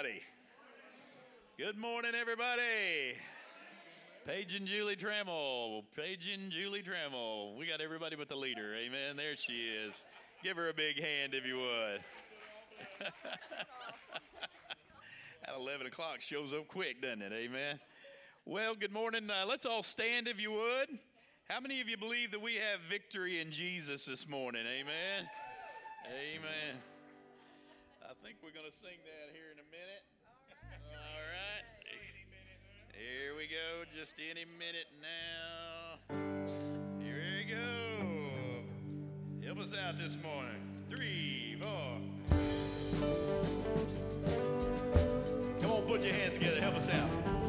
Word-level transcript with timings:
everybody. 0.00 0.22
Good 1.58 1.76
morning, 1.76 2.12
everybody. 2.18 2.62
Paige 4.26 4.54
and 4.54 4.66
Julie 4.66 4.96
Trammell. 4.96 5.82
Paige 5.94 6.30
and 6.32 6.50
Julie 6.50 6.82
Trammell. 6.82 7.54
We 7.58 7.66
got 7.66 7.82
everybody 7.82 8.16
but 8.16 8.28
the 8.28 8.36
leader. 8.36 8.74
Amen. 8.74 9.16
There 9.16 9.36
she 9.36 9.52
is. 9.52 10.06
Give 10.42 10.56
her 10.56 10.70
a 10.70 10.74
big 10.74 10.98
hand 10.98 11.34
if 11.34 11.46
you 11.46 11.56
would. 11.56 12.00
At 15.46 15.54
11 15.54 15.86
o'clock, 15.86 16.22
shows 16.22 16.54
up 16.54 16.66
quick, 16.68 17.02
doesn't 17.02 17.20
it? 17.20 17.32
Amen. 17.32 17.78
Well, 18.46 18.74
good 18.74 18.92
morning. 18.92 19.28
Uh, 19.30 19.44
let's 19.46 19.66
all 19.66 19.82
stand 19.82 20.28
if 20.28 20.40
you 20.40 20.52
would. 20.52 20.98
How 21.50 21.60
many 21.60 21.82
of 21.82 21.90
you 21.90 21.98
believe 21.98 22.30
that 22.30 22.40
we 22.40 22.54
have 22.54 22.80
victory 22.88 23.40
in 23.40 23.50
Jesus 23.50 24.06
this 24.06 24.26
morning? 24.26 24.62
Amen. 24.66 25.28
Amen 26.06 26.89
think 28.22 28.36
we're 28.42 28.52
going 28.52 28.68
to 28.70 28.76
sing 28.76 29.00
that 29.04 29.32
here 29.32 29.48
in 29.52 29.58
a 29.58 29.68
minute. 29.72 30.04
All 30.28 30.52
right. 30.60 30.76
All 30.92 31.24
right. 31.32 31.64
Here 32.92 33.34
we 33.34 33.48
go. 33.48 33.84
Just 33.98 34.14
any 34.20 34.44
minute 34.44 34.88
now. 35.00 35.96
Here 37.00 37.22
we 37.38 37.50
go. 37.50 39.46
Help 39.46 39.58
us 39.58 39.72
out 39.78 39.96
this 39.96 40.18
morning. 40.22 40.60
Three, 40.94 41.56
four. 41.62 41.96
Come 45.60 45.70
on, 45.70 45.82
put 45.84 46.02
your 46.02 46.12
hands 46.12 46.34
together. 46.34 46.60
Help 46.60 46.76
us 46.76 46.90
out. 46.90 47.39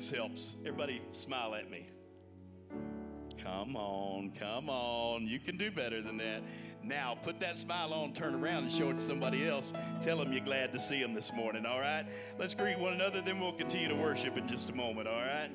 This 0.00 0.08
helps. 0.08 0.56
Everybody, 0.64 1.02
smile 1.10 1.54
at 1.54 1.70
me. 1.70 1.86
Come 3.36 3.76
on, 3.76 4.32
come 4.38 4.70
on. 4.70 5.26
You 5.26 5.38
can 5.38 5.58
do 5.58 5.70
better 5.70 6.00
than 6.00 6.16
that. 6.16 6.40
Now, 6.82 7.18
put 7.22 7.38
that 7.40 7.58
smile 7.58 7.92
on, 7.92 8.14
turn 8.14 8.34
around, 8.34 8.64
and 8.64 8.72
show 8.72 8.88
it 8.88 8.94
to 8.94 9.02
somebody 9.02 9.46
else. 9.46 9.74
Tell 10.00 10.16
them 10.16 10.32
you're 10.32 10.42
glad 10.42 10.72
to 10.72 10.80
see 10.80 11.02
them 11.02 11.12
this 11.12 11.34
morning, 11.34 11.66
all 11.66 11.80
right? 11.80 12.06
Let's 12.38 12.54
greet 12.54 12.78
one 12.78 12.94
another, 12.94 13.20
then 13.20 13.38
we'll 13.38 13.52
continue 13.52 13.88
to 13.88 13.94
worship 13.94 14.38
in 14.38 14.48
just 14.48 14.70
a 14.70 14.74
moment, 14.74 15.06
all 15.06 15.20
right? 15.20 15.50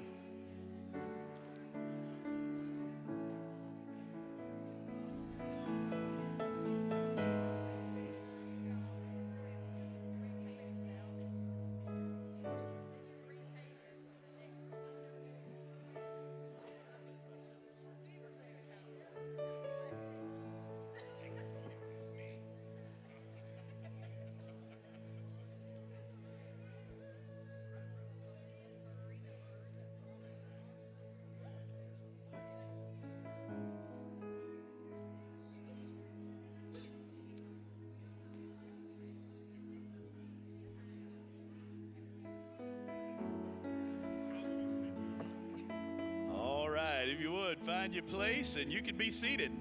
Find 47.65 47.95
your 47.95 48.03
place 48.03 48.57
and 48.57 48.71
you 48.71 48.81
can 48.83 48.95
be 48.95 49.09
seated. 49.09 49.51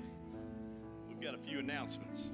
We've 1.08 1.20
got 1.20 1.34
a 1.34 1.38
few 1.38 1.58
announcements. 1.58 2.30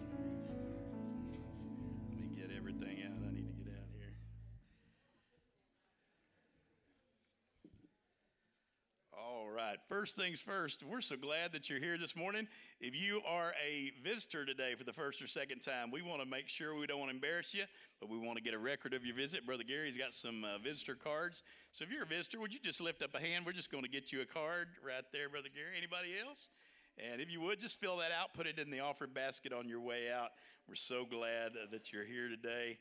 First 10.00 10.16
things 10.16 10.40
first, 10.40 10.82
we're 10.82 11.02
so 11.02 11.14
glad 11.14 11.52
that 11.52 11.68
you're 11.68 11.78
here 11.78 11.98
this 11.98 12.16
morning. 12.16 12.48
If 12.80 12.98
you 12.98 13.20
are 13.28 13.52
a 13.62 13.92
visitor 14.02 14.46
today 14.46 14.74
for 14.74 14.82
the 14.82 14.94
first 14.94 15.20
or 15.20 15.26
second 15.26 15.58
time, 15.58 15.90
we 15.90 16.00
want 16.00 16.22
to 16.22 16.26
make 16.26 16.48
sure 16.48 16.74
we 16.74 16.86
don't 16.86 17.00
want 17.00 17.10
to 17.10 17.14
embarrass 17.14 17.52
you, 17.52 17.64
but 18.00 18.08
we 18.08 18.16
want 18.16 18.38
to 18.38 18.42
get 18.42 18.54
a 18.54 18.58
record 18.58 18.94
of 18.94 19.04
your 19.04 19.14
visit. 19.14 19.44
Brother 19.44 19.62
Gary's 19.62 19.98
got 19.98 20.14
some 20.14 20.42
uh, 20.42 20.56
visitor 20.56 20.94
cards. 20.94 21.42
So 21.72 21.84
if 21.84 21.92
you're 21.92 22.04
a 22.04 22.06
visitor, 22.06 22.40
would 22.40 22.54
you 22.54 22.60
just 22.64 22.80
lift 22.80 23.02
up 23.02 23.14
a 23.14 23.20
hand? 23.20 23.44
We're 23.44 23.52
just 23.52 23.70
going 23.70 23.84
to 23.84 23.90
get 23.90 24.10
you 24.10 24.22
a 24.22 24.24
card 24.24 24.68
right 24.82 25.04
there, 25.12 25.28
Brother 25.28 25.50
Gary. 25.54 25.76
Anybody 25.76 26.12
else? 26.26 26.48
And 26.96 27.20
if 27.20 27.30
you 27.30 27.42
would, 27.42 27.60
just 27.60 27.78
fill 27.78 27.98
that 27.98 28.10
out, 28.10 28.32
put 28.32 28.46
it 28.46 28.58
in 28.58 28.70
the 28.70 28.80
offering 28.80 29.12
basket 29.12 29.52
on 29.52 29.68
your 29.68 29.80
way 29.82 30.10
out. 30.10 30.30
We're 30.66 30.76
so 30.76 31.04
glad 31.04 31.52
uh, 31.52 31.66
that 31.72 31.92
you're 31.92 32.06
here 32.06 32.30
today, 32.30 32.78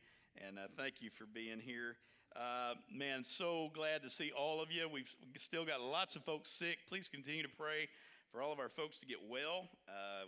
and 0.48 0.58
uh, 0.58 0.70
thank 0.78 1.02
you 1.02 1.10
for 1.10 1.26
being 1.26 1.60
here. 1.60 1.98
Uh, 2.36 2.76
man, 2.94 3.24
so 3.24 3.70
glad 3.74 4.04
to 4.04 4.10
see 4.10 4.32
all 4.38 4.62
of 4.62 4.72
you. 4.72 4.88
We've 4.88 5.12
still 5.38 5.66
got 5.66 5.82
lots 5.82 6.16
of 6.16 6.24
folks 6.24 6.50
sick. 6.50 6.78
Please 6.88 7.08
continue 7.08 7.44
to 7.44 7.50
pray 7.50 7.90
for 8.32 8.42
all 8.42 8.54
of 8.54 8.60
our 8.60 8.70
folks 8.70 9.00
to 9.00 9.06
get 9.06 9.18
well. 9.30 9.68
Uh, 9.88 10.26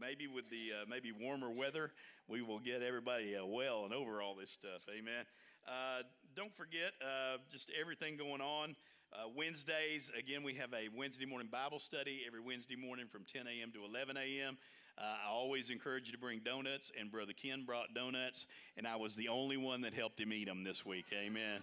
maybe 0.00 0.26
with 0.26 0.48
the 0.50 0.72
uh, 0.82 0.84
maybe 0.88 1.10
warmer 1.12 1.50
weather, 1.50 1.92
we 2.28 2.42
will 2.42 2.58
get 2.58 2.82
everybody 2.82 3.34
uh, 3.36 3.44
well 3.44 3.84
and 3.84 3.94
over 3.94 4.20
all 4.20 4.34
this 4.34 4.50
stuff. 4.50 4.82
Amen. 4.90 5.24
Uh, 5.66 6.02
don't 6.36 6.54
forget 6.54 6.92
uh, 7.02 7.38
just 7.50 7.70
everything 7.78 8.16
going 8.16 8.40
on. 8.40 8.76
Uh, 9.12 9.28
Wednesdays, 9.34 10.12
again, 10.18 10.42
we 10.42 10.52
have 10.54 10.72
a 10.74 10.88
Wednesday 10.94 11.24
morning 11.24 11.48
Bible 11.50 11.78
study 11.78 12.22
every 12.26 12.40
Wednesday 12.40 12.76
morning 12.76 13.06
from 13.10 13.24
10 13.24 13.46
a.m. 13.46 13.72
to 13.72 13.84
11 13.84 14.18
a.m. 14.18 14.58
Uh, 14.98 15.28
I 15.28 15.30
always 15.30 15.70
encourage 15.70 16.06
you 16.06 16.12
to 16.12 16.18
bring 16.18 16.40
donuts, 16.40 16.90
and 16.98 17.10
Brother 17.10 17.32
Ken 17.32 17.62
brought 17.64 17.94
donuts, 17.94 18.48
and 18.76 18.84
I 18.84 18.96
was 18.96 19.14
the 19.14 19.28
only 19.28 19.56
one 19.56 19.80
that 19.82 19.94
helped 19.94 20.18
him 20.20 20.32
eat 20.32 20.46
them 20.46 20.64
this 20.64 20.84
week. 20.84 21.06
Amen. 21.12 21.62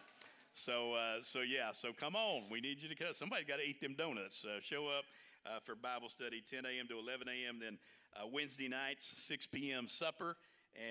So, 0.54 0.94
uh, 0.94 1.18
so 1.22 1.42
yeah, 1.42 1.74
so 1.74 1.92
come 1.92 2.16
on. 2.16 2.44
We 2.50 2.62
need 2.62 2.82
you 2.82 2.88
to 2.88 2.96
come. 2.96 3.14
Somebody 3.14 3.44
got 3.44 3.58
to 3.58 3.68
eat 3.68 3.82
them 3.82 3.94
donuts. 3.98 4.46
Uh, 4.46 4.62
show 4.62 4.86
up 4.86 5.04
uh, 5.46 5.60
for 5.62 5.76
Bible 5.76 6.08
study 6.08 6.42
10 6.50 6.66
a.m. 6.66 6.88
to 6.88 6.98
11 6.98 7.28
a.m. 7.28 7.60
Then 7.60 7.78
uh, 8.16 8.26
Wednesday 8.32 8.70
nights, 8.70 9.12
6 9.18 9.48
p.m. 9.48 9.90
supper. 9.90 10.38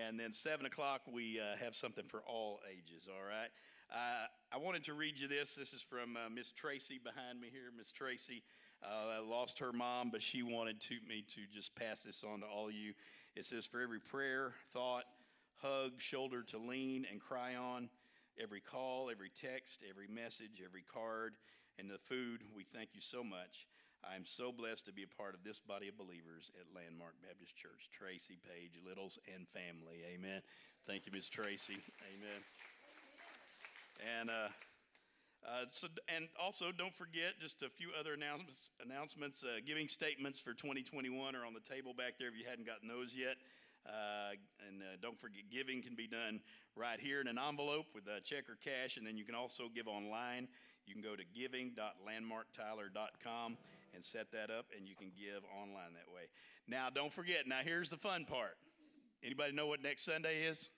And 0.06 0.20
then 0.20 0.34
7 0.34 0.66
o'clock, 0.66 1.00
we 1.10 1.40
uh, 1.40 1.56
have 1.62 1.74
something 1.74 2.04
for 2.04 2.22
all 2.26 2.60
ages, 2.70 3.08
all 3.08 3.26
right? 3.26 3.50
Uh, 3.90 4.26
I 4.52 4.58
wanted 4.58 4.84
to 4.84 4.94
read 4.94 5.18
you 5.18 5.28
this. 5.28 5.54
This 5.54 5.72
is 5.72 5.80
from 5.80 6.16
Miss 6.34 6.50
Tracy 6.50 6.98
behind 7.02 7.40
me 7.40 7.48
here. 7.50 7.70
Miss 7.76 7.90
Tracy 7.90 8.42
uh, 8.84 9.22
lost 9.22 9.58
her 9.58 9.72
mom, 9.72 10.10
but 10.10 10.22
she 10.22 10.42
wanted 10.42 10.80
to, 10.82 10.94
me 11.08 11.24
to 11.34 11.40
just 11.52 11.74
pass 11.74 12.02
this 12.02 12.24
on 12.24 12.40
to 12.40 12.46
all 12.46 12.68
of 12.68 12.74
you. 12.74 12.92
It 13.34 13.44
says, 13.44 13.66
For 13.66 13.80
every 13.80 14.00
prayer, 14.00 14.52
thought, 14.72 15.04
hug, 15.62 15.92
shoulder 15.98 16.42
to 16.42 16.58
lean 16.58 17.06
and 17.10 17.20
cry 17.20 17.56
on, 17.56 17.88
every 18.40 18.60
call, 18.60 19.10
every 19.10 19.30
text, 19.30 19.82
every 19.88 20.06
message, 20.06 20.62
every 20.64 20.82
card, 20.82 21.34
and 21.78 21.90
the 21.90 21.98
food, 21.98 22.40
we 22.54 22.64
thank 22.64 22.90
you 22.94 23.00
so 23.00 23.24
much. 23.24 23.66
I 24.04 24.16
am 24.16 24.24
so 24.24 24.52
blessed 24.52 24.84
to 24.86 24.92
be 24.92 25.02
a 25.02 25.16
part 25.16 25.34
of 25.34 25.42
this 25.44 25.58
body 25.58 25.88
of 25.88 25.96
believers 25.96 26.52
at 26.60 26.66
Landmark 26.76 27.14
Baptist 27.22 27.56
Church. 27.56 27.88
Tracy, 27.90 28.36
Paige, 28.44 28.76
Littles, 28.86 29.18
and 29.34 29.48
family. 29.48 30.04
Amen. 30.12 30.42
Thank 30.86 31.06
you, 31.06 31.12
Miss 31.12 31.28
Tracy. 31.28 31.78
Amen. 32.12 32.40
And 34.20 34.28
uh, 34.28 34.52
uh, 35.44 35.66
so, 35.70 35.86
and 36.08 36.28
also 36.40 36.72
don't 36.72 36.94
forget 36.94 37.38
just 37.40 37.62
a 37.62 37.68
few 37.68 37.90
other 37.98 38.14
announcements. 38.14 38.70
Announcements, 38.84 39.44
uh, 39.44 39.60
giving 39.66 39.88
statements 39.88 40.40
for 40.40 40.54
2021 40.54 41.36
are 41.36 41.44
on 41.44 41.52
the 41.52 41.60
table 41.60 41.92
back 41.92 42.14
there 42.18 42.28
if 42.28 42.38
you 42.38 42.46
hadn't 42.48 42.64
gotten 42.66 42.88
those 42.88 43.14
yet. 43.14 43.36
Uh, 43.84 44.32
and 44.66 44.80
uh, 44.80 44.96
don't 45.02 45.20
forget, 45.20 45.42
giving 45.52 45.82
can 45.82 45.94
be 45.94 46.08
done 46.08 46.40
right 46.76 46.98
here 46.98 47.20
in 47.20 47.28
an 47.28 47.38
envelope 47.38 47.84
with 47.94 48.06
a 48.08 48.22
check 48.22 48.48
or 48.48 48.56
cash, 48.64 48.96
and 48.96 49.06
then 49.06 49.18
you 49.18 49.24
can 49.24 49.34
also 49.34 49.64
give 49.74 49.86
online. 49.86 50.48
You 50.86 50.94
can 50.94 51.02
go 51.02 51.16
to 51.16 51.24
giving.landmarktyler.com 51.36 53.58
and 53.94 54.02
set 54.04 54.32
that 54.32 54.50
up, 54.50 54.66
and 54.76 54.88
you 54.88 54.96
can 54.96 55.12
give 55.16 55.44
online 55.60 55.92
that 55.92 56.08
way. 56.12 56.22
Now, 56.66 56.88
don't 56.88 57.12
forget. 57.12 57.46
Now, 57.46 57.60
here's 57.62 57.90
the 57.90 57.98
fun 57.98 58.24
part. 58.24 58.56
Anybody 59.22 59.52
know 59.52 59.66
what 59.66 59.82
next 59.82 60.04
Sunday 60.04 60.44
is? 60.44 60.70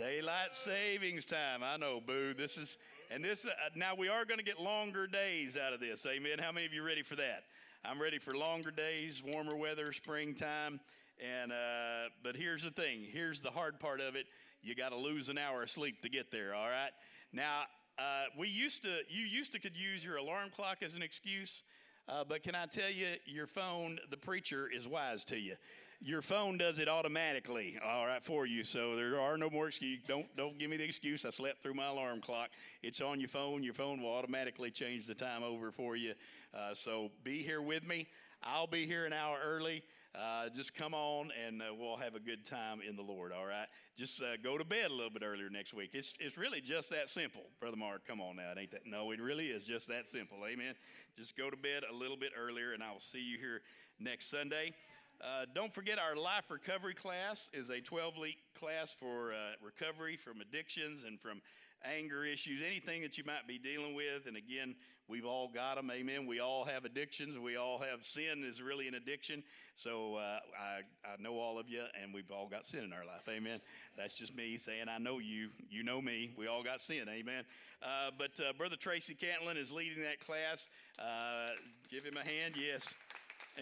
Daylight 0.00 0.54
savings 0.54 1.26
time. 1.26 1.62
I 1.62 1.76
know, 1.76 2.00
boo. 2.00 2.32
This 2.32 2.56
is, 2.56 2.78
and 3.10 3.22
this, 3.22 3.44
uh, 3.44 3.50
now 3.76 3.94
we 3.94 4.08
are 4.08 4.24
going 4.24 4.38
to 4.38 4.44
get 4.44 4.58
longer 4.58 5.06
days 5.06 5.58
out 5.58 5.74
of 5.74 5.80
this. 5.80 6.06
Amen. 6.06 6.38
How 6.38 6.50
many 6.52 6.64
of 6.64 6.72
you 6.72 6.82
ready 6.82 7.02
for 7.02 7.16
that? 7.16 7.44
I'm 7.84 8.00
ready 8.00 8.16
for 8.16 8.34
longer 8.34 8.70
days, 8.70 9.22
warmer 9.22 9.54
weather, 9.54 9.92
springtime. 9.92 10.80
And, 11.22 11.52
uh, 11.52 12.08
but 12.24 12.34
here's 12.34 12.62
the 12.62 12.70
thing 12.70 13.08
here's 13.12 13.42
the 13.42 13.50
hard 13.50 13.78
part 13.78 14.00
of 14.00 14.16
it. 14.16 14.24
You 14.62 14.74
got 14.74 14.88
to 14.88 14.96
lose 14.96 15.28
an 15.28 15.36
hour 15.36 15.64
of 15.64 15.70
sleep 15.70 16.00
to 16.00 16.08
get 16.08 16.32
there, 16.32 16.54
all 16.54 16.70
right? 16.70 16.92
Now, 17.34 17.64
uh, 17.98 18.24
we 18.38 18.48
used 18.48 18.82
to, 18.84 19.00
you 19.10 19.26
used 19.26 19.52
to 19.52 19.58
could 19.58 19.76
use 19.76 20.02
your 20.02 20.16
alarm 20.16 20.48
clock 20.56 20.78
as 20.80 20.96
an 20.96 21.02
excuse. 21.02 21.62
Uh, 22.08 22.24
but 22.26 22.42
can 22.42 22.54
I 22.54 22.64
tell 22.64 22.90
you, 22.90 23.06
your 23.26 23.46
phone, 23.46 23.98
the 24.10 24.16
preacher 24.16 24.66
is 24.74 24.88
wise 24.88 25.24
to 25.24 25.38
you. 25.38 25.56
Your 26.00 26.22
phone 26.22 26.56
does 26.56 26.78
it 26.78 26.88
automatically, 26.88 27.78
all 27.84 28.06
right, 28.06 28.24
for 28.24 28.46
you. 28.46 28.64
So 28.64 28.96
there 28.96 29.20
are 29.20 29.36
no 29.36 29.50
more 29.50 29.68
excuses. 29.68 30.04
Don't 30.06 30.34
don't 30.36 30.58
give 30.58 30.70
me 30.70 30.76
the 30.76 30.84
excuse. 30.84 31.24
I 31.24 31.30
slept 31.30 31.62
through 31.62 31.74
my 31.74 31.88
alarm 31.88 32.20
clock. 32.20 32.50
It's 32.82 33.00
on 33.00 33.20
your 33.20 33.28
phone. 33.28 33.62
Your 33.62 33.74
phone 33.74 34.02
will 34.02 34.12
automatically 34.12 34.70
change 34.70 35.06
the 35.06 35.14
time 35.14 35.42
over 35.42 35.70
for 35.70 35.96
you. 35.96 36.14
Uh, 36.54 36.74
so 36.74 37.10
be 37.22 37.42
here 37.42 37.60
with 37.60 37.86
me. 37.86 38.08
I'll 38.42 38.66
be 38.66 38.86
here 38.86 39.04
an 39.04 39.12
hour 39.12 39.36
early. 39.44 39.82
Uh, 40.12 40.48
just 40.48 40.74
come 40.74 40.92
on 40.92 41.30
and 41.46 41.62
uh, 41.62 41.66
we'll 41.78 41.96
have 41.96 42.16
a 42.16 42.20
good 42.20 42.44
time 42.44 42.80
in 42.86 42.96
the 42.96 43.02
Lord, 43.02 43.32
all 43.32 43.46
right? 43.46 43.68
Just 43.96 44.20
uh, 44.20 44.36
go 44.42 44.58
to 44.58 44.64
bed 44.64 44.90
a 44.90 44.92
little 44.92 45.10
bit 45.10 45.22
earlier 45.22 45.48
next 45.48 45.72
week. 45.72 45.90
It's, 45.92 46.14
it's 46.18 46.36
really 46.36 46.60
just 46.60 46.90
that 46.90 47.10
simple. 47.10 47.42
Brother 47.60 47.76
Mark, 47.76 48.08
come 48.08 48.20
on 48.20 48.36
now. 48.36 48.50
It 48.50 48.58
ain't 48.58 48.70
that? 48.72 48.86
No, 48.86 49.12
it 49.12 49.20
really 49.20 49.46
is 49.48 49.62
just 49.62 49.86
that 49.86 50.08
simple. 50.08 50.38
Amen. 50.50 50.74
Just 51.16 51.36
go 51.36 51.48
to 51.48 51.56
bed 51.56 51.84
a 51.88 51.94
little 51.94 52.16
bit 52.16 52.32
earlier 52.36 52.72
and 52.72 52.82
I 52.82 52.90
will 52.90 52.98
see 52.98 53.20
you 53.20 53.38
here 53.38 53.60
next 54.00 54.30
Sunday. 54.30 54.74
Uh, 55.22 55.44
don't 55.54 55.74
forget 55.74 55.98
our 55.98 56.16
life 56.16 56.50
recovery 56.50 56.94
class 56.94 57.50
is 57.52 57.68
a 57.68 57.80
12 57.80 58.16
week 58.18 58.38
class 58.58 58.96
for 58.98 59.32
uh, 59.32 59.36
recovery 59.62 60.16
from 60.16 60.40
addictions 60.40 61.04
and 61.04 61.20
from 61.20 61.42
anger 61.84 62.24
issues, 62.24 62.62
anything 62.66 63.02
that 63.02 63.18
you 63.18 63.24
might 63.24 63.46
be 63.46 63.58
dealing 63.58 63.94
with. 63.94 64.26
And 64.26 64.36
again, 64.36 64.74
we've 65.08 65.26
all 65.26 65.48
got 65.48 65.76
them. 65.76 65.90
Amen. 65.90 66.26
We 66.26 66.40
all 66.40 66.64
have 66.64 66.86
addictions. 66.86 67.38
We 67.38 67.56
all 67.56 67.78
have 67.78 68.02
sin 68.02 68.44
is 68.48 68.62
really 68.62 68.88
an 68.88 68.94
addiction. 68.94 69.42
So 69.76 70.16
uh, 70.16 70.38
I, 70.58 70.80
I 71.04 71.20
know 71.20 71.38
all 71.38 71.58
of 71.58 71.68
you, 71.68 71.82
and 72.02 72.14
we've 72.14 72.30
all 72.30 72.48
got 72.48 72.66
sin 72.66 72.84
in 72.84 72.92
our 72.92 73.04
life. 73.04 73.28
Amen. 73.28 73.60
That's 73.98 74.14
just 74.14 74.34
me 74.34 74.56
saying 74.56 74.86
I 74.88 74.98
know 74.98 75.18
you. 75.18 75.50
You 75.70 75.82
know 75.82 76.00
me. 76.00 76.30
We 76.38 76.46
all 76.46 76.62
got 76.62 76.80
sin. 76.80 77.08
Amen. 77.10 77.44
Uh, 77.82 78.10
but 78.16 78.40
uh, 78.40 78.52
Brother 78.56 78.76
Tracy 78.76 79.14
Cantlin 79.14 79.56
is 79.56 79.70
leading 79.70 80.02
that 80.02 80.20
class. 80.20 80.70
Uh, 80.98 81.50
give 81.90 82.04
him 82.04 82.16
a 82.16 82.24
hand. 82.24 82.54
Yes. 82.56 82.94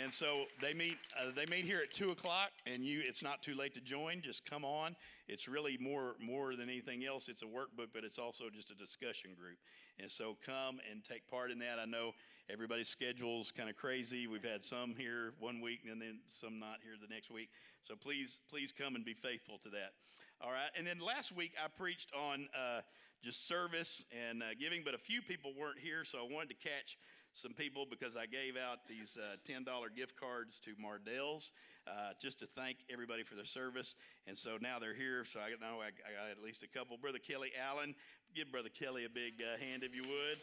And 0.01 0.15
so 0.15 0.45
they 0.63 0.75
meet. 0.75 0.97
Uh, 1.19 1.31
they 1.35 1.47
meet 1.47 1.65
here 1.65 1.81
at 1.83 1.93
two 1.93 2.11
o'clock, 2.11 2.51
and 2.67 2.85
you. 2.85 3.03
It's 3.05 3.23
not 3.23 3.43
too 3.43 3.55
late 3.55 3.75
to 3.75 3.81
join. 3.81 4.23
Just 4.23 4.49
come 4.49 4.65
on. 4.65 4.95
It's 5.27 5.49
really 5.49 5.77
more 5.81 6.15
more 6.21 6.55
than 6.55 6.69
anything 6.69 7.05
else. 7.05 7.29
It's 7.29 7.43
a 7.43 7.47
workbook, 7.47 7.89
but 7.93 8.05
it's 8.05 8.19
also 8.19 8.45
just 8.55 8.71
a 8.71 8.75
discussion 8.75 9.33
group. 9.39 9.59
And 9.99 10.11
so 10.11 10.37
come 10.47 10.79
and 10.89 11.03
take 11.03 11.29
part 11.29 11.51
in 11.51 11.59
that. 11.59 11.79
I 11.81 11.85
know 11.85 12.13
everybody's 12.49 12.89
schedule's 12.89 13.51
kind 13.51 13.69
of 13.69 13.77
crazy. 13.77 14.29
We've 14.29 14.45
had 14.45 14.65
some 14.65 14.95
here 14.97 15.33
one 15.41 15.61
week, 15.61 15.81
and 15.91 16.01
then 16.01 16.21
some 16.29 16.61
not 16.61 16.79
here 16.85 16.95
the 17.01 17.13
next 17.13 17.31
week. 17.31 17.49
So 17.83 17.95
please, 17.97 18.39
please 18.49 18.73
come 18.73 18.95
and 18.95 19.05
be 19.05 19.15
faithful 19.15 19.59
to 19.65 19.71
that. 19.71 19.95
All 20.41 20.53
right. 20.53 20.71
And 20.77 20.87
then 20.87 21.01
last 21.01 21.35
week 21.35 21.55
I 21.63 21.67
preached 21.67 22.11
on 22.15 22.49
uh, 22.55 22.83
just 23.25 23.49
service 23.49 24.05
and 24.13 24.43
uh, 24.43 24.47
giving, 24.59 24.83
but 24.85 24.95
a 24.95 24.99
few 24.99 25.21
people 25.23 25.53
weren't 25.59 25.81
here, 25.81 26.05
so 26.05 26.19
I 26.19 26.33
wanted 26.33 26.51
to 26.51 26.69
catch 26.69 26.97
some 27.35 27.53
people 27.53 27.87
because 27.89 28.17
I 28.17 28.27
gave 28.27 28.57
out 28.57 28.89
these 28.89 29.17
uh, 29.17 29.37
$10 29.49 29.65
gift 29.97 30.19
cards 30.19 30.59
to 30.65 30.75
Mardell's 30.77 31.53
uh, 31.87 32.13
just 32.21 32.41
to 32.41 32.47
thank 32.47 32.79
everybody 32.93 33.23
for 33.23 33.35
their 33.35 33.45
service. 33.45 33.95
And 34.27 34.37
so 34.37 34.59
now 34.61 34.79
they're 34.79 34.95
here, 34.95 35.25
so 35.25 35.41
I 35.41 35.51
know 35.61 35.81
I, 35.81 35.89
I 35.89 36.11
got 36.17 36.31
at 36.31 36.43
least 36.45 36.63
a 36.63 36.69
couple. 36.69 36.97
Brother 36.97 37.19
Kelly 37.19 37.51
Allen, 37.59 37.95
give 38.35 38.51
Brother 38.51 38.71
Kelly 38.71 39.05
a 39.05 39.09
big 39.09 39.35
uh, 39.43 39.59
hand 39.59 39.85
if 39.85 39.95
you 39.95 40.03
would. 40.03 40.39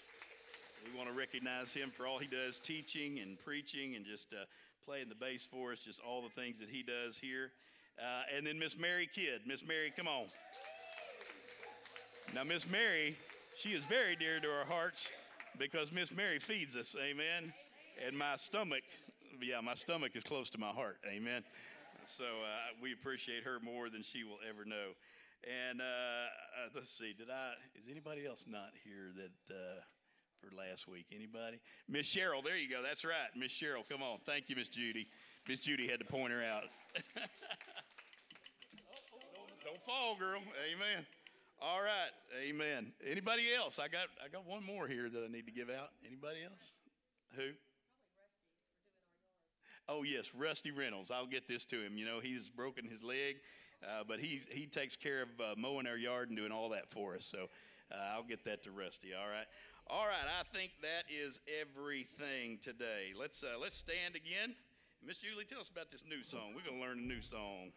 We 0.85 0.97
want 0.97 1.09
to 1.09 1.15
recognize 1.17 1.73
him 1.73 1.91
for 1.91 2.05
all 2.05 2.19
he 2.19 2.27
does 2.27 2.59
teaching 2.59 3.19
and 3.19 3.39
preaching 3.43 3.95
and 3.95 4.05
just 4.05 4.33
uh, 4.33 4.45
playing 4.85 5.09
the 5.09 5.15
bass 5.15 5.47
for 5.49 5.71
us, 5.71 5.79
just 5.79 5.99
all 5.99 6.21
the 6.21 6.29
things 6.29 6.59
that 6.59 6.69
he 6.69 6.83
does 6.83 7.17
here. 7.17 7.51
Uh, 7.97 8.23
and 8.35 8.45
then 8.45 8.59
Miss 8.59 8.77
Mary 8.77 9.09
Kidd. 9.13 9.41
Miss 9.47 9.65
Mary, 9.65 9.91
come 9.95 10.07
on. 10.07 10.25
Now, 12.33 12.43
Miss 12.43 12.69
Mary, 12.69 13.17
she 13.57 13.69
is 13.69 13.83
very 13.85 14.15
dear 14.15 14.39
to 14.39 14.47
our 14.47 14.65
hearts 14.65 15.11
because 15.57 15.91
Miss 15.91 16.11
Mary 16.11 16.39
feeds 16.39 16.75
us, 16.75 16.95
amen. 17.01 17.53
And 18.05 18.17
my 18.17 18.37
stomach, 18.37 18.83
yeah, 19.41 19.61
my 19.61 19.75
stomach 19.75 20.11
is 20.15 20.23
close 20.23 20.49
to 20.51 20.57
my 20.57 20.69
heart, 20.69 20.97
amen. 21.07 21.43
So 22.05 22.23
uh, 22.23 22.75
we 22.81 22.93
appreciate 22.93 23.43
her 23.43 23.59
more 23.63 23.89
than 23.89 24.03
she 24.03 24.23
will 24.23 24.39
ever 24.47 24.65
know. 24.65 24.93
And 25.43 25.81
uh, 25.81 25.83
uh, 25.83 26.69
let's 26.73 26.89
see, 26.89 27.13
did 27.17 27.29
I? 27.29 27.53
Is 27.77 27.89
anybody 27.89 28.25
else 28.25 28.45
not 28.47 28.71
here 28.83 29.11
that 29.15 29.53
uh, 29.53 29.81
for 30.39 30.55
last 30.55 30.87
week? 30.87 31.05
Anybody? 31.13 31.59
Miss 31.87 32.07
Cheryl, 32.07 32.43
there 32.43 32.57
you 32.57 32.69
go. 32.69 32.81
That's 32.83 33.05
right, 33.05 33.29
Miss 33.35 33.51
Cheryl. 33.51 33.87
Come 33.87 34.03
on, 34.03 34.19
thank 34.25 34.49
you, 34.49 34.55
Miss 34.55 34.69
Judy. 34.69 35.07
Miss 35.47 35.59
Judy 35.59 35.87
had 35.87 35.99
to 35.99 36.05
point 36.05 36.31
her 36.31 36.43
out. 36.43 36.63
don't, 37.15 37.25
don't 39.63 39.85
fall, 39.85 40.15
girl. 40.17 40.41
Amen. 40.71 41.05
All 41.61 41.79
right, 41.79 42.11
amen. 42.47 42.91
Anybody 43.05 43.43
else? 43.57 43.79
I 43.79 43.87
got 43.87 44.07
I 44.23 44.27
got 44.27 44.45
one 44.45 44.63
more 44.63 44.87
here 44.87 45.09
that 45.09 45.23
I 45.23 45.31
need 45.31 45.45
to 45.45 45.51
give 45.53 45.69
out. 45.69 45.89
Anybody 46.05 46.39
else? 46.43 46.79
Who? 47.35 47.51
Oh 49.87 50.03
yes, 50.03 50.31
Rusty 50.35 50.71
Reynolds. 50.71 51.11
I'll 51.11 51.27
get 51.27 51.47
this 51.47 51.63
to 51.65 51.81
him. 51.81 51.97
You 51.97 52.05
know 52.05 52.19
he's 52.19 52.49
broken 52.49 52.85
his 52.85 53.01
leg, 53.03 53.37
uh, 53.83 54.03
but 54.07 54.19
he 54.19 54.41
he 54.49 54.65
takes 54.65 54.95
care 54.95 55.23
of 55.23 55.29
uh, 55.39 55.55
mowing 55.57 55.87
our 55.87 55.97
yard 55.97 56.29
and 56.29 56.37
doing 56.37 56.51
all 56.51 56.69
that 56.69 56.89
for 56.89 57.15
us. 57.15 57.25
So 57.25 57.47
uh, 57.91 58.13
I'll 58.15 58.23
get 58.23 58.43
that 58.45 58.63
to 58.63 58.71
Rusty. 58.71 59.09
All 59.13 59.29
right, 59.29 59.47
all 59.87 60.05
right. 60.05 60.27
I 60.27 60.57
think 60.57 60.71
that 60.81 61.05
is 61.09 61.39
everything 61.61 62.59
today. 62.61 63.13
Let's 63.17 63.43
uh, 63.43 63.59
let's 63.61 63.77
stand 63.77 64.15
again. 64.15 64.55
Miss 65.05 65.19
Julie, 65.19 65.45
tell 65.45 65.61
us 65.61 65.69
about 65.69 65.91
this 65.91 66.03
new 66.09 66.23
song. 66.23 66.53
We're 66.55 66.69
gonna 66.69 66.81
learn 66.81 66.99
a 66.99 67.07
new 67.07 67.21
song. 67.21 67.71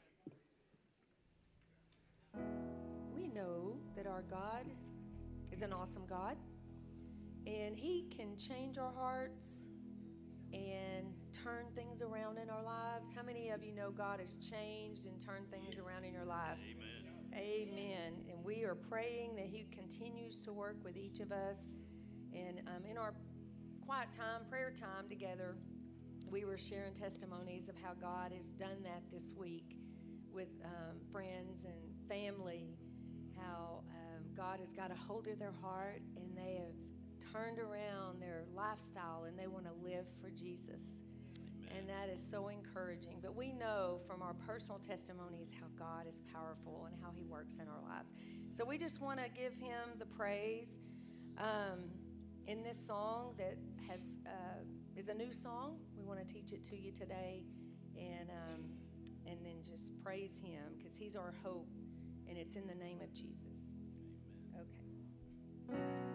Our 4.09 4.23
God 4.23 4.71
is 5.53 5.63
an 5.63 5.73
awesome 5.73 6.07
God 6.07 6.37
and 7.47 7.77
He 7.77 8.07
can 8.15 8.37
change 8.37 8.79
our 8.79 8.93
hearts 8.93 9.67
and 10.53 11.13
turn 11.33 11.67
things 11.75 12.03
around 12.03 12.39
in 12.39 12.49
our 12.51 12.63
lives. 12.63 13.11
How 13.15 13.23
many 13.23 13.51
of 13.51 13.63
you 13.63 13.73
know 13.73 13.91
God 13.91 14.21
has 14.21 14.37
changed 14.37 15.07
and 15.07 15.21
turned 15.21 15.51
things 15.51 15.79
around 15.79 16.05
in 16.05 16.13
your 16.13 16.25
life? 16.25 16.59
Amen. 17.35 17.69
Amen. 17.71 18.13
And 18.31 18.45
we 18.45 18.65
are 18.65 18.75
praying 18.75 19.37
that 19.37 19.47
He 19.47 19.67
continues 19.71 20.43
to 20.45 20.53
work 20.53 20.77
with 20.83 20.97
each 20.97 21.21
of 21.21 21.33
us. 21.33 21.71
And 22.33 22.63
um, 22.67 22.85
in 22.91 22.97
our 22.97 23.15
quiet 23.85 24.09
time, 24.13 24.43
prayer 24.51 24.73
time 24.75 25.09
together, 25.09 25.57
we 26.31 26.45
were 26.45 26.59
sharing 26.59 26.95
testimonies 26.95 27.69
of 27.69 27.75
how 27.83 27.93
God 27.95 28.33
has 28.37 28.49
done 28.49 28.83
that 28.85 29.03
this 29.11 29.33
week 29.37 29.77
with 30.33 30.49
um, 30.65 30.99
friends 31.11 31.65
and 31.65 32.09
family 32.09 32.77
how 33.39 33.78
God 34.39 34.61
has 34.61 34.73
got 34.73 34.93
a 34.93 34.95
hold 34.95 35.27
of 35.27 35.41
their 35.41 35.55
heart 35.61 36.01
and 36.15 36.37
they 36.37 36.61
have 36.61 37.33
turned 37.33 37.59
around 37.59 38.23
their 38.23 38.45
lifestyle 38.55 39.25
and 39.27 39.37
they 39.37 39.49
want 39.49 39.65
to 39.65 39.73
live 39.83 40.07
for 40.23 40.31
Jesus. 40.31 40.81
Amen. 41.37 41.77
And 41.77 41.89
that 41.89 42.09
is 42.09 42.25
so 42.25 42.47
encouraging. 42.47 43.19
But 43.21 43.35
we 43.35 43.53
know 43.53 43.99
from 44.07 44.23
our 44.23 44.35
personal 44.47 44.79
testimonies 44.79 45.51
how 45.61 45.67
God 45.77 46.07
is 46.09 46.23
powerful 46.33 46.87
and 46.87 46.95
how 47.03 47.11
He 47.17 47.25
works 47.25 47.57
in 47.57 47.67
our 47.67 47.83
lives. 47.83 48.13
So 48.57 48.65
we 48.65 48.79
just 48.79 49.01
want 49.01 49.19
to 49.19 49.29
give 49.29 49.55
Him 49.55 49.99
the 49.99 50.07
praise 50.07 50.79
um, 51.37 51.91
in 52.47 52.63
this 52.63 52.79
song 52.87 53.35
that 53.39 53.57
has 53.89 54.01
uh, 54.25 54.63
is 54.97 55.09
a 55.09 55.15
new 55.15 55.33
song. 55.33 55.79
We 55.97 56.05
want 56.05 56.21
to 56.21 56.33
teach 56.33 56.53
it 56.53 56.63
to 56.67 56.79
you 56.79 56.93
today, 56.93 57.43
and 57.97 58.31
um, 58.31 58.63
and 59.27 59.39
then 59.45 59.63
just 59.67 59.93
praise 60.05 60.39
Him 60.41 60.63
because 60.77 60.97
He's 60.97 61.17
our 61.17 61.35
hope 61.43 61.67
and 62.29 62.37
it's 62.37 62.57
in 62.57 62.67
the 62.67 62.75
name 62.75 63.01
of 63.01 63.13
Jesus. 63.13 63.48
Okay. 65.71 66.08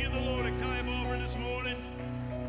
give 0.00 0.12
the 0.12 0.20
Lord 0.20 0.46
a 0.46 0.50
high 0.64 0.80
over 1.04 1.18
this 1.18 1.36
morning, 1.36 1.76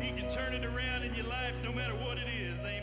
He 0.00 0.10
can 0.18 0.30
turn 0.30 0.54
it 0.54 0.64
around 0.64 1.02
in 1.02 1.14
your 1.14 1.26
life 1.26 1.52
no 1.62 1.70
matter 1.70 1.92
what 1.96 2.16
it 2.16 2.24
is. 2.40 2.58
Amen. 2.60 2.81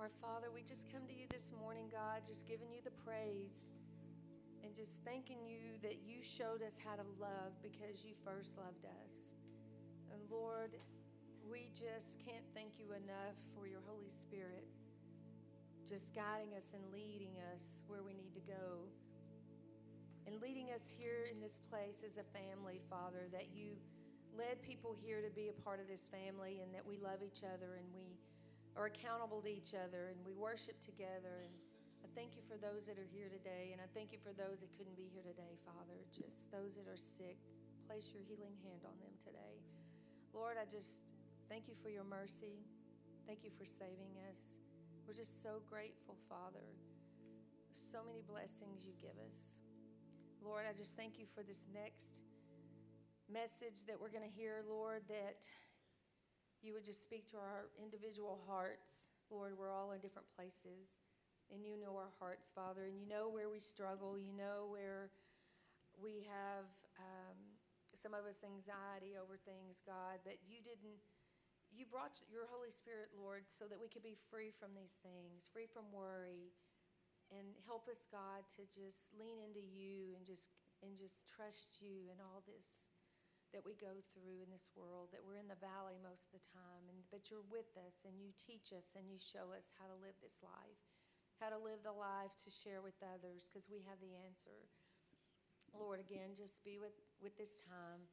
Our 0.00 0.08
Father, 0.16 0.48
we 0.48 0.64
just 0.64 0.88
come 0.88 1.04
to 1.04 1.12
you 1.12 1.28
this 1.28 1.52
morning, 1.60 1.92
God, 1.92 2.24
just 2.24 2.48
giving 2.48 2.72
you 2.72 2.80
the 2.80 2.96
praise 3.04 3.68
and 4.64 4.72
just 4.72 5.04
thanking 5.04 5.44
you 5.44 5.76
that 5.84 6.00
you 6.00 6.24
showed 6.24 6.64
us 6.64 6.80
how 6.80 6.96
to 6.96 7.04
love 7.20 7.52
because 7.60 8.00
you 8.00 8.16
first 8.24 8.56
loved 8.56 8.88
us. 9.04 9.36
And 10.08 10.24
Lord, 10.32 10.72
we 11.44 11.68
just 11.76 12.16
can't 12.24 12.48
thank 12.56 12.80
you 12.80 12.96
enough 12.96 13.36
for 13.52 13.68
your 13.68 13.84
Holy 13.84 14.08
Spirit 14.08 14.64
just 15.84 16.16
guiding 16.16 16.56
us 16.56 16.72
and 16.72 16.80
leading 16.88 17.36
us 17.52 17.84
where 17.84 18.00
we 18.00 18.16
need 18.16 18.32
to 18.32 18.44
go. 18.48 18.88
And 20.24 20.40
leading 20.40 20.72
us 20.72 20.88
here 20.88 21.28
in 21.28 21.44
this 21.44 21.60
place 21.68 22.00
as 22.08 22.16
a 22.16 22.24
family, 22.32 22.80
Father, 22.88 23.28
that 23.36 23.52
you 23.52 23.76
led 24.32 24.62
people 24.62 24.96
here 24.96 25.20
to 25.20 25.28
be 25.28 25.52
a 25.52 25.56
part 25.60 25.76
of 25.76 25.92
this 25.92 26.08
family 26.08 26.64
and 26.64 26.72
that 26.72 26.88
we 26.88 26.96
love 26.96 27.20
each 27.20 27.44
other 27.44 27.76
and 27.76 27.84
we 27.92 28.16
are 28.76 28.86
accountable 28.86 29.40
to 29.42 29.50
each 29.50 29.74
other 29.74 30.12
and 30.12 30.18
we 30.24 30.34
worship 30.34 30.80
together. 30.80 31.46
And 31.46 31.54
I 32.04 32.08
thank 32.14 32.34
you 32.34 32.42
for 32.48 32.56
those 32.56 32.86
that 32.88 32.96
are 32.96 33.06
here 33.12 33.28
today, 33.28 33.70
and 33.76 33.78
I 33.78 33.86
thank 33.92 34.10
you 34.10 34.18
for 34.18 34.32
those 34.32 34.64
that 34.64 34.72
couldn't 34.72 34.96
be 34.96 35.06
here 35.12 35.22
today, 35.22 35.60
Father. 35.62 36.00
Just 36.10 36.50
those 36.50 36.74
that 36.80 36.88
are 36.88 36.98
sick, 36.98 37.36
place 37.86 38.08
your 38.10 38.24
healing 38.24 38.56
hand 38.64 38.82
on 38.88 38.96
them 39.04 39.12
today. 39.20 39.60
Lord, 40.32 40.56
I 40.56 40.64
just 40.64 41.12
thank 41.52 41.68
you 41.68 41.76
for 41.82 41.92
your 41.92 42.08
mercy. 42.08 42.64
Thank 43.28 43.44
you 43.44 43.52
for 43.52 43.68
saving 43.68 44.16
us. 44.32 44.58
We're 45.06 45.14
just 45.14 45.42
so 45.42 45.60
grateful, 45.68 46.16
Father. 46.26 46.64
So 47.70 48.00
many 48.06 48.22
blessings 48.26 48.82
you 48.82 48.96
give 48.98 49.14
us. 49.28 49.60
Lord, 50.42 50.64
I 50.64 50.72
just 50.72 50.96
thank 50.96 51.18
you 51.18 51.26
for 51.34 51.42
this 51.42 51.68
next 51.74 52.20
message 53.30 53.84
that 53.86 54.00
we're 54.00 54.10
going 54.10 54.26
to 54.26 54.34
hear, 54.34 54.64
Lord, 54.66 55.02
that 55.08 55.46
you 56.62 56.76
would 56.76 56.84
just 56.84 57.02
speak 57.02 57.24
to 57.32 57.36
our 57.40 57.72
individual 57.80 58.40
hearts. 58.44 59.16
Lord, 59.32 59.56
we're 59.56 59.72
all 59.72 59.92
in 59.92 60.00
different 60.00 60.28
places, 60.36 61.00
and 61.48 61.64
you 61.64 61.80
know 61.80 61.96
our 61.96 62.12
hearts, 62.20 62.52
Father, 62.52 62.84
and 62.84 62.96
you 62.98 63.08
know 63.08 63.32
where 63.32 63.48
we 63.48 63.60
struggle. 63.60 64.20
You 64.20 64.36
know 64.36 64.68
where 64.68 65.08
we 65.96 66.28
have 66.28 66.68
um, 67.00 67.38
some 67.96 68.12
of 68.12 68.28
us 68.28 68.44
anxiety 68.44 69.16
over 69.16 69.40
things, 69.40 69.80
God, 69.84 70.20
but 70.24 70.36
you 70.44 70.60
didn't. 70.60 71.00
You 71.70 71.86
brought 71.86 72.18
your 72.26 72.50
Holy 72.50 72.74
Spirit, 72.74 73.14
Lord, 73.14 73.46
so 73.46 73.70
that 73.70 73.78
we 73.78 73.86
could 73.86 74.02
be 74.02 74.18
free 74.28 74.50
from 74.50 74.74
these 74.74 74.98
things, 75.06 75.46
free 75.46 75.70
from 75.70 75.86
worry, 75.94 76.50
and 77.30 77.54
help 77.62 77.86
us, 77.86 78.10
God, 78.10 78.42
to 78.58 78.66
just 78.66 79.14
lean 79.14 79.38
into 79.38 79.62
you 79.62 80.18
and 80.18 80.26
just 80.26 80.50
and 80.82 80.96
just 80.96 81.30
trust 81.30 81.78
you 81.78 82.10
in 82.10 82.18
all 82.18 82.42
this 82.44 82.90
that 83.50 83.66
we 83.66 83.74
go 83.78 83.98
through 84.14 84.46
in 84.46 84.50
this 84.50 84.70
world, 84.78 85.10
that 85.10 85.22
we're 85.22 85.38
in 85.38 85.50
the 85.50 85.58
valley 85.58 85.98
most 85.98 86.30
of 86.30 86.38
the 86.38 86.46
time, 86.54 86.86
and, 86.86 87.02
but 87.10 87.30
you're 87.30 87.46
with 87.50 87.70
us 87.82 88.06
and 88.06 88.14
you 88.22 88.30
teach 88.38 88.70
us 88.70 88.94
and 88.94 89.10
you 89.10 89.18
show 89.18 89.50
us 89.50 89.74
how 89.74 89.90
to 89.90 89.96
live 89.98 90.14
this 90.22 90.38
life, 90.42 90.78
how 91.42 91.50
to 91.50 91.58
live 91.58 91.82
the 91.82 91.94
life 91.94 92.34
to 92.46 92.50
share 92.50 92.78
with 92.78 92.96
others 93.02 93.46
because 93.50 93.66
we 93.66 93.82
have 93.90 93.98
the 93.98 94.14
answer. 94.22 94.54
Lord, 95.74 95.98
again, 95.98 96.34
just 96.34 96.62
be 96.62 96.78
with, 96.78 96.94
with 97.18 97.34
this 97.38 97.62
time 97.62 98.06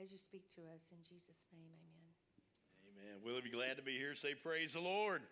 as 0.00 0.12
you 0.12 0.20
speak 0.20 0.48
to 0.56 0.64
us. 0.72 0.92
In 0.92 1.00
Jesus' 1.00 1.48
name, 1.52 1.72
amen. 1.72 2.12
Amen. 2.92 3.16
Will 3.24 3.36
you 3.40 3.44
be 3.44 3.52
glad 3.52 3.76
to 3.76 3.84
be 3.84 3.96
here? 3.96 4.16
Say, 4.16 4.36
Praise 4.36 4.72
the 4.72 4.84
Lord. 4.84 5.22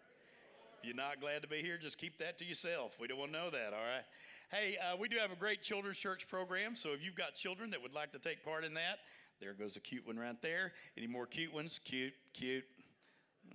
You're 0.82 0.96
not 0.96 1.20
glad 1.20 1.42
to 1.42 1.48
be 1.48 1.60
here, 1.60 1.76
just 1.76 1.98
keep 1.98 2.16
that 2.18 2.38
to 2.38 2.44
yourself. 2.44 2.96
We 2.98 3.06
don't 3.06 3.18
want 3.18 3.32
to 3.32 3.38
know 3.38 3.50
that, 3.50 3.74
all 3.74 3.84
right? 3.84 4.04
Hey, 4.50 4.78
uh, 4.80 4.96
we 4.96 5.08
do 5.08 5.18
have 5.18 5.30
a 5.30 5.36
great 5.36 5.62
children's 5.62 5.98
church 5.98 6.26
program, 6.26 6.74
so 6.74 6.90
if 6.90 7.04
you've 7.04 7.14
got 7.14 7.34
children 7.34 7.70
that 7.70 7.82
would 7.82 7.92
like 7.92 8.12
to 8.12 8.18
take 8.18 8.42
part 8.42 8.64
in 8.64 8.72
that, 8.74 8.98
there 9.40 9.54
goes 9.54 9.76
a 9.76 9.80
cute 9.80 10.06
one 10.06 10.18
right 10.18 10.40
there. 10.42 10.72
Any 10.96 11.06
more 11.06 11.26
cute 11.26 11.52
ones? 11.52 11.80
Cute, 11.84 12.12
cute. 12.34 12.64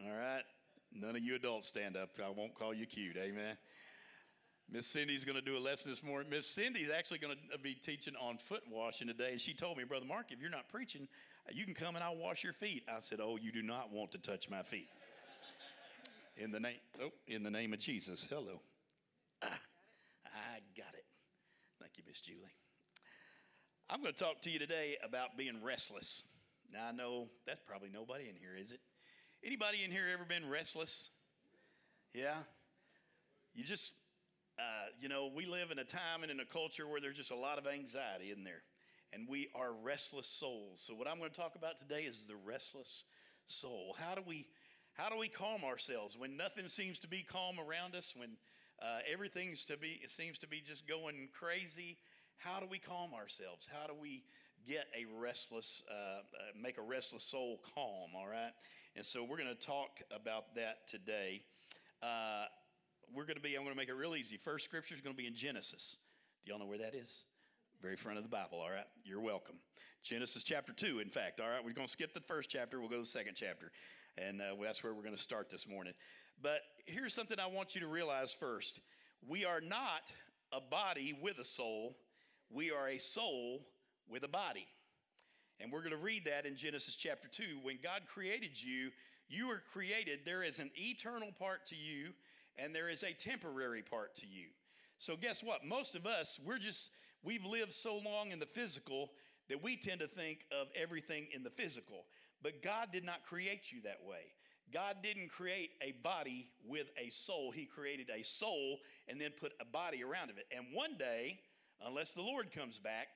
All 0.03 0.17
right. 0.17 0.43
None 0.91 1.15
of 1.15 1.21
you 1.21 1.35
adults 1.35 1.67
stand 1.67 1.95
up. 1.95 2.09
I 2.23 2.29
won't 2.29 2.55
call 2.55 2.73
you 2.73 2.85
cute. 2.85 3.17
Amen. 3.17 3.57
Miss 4.71 4.87
Cindy's 4.87 5.23
going 5.23 5.35
to 5.35 5.45
do 5.45 5.57
a 5.57 5.59
lesson 5.59 5.91
this 5.91 6.01
morning. 6.01 6.29
Miss 6.29 6.47
Cindy's 6.47 6.89
actually 6.89 7.19
going 7.19 7.35
to 7.51 7.59
be 7.59 7.75
teaching 7.75 8.15
on 8.19 8.37
foot 8.37 8.63
washing 8.71 9.07
today. 9.07 9.31
And 9.31 9.39
she 9.39 9.53
told 9.53 9.77
me, 9.77 9.83
Brother 9.83 10.05
Mark, 10.05 10.31
if 10.31 10.41
you're 10.41 10.49
not 10.49 10.69
preaching, 10.69 11.07
you 11.51 11.65
can 11.65 11.75
come 11.75 11.95
and 11.95 12.03
I'll 12.03 12.17
wash 12.17 12.43
your 12.43 12.53
feet. 12.53 12.83
I 12.89 12.99
said, 12.99 13.19
Oh, 13.21 13.37
you 13.39 13.51
do 13.51 13.61
not 13.61 13.91
want 13.91 14.11
to 14.13 14.17
touch 14.17 14.49
my 14.49 14.63
feet. 14.63 14.87
In 16.37 16.51
the 16.51 16.59
name, 16.59 16.77
oh, 17.01 17.11
in 17.27 17.43
the 17.43 17.51
name 17.51 17.73
of 17.73 17.79
Jesus. 17.79 18.27
Hello. 18.29 18.59
Ah, 19.41 19.59
I 20.25 20.59
got 20.75 20.93
it. 20.93 21.05
Thank 21.79 21.93
you, 21.97 22.03
Miss 22.07 22.19
Julie. 22.19 22.64
I'm 23.87 24.01
going 24.01 24.13
to 24.13 24.19
talk 24.19 24.41
to 24.41 24.49
you 24.49 24.57
today 24.57 24.97
about 25.03 25.37
being 25.37 25.61
restless. 25.63 26.23
Now 26.73 26.87
I 26.89 26.91
know 26.91 27.27
that's 27.45 27.61
probably 27.67 27.89
nobody 27.93 28.27
in 28.27 28.35
here, 28.35 28.55
is 28.59 28.71
it? 28.71 28.79
Anybody 29.43 29.83
in 29.85 29.91
here 29.91 30.05
ever 30.11 30.25
been 30.25 30.49
restless? 30.49 31.11
Yeah. 32.11 32.33
You 33.53 33.63
just, 33.63 33.93
uh, 34.57 34.87
you 34.99 35.07
know, 35.07 35.29
we 35.33 35.45
live 35.45 35.69
in 35.69 35.77
a 35.77 35.83
time 35.83 36.23
and 36.23 36.31
in 36.31 36.39
a 36.39 36.45
culture 36.45 36.87
where 36.87 36.99
there's 36.99 37.15
just 37.15 37.29
a 37.29 37.35
lot 37.35 37.59
of 37.59 37.67
anxiety 37.67 38.31
in 38.31 38.43
there, 38.43 38.63
and 39.13 39.27
we 39.29 39.49
are 39.53 39.71
restless 39.83 40.25
souls. 40.25 40.81
So 40.83 40.95
what 40.95 41.07
I'm 41.07 41.19
going 41.19 41.29
to 41.29 41.37
talk 41.37 41.55
about 41.55 41.79
today 41.79 42.05
is 42.05 42.25
the 42.25 42.37
restless 42.43 43.03
soul. 43.45 43.95
How 43.99 44.15
do 44.15 44.23
we, 44.25 44.47
how 44.93 45.09
do 45.09 45.17
we 45.19 45.27
calm 45.27 45.63
ourselves 45.63 46.17
when 46.17 46.35
nothing 46.35 46.67
seems 46.69 46.97
to 47.01 47.07
be 47.07 47.21
calm 47.21 47.57
around 47.59 47.93
us? 47.93 48.15
When 48.17 48.31
uh, 48.81 49.01
everything's 49.13 49.63
to 49.65 49.77
be, 49.77 50.01
seems 50.07 50.39
to 50.39 50.47
be 50.47 50.63
just 50.67 50.87
going 50.87 51.29
crazy 51.33 51.97
how 52.37 52.59
do 52.59 52.67
we 52.69 52.79
calm 52.79 53.13
ourselves? 53.13 53.67
How 53.71 53.87
do 53.87 53.93
we 53.99 54.23
get 54.67 54.85
a 54.95 55.05
restless, 55.19 55.83
uh, 55.89 55.93
uh, 55.93 56.19
make 56.59 56.77
a 56.77 56.81
restless 56.81 57.23
soul 57.23 57.61
calm, 57.75 58.09
all 58.15 58.27
right? 58.27 58.51
And 58.95 59.05
so 59.05 59.23
we're 59.23 59.37
going 59.37 59.49
to 59.49 59.55
talk 59.55 60.01
about 60.11 60.55
that 60.55 60.87
today. 60.87 61.41
Uh, 62.01 62.45
we're 63.13 63.25
going 63.25 63.35
to 63.35 63.41
be, 63.41 63.55
I'm 63.55 63.63
going 63.63 63.73
to 63.73 63.77
make 63.77 63.89
it 63.89 63.95
real 63.95 64.15
easy. 64.15 64.37
First 64.37 64.65
scripture 64.65 64.95
is 64.95 65.01
going 65.01 65.15
to 65.15 65.21
be 65.21 65.27
in 65.27 65.35
Genesis. 65.35 65.97
Do 66.45 66.51
y'all 66.51 66.59
know 66.59 66.65
where 66.65 66.77
that 66.79 66.95
is? 66.95 67.25
Very 67.81 67.95
front 67.95 68.17
of 68.17 68.23
the 68.23 68.29
Bible, 68.29 68.59
all 68.59 68.69
right? 68.69 68.87
You're 69.03 69.19
welcome. 69.19 69.55
Genesis 70.03 70.43
chapter 70.43 70.73
2, 70.73 70.99
in 70.99 71.09
fact, 71.09 71.39
all 71.39 71.49
right? 71.49 71.63
We're 71.63 71.73
going 71.73 71.87
to 71.87 71.91
skip 71.91 72.13
the 72.13 72.21
first 72.21 72.49
chapter, 72.49 72.79
we'll 72.79 72.89
go 72.89 72.97
to 72.97 73.01
the 73.01 73.07
second 73.07 73.35
chapter. 73.35 73.71
And 74.17 74.41
uh, 74.41 74.55
that's 74.61 74.83
where 74.83 74.93
we're 74.93 75.03
going 75.03 75.15
to 75.15 75.21
start 75.21 75.49
this 75.49 75.67
morning. 75.67 75.93
But 76.41 76.61
here's 76.85 77.13
something 77.13 77.39
I 77.39 77.47
want 77.47 77.75
you 77.75 77.81
to 77.81 77.87
realize 77.87 78.31
first 78.31 78.79
we 79.27 79.45
are 79.45 79.61
not 79.61 80.03
a 80.51 80.61
body 80.61 81.17
with 81.21 81.39
a 81.39 81.43
soul, 81.43 81.97
we 82.49 82.71
are 82.71 82.87
a 82.87 82.97
soul 82.97 83.65
with 84.09 84.23
a 84.23 84.27
body. 84.27 84.67
And 85.59 85.71
we're 85.71 85.81
going 85.81 85.91
to 85.91 85.97
read 85.97 86.25
that 86.25 86.45
in 86.45 86.55
Genesis 86.55 86.95
chapter 86.95 87.27
2. 87.27 87.59
When 87.63 87.77
God 87.81 88.01
created 88.07 88.61
you, 88.61 88.91
you 89.29 89.47
were 89.47 89.61
created, 89.71 90.19
there 90.25 90.43
is 90.43 90.59
an 90.59 90.69
eternal 90.75 91.31
part 91.39 91.65
to 91.67 91.75
you, 91.75 92.11
and 92.57 92.75
there 92.75 92.89
is 92.89 93.03
a 93.03 93.13
temporary 93.13 93.81
part 93.81 94.15
to 94.17 94.27
you. 94.27 94.47
So, 94.97 95.15
guess 95.15 95.43
what? 95.43 95.65
Most 95.65 95.95
of 95.95 96.05
us, 96.05 96.39
we're 96.45 96.57
just, 96.57 96.91
we've 97.23 97.45
lived 97.45 97.73
so 97.73 97.97
long 97.97 98.31
in 98.31 98.39
the 98.39 98.45
physical 98.45 99.11
that 99.49 99.61
we 99.63 99.77
tend 99.77 100.01
to 100.01 100.07
think 100.07 100.45
of 100.51 100.67
everything 100.75 101.27
in 101.33 101.43
the 101.43 101.49
physical. 101.49 102.05
But 102.41 102.61
God 102.61 102.89
did 102.91 103.03
not 103.03 103.23
create 103.23 103.71
you 103.71 103.81
that 103.83 103.99
way. 104.07 104.33
God 104.73 104.97
didn't 105.03 105.29
create 105.29 105.71
a 105.81 105.93
body 106.03 106.47
with 106.67 106.91
a 106.97 107.09
soul, 107.09 107.51
He 107.51 107.65
created 107.65 108.09
a 108.09 108.23
soul 108.23 108.79
and 109.07 109.19
then 109.19 109.31
put 109.39 109.53
a 109.61 109.65
body 109.65 110.03
around 110.03 110.29
it. 110.29 110.45
And 110.55 110.65
one 110.73 110.97
day, 110.97 111.39
unless 111.85 112.13
the 112.13 112.21
Lord 112.21 112.51
comes 112.51 112.79
back, 112.79 113.07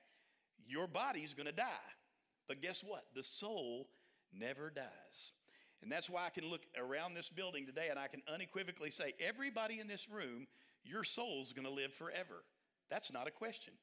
your 0.66 0.86
body's 0.86 1.34
going 1.34 1.46
to 1.46 1.52
die. 1.52 1.90
But 2.48 2.62
guess 2.62 2.82
what? 2.82 3.04
The 3.14 3.24
soul 3.24 3.88
never 4.32 4.70
dies. 4.70 5.32
And 5.82 5.90
that's 5.90 6.10
why 6.10 6.26
I 6.26 6.30
can 6.30 6.48
look 6.48 6.62
around 6.78 7.14
this 7.14 7.30
building 7.30 7.66
today 7.66 7.88
and 7.90 7.98
I 7.98 8.08
can 8.08 8.22
unequivocally 8.32 8.90
say, 8.90 9.14
everybody 9.18 9.80
in 9.80 9.88
this 9.88 10.08
room, 10.10 10.46
your 10.84 11.04
soul's 11.04 11.52
going 11.52 11.66
to 11.66 11.72
live 11.72 11.92
forever. 11.92 12.44
That's 12.90 13.12
not 13.12 13.28
a 13.28 13.30
question. 13.30 13.74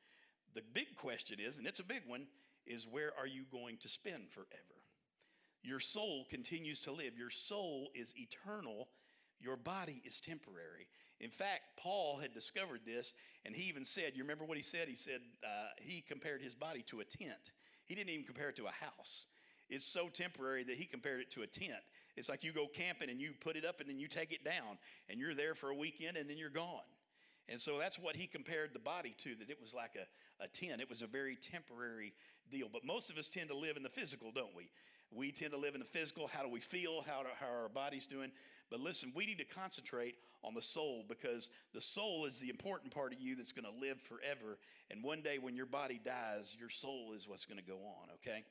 The 0.54 0.62
big 0.74 0.96
question 0.96 1.40
is, 1.40 1.58
and 1.58 1.68
it's 1.68 1.80
a 1.80 1.84
big 1.84 2.02
one, 2.08 2.28
is 2.66 2.88
where 2.88 3.12
are 3.18 3.28
you 3.28 3.46
going 3.52 3.78
to 3.78 3.90
spend 3.90 4.30
forever? 4.30 4.48
Your 5.64 5.80
soul 5.80 6.26
continues 6.30 6.82
to 6.82 6.92
live. 6.92 7.18
Your 7.18 7.30
soul 7.30 7.90
is 7.96 8.14
eternal. 8.16 8.90
Your 9.40 9.58
body 9.58 10.02
is 10.06 10.20
temporary. 10.20 10.88
In 11.20 11.30
fact, 11.30 11.62
Paul 11.78 12.18
had 12.18 12.34
discovered 12.34 12.82
this, 12.86 13.14
and 13.46 13.56
he 13.56 13.68
even 13.70 13.84
said, 13.84 14.14
You 14.16 14.24
remember 14.24 14.46
what 14.46 14.58
he 14.58 14.64
said? 14.64 14.88
He 14.88 14.96
said 14.96 15.22
uh, 15.44 15.70
he 15.80 16.02
compared 16.02 16.42
his 16.42 16.54
body 16.54 16.84
to 16.88 17.00
a 17.00 17.06
tent. 17.06 17.54
He 17.86 17.96
didn't 17.96 18.10
even 18.10 18.26
compare 18.26 18.50
it 18.50 18.56
to 18.58 18.66
a 18.66 18.72
house. 18.72 19.26
It's 19.70 19.86
so 19.86 20.10
temporary 20.10 20.64
that 20.64 20.76
he 20.76 20.86
compared 20.86 21.20
it 21.20 21.32
to 21.32 21.42
a 21.42 21.48
tent. 21.48 21.84
It's 22.16 22.30
like 22.30 22.44
you 22.44 22.52
go 22.52 22.68
camping 22.68 23.10
and 23.10 23.20
you 23.20 23.32
put 23.40 23.56
it 23.56 23.66
up 23.66 23.82
and 23.82 23.90
then 23.90 24.00
you 24.00 24.08
take 24.08 24.32
it 24.32 24.44
down, 24.44 24.78
and 25.10 25.20
you're 25.20 25.34
there 25.34 25.56
for 25.56 25.70
a 25.70 25.76
weekend 25.76 26.18
and 26.18 26.30
then 26.30 26.38
you're 26.38 26.50
gone. 26.50 26.86
And 27.50 27.60
so 27.60 27.78
that's 27.78 27.98
what 27.98 28.16
he 28.16 28.28
compared 28.28 28.74
the 28.74 28.80
body 28.80 29.16
to, 29.20 29.36
that 29.36 29.50
it 29.50 29.58
was 29.62 29.74
like 29.74 29.92
a, 29.96 30.44
a 30.44 30.48
tent. 30.48 30.82
It 30.82 30.90
was 30.90 31.02
a 31.02 31.08
very 31.08 31.38
temporary 31.38 32.14
deal. 32.52 32.68
But 32.72 32.86
most 32.86 33.10
of 33.10 33.18
us 33.18 33.30
tend 33.30 33.50
to 33.50 33.56
live 33.56 33.78
in 33.78 33.84
the 33.84 33.90
physical, 33.90 34.32
don't 34.32 34.56
we? 34.56 34.70
We 35.12 35.32
tend 35.32 35.52
to 35.52 35.58
live 35.58 35.74
in 35.74 35.80
the 35.80 35.86
physical. 35.86 36.28
How 36.28 36.44
do 36.44 36.50
we 36.50 36.60
feel? 36.60 37.04
How, 37.08 37.24
do, 37.24 37.30
how 37.40 37.48
are 37.48 37.62
our 37.64 37.70
bodies 37.70 38.06
doing? 38.06 38.32
But 38.70 38.80
listen, 38.80 39.12
we 39.16 39.26
need 39.26 39.38
to 39.40 39.46
concentrate 39.46 40.16
on 40.44 40.54
the 40.54 40.62
soul 40.62 41.06
because 41.08 41.50
the 41.74 41.82
soul 41.82 42.26
is 42.26 42.40
the 42.40 42.50
important 42.50 42.94
part 42.94 43.14
of 43.14 43.22
you 43.22 43.36
that's 43.36 43.52
going 43.52 43.66
to 43.66 43.80
live 43.80 44.00
forever. 44.02 44.58
And 44.92 45.04
one 45.04 45.22
day 45.22 45.38
when 45.40 45.56
your 45.56 45.66
body 45.66 46.00
dies, 46.04 46.56
your 46.60 46.70
soul 46.70 47.14
is 47.16 47.28
what's 47.28 47.46
going 47.46 47.60
to 47.60 47.66
go 47.66 47.78
on, 47.78 48.10
okay? 48.16 48.44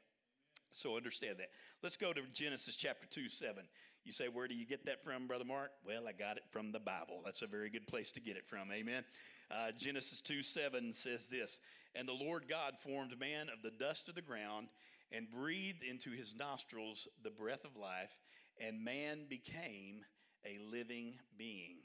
So 0.72 0.96
understand 0.96 1.38
that. 1.38 1.48
Let's 1.82 1.96
go 1.96 2.12
to 2.12 2.20
Genesis 2.32 2.76
chapter 2.76 3.06
2, 3.06 3.28
7. 3.28 3.62
You 4.04 4.12
say, 4.12 4.28
Where 4.28 4.46
do 4.46 4.54
you 4.54 4.66
get 4.66 4.86
that 4.86 5.02
from, 5.02 5.26
Brother 5.26 5.44
Mark? 5.44 5.70
Well, 5.86 6.06
I 6.06 6.12
got 6.12 6.36
it 6.36 6.44
from 6.50 6.70
the 6.70 6.78
Bible. 6.78 7.22
That's 7.24 7.42
a 7.42 7.46
very 7.46 7.70
good 7.70 7.86
place 7.86 8.12
to 8.12 8.20
get 8.20 8.36
it 8.36 8.46
from. 8.46 8.70
Amen. 8.72 9.04
Uh, 9.50 9.72
Genesis 9.76 10.20
2, 10.20 10.42
7 10.42 10.92
says 10.92 11.28
this 11.28 11.60
And 11.94 12.06
the 12.06 12.12
Lord 12.12 12.44
God 12.48 12.74
formed 12.78 13.18
man 13.18 13.48
of 13.48 13.62
the 13.62 13.70
dust 13.70 14.08
of 14.08 14.14
the 14.14 14.22
ground 14.22 14.68
and 15.12 15.30
breathed 15.30 15.82
into 15.82 16.10
his 16.10 16.34
nostrils 16.36 17.08
the 17.22 17.30
breath 17.30 17.64
of 17.64 17.76
life, 17.76 18.12
and 18.58 18.84
man 18.84 19.26
became 19.28 20.04
a 20.44 20.58
living 20.70 21.14
being. 21.36 21.76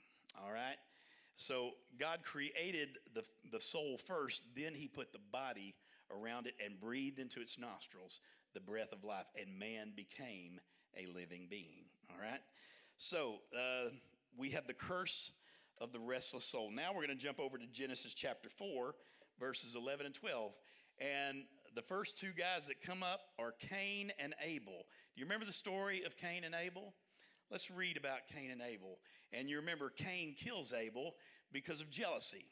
All 0.42 0.52
right? 0.52 0.78
So 1.36 1.72
God 2.00 2.20
created 2.24 2.98
the, 3.14 3.24
the 3.52 3.60
soul 3.60 3.98
first, 3.98 4.44
then 4.56 4.74
he 4.74 4.88
put 4.88 5.12
the 5.12 5.20
body 5.32 5.76
around 6.12 6.48
it 6.48 6.54
and 6.64 6.80
breathed 6.80 7.20
into 7.20 7.40
its 7.40 7.58
nostrils 7.58 8.20
the 8.54 8.60
breath 8.60 8.92
of 8.92 9.04
life, 9.04 9.28
and 9.40 9.58
man 9.58 9.94
became 9.96 10.60
a 10.98 11.08
living 11.08 11.48
being. 11.50 11.86
All 12.10 12.18
right? 12.22 12.42
So 12.98 13.40
uh, 13.58 13.90
we 14.38 14.50
have 14.50 14.68
the 14.68 14.74
curse 14.74 15.32
of 15.80 15.92
the 15.92 16.00
restless 16.00 16.46
soul. 16.46 16.70
Now 16.70 16.90
we're 16.90 17.06
going 17.06 17.18
to 17.18 17.24
jump 17.24 17.40
over 17.40 17.58
to 17.58 17.66
Genesis 17.68 18.14
chapter 18.14 18.50
4, 18.50 18.94
verses 19.40 19.76
11 19.76 20.06
and 20.06 20.16
12. 20.16 20.52
And 21.00 21.44
the 21.76 21.82
first 21.82 22.18
two 22.18 22.32
guys 22.38 22.68
that 22.68 22.82
come 22.82 23.04
up 23.04 23.22
are 23.40 23.54
Cain 23.70 24.12
and 24.20 24.34
Abel. 24.44 24.86
Do 25.16 25.20
you 25.20 25.26
remember 25.26 25.46
the 25.46 25.54
story 25.54 26.04
of 26.04 26.18
Cain 26.18 26.44
and 26.44 26.56
Abel? 26.56 26.94
Let's 27.50 27.72
read 27.72 27.98
about 27.98 28.28
Cain 28.34 28.52
and 28.52 28.62
Abel. 28.62 29.00
And 29.34 29.50
you 29.50 29.58
remember 29.58 29.90
Cain 29.90 30.36
kills 30.38 30.74
Abel 30.74 31.16
because 31.52 31.82
of 31.82 31.90
jealousy. 31.90 32.46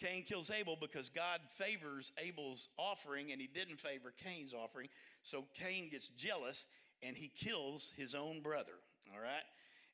Cain 0.00 0.24
kills 0.24 0.50
Abel 0.50 0.76
because 0.80 1.10
God 1.10 1.40
favors 1.56 2.12
Abel's 2.18 2.70
offering 2.78 3.32
and 3.32 3.40
he 3.40 3.46
didn't 3.46 3.78
favor 3.78 4.14
Cain's 4.24 4.54
offering. 4.54 4.88
So 5.22 5.44
Cain 5.58 5.90
gets 5.90 6.08
jealous 6.08 6.66
and 7.02 7.16
he 7.16 7.28
kills 7.28 7.92
his 7.96 8.14
own 8.14 8.40
brother. 8.40 8.72
All 9.14 9.20
right? 9.20 9.44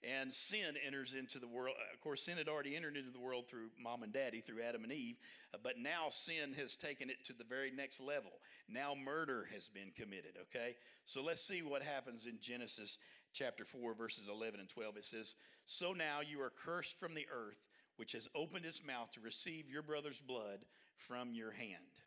And 0.06 0.32
sin 0.32 0.76
enters 0.86 1.14
into 1.14 1.40
the 1.40 1.48
world. 1.48 1.74
Of 1.92 2.00
course, 2.00 2.22
sin 2.22 2.38
had 2.38 2.48
already 2.48 2.76
entered 2.76 2.96
into 2.96 3.10
the 3.10 3.18
world 3.18 3.48
through 3.48 3.70
mom 3.82 4.04
and 4.04 4.12
daddy, 4.12 4.40
through 4.40 4.62
Adam 4.62 4.84
and 4.84 4.92
Eve. 4.92 5.16
Uh, 5.52 5.58
but 5.62 5.78
now 5.78 6.10
sin 6.10 6.52
has 6.56 6.76
taken 6.76 7.10
it 7.10 7.24
to 7.24 7.32
the 7.32 7.44
very 7.44 7.72
next 7.72 8.00
level. 8.00 8.30
Now 8.68 8.94
murder 8.94 9.48
has 9.52 9.68
been 9.68 9.90
committed, 9.96 10.34
okay? 10.42 10.76
So 11.06 11.22
let's 11.22 11.42
see 11.42 11.62
what 11.62 11.82
happens 11.82 12.26
in 12.26 12.38
Genesis 12.40 12.98
chapter 13.32 13.64
4, 13.64 13.94
verses 13.94 14.28
11 14.30 14.60
and 14.60 14.68
12. 14.68 14.96
It 14.96 15.04
says, 15.04 15.34
So 15.64 15.92
now 15.92 16.20
you 16.20 16.40
are 16.40 16.52
cursed 16.64 17.00
from 17.00 17.14
the 17.14 17.26
earth 17.32 17.66
which 17.96 18.12
has 18.12 18.28
opened 18.34 18.64
its 18.64 18.84
mouth 18.84 19.10
to 19.12 19.20
receive 19.20 19.70
your 19.70 19.82
brother's 19.82 20.20
blood 20.20 20.60
from 20.96 21.34
your 21.34 21.50
hand. 21.50 22.00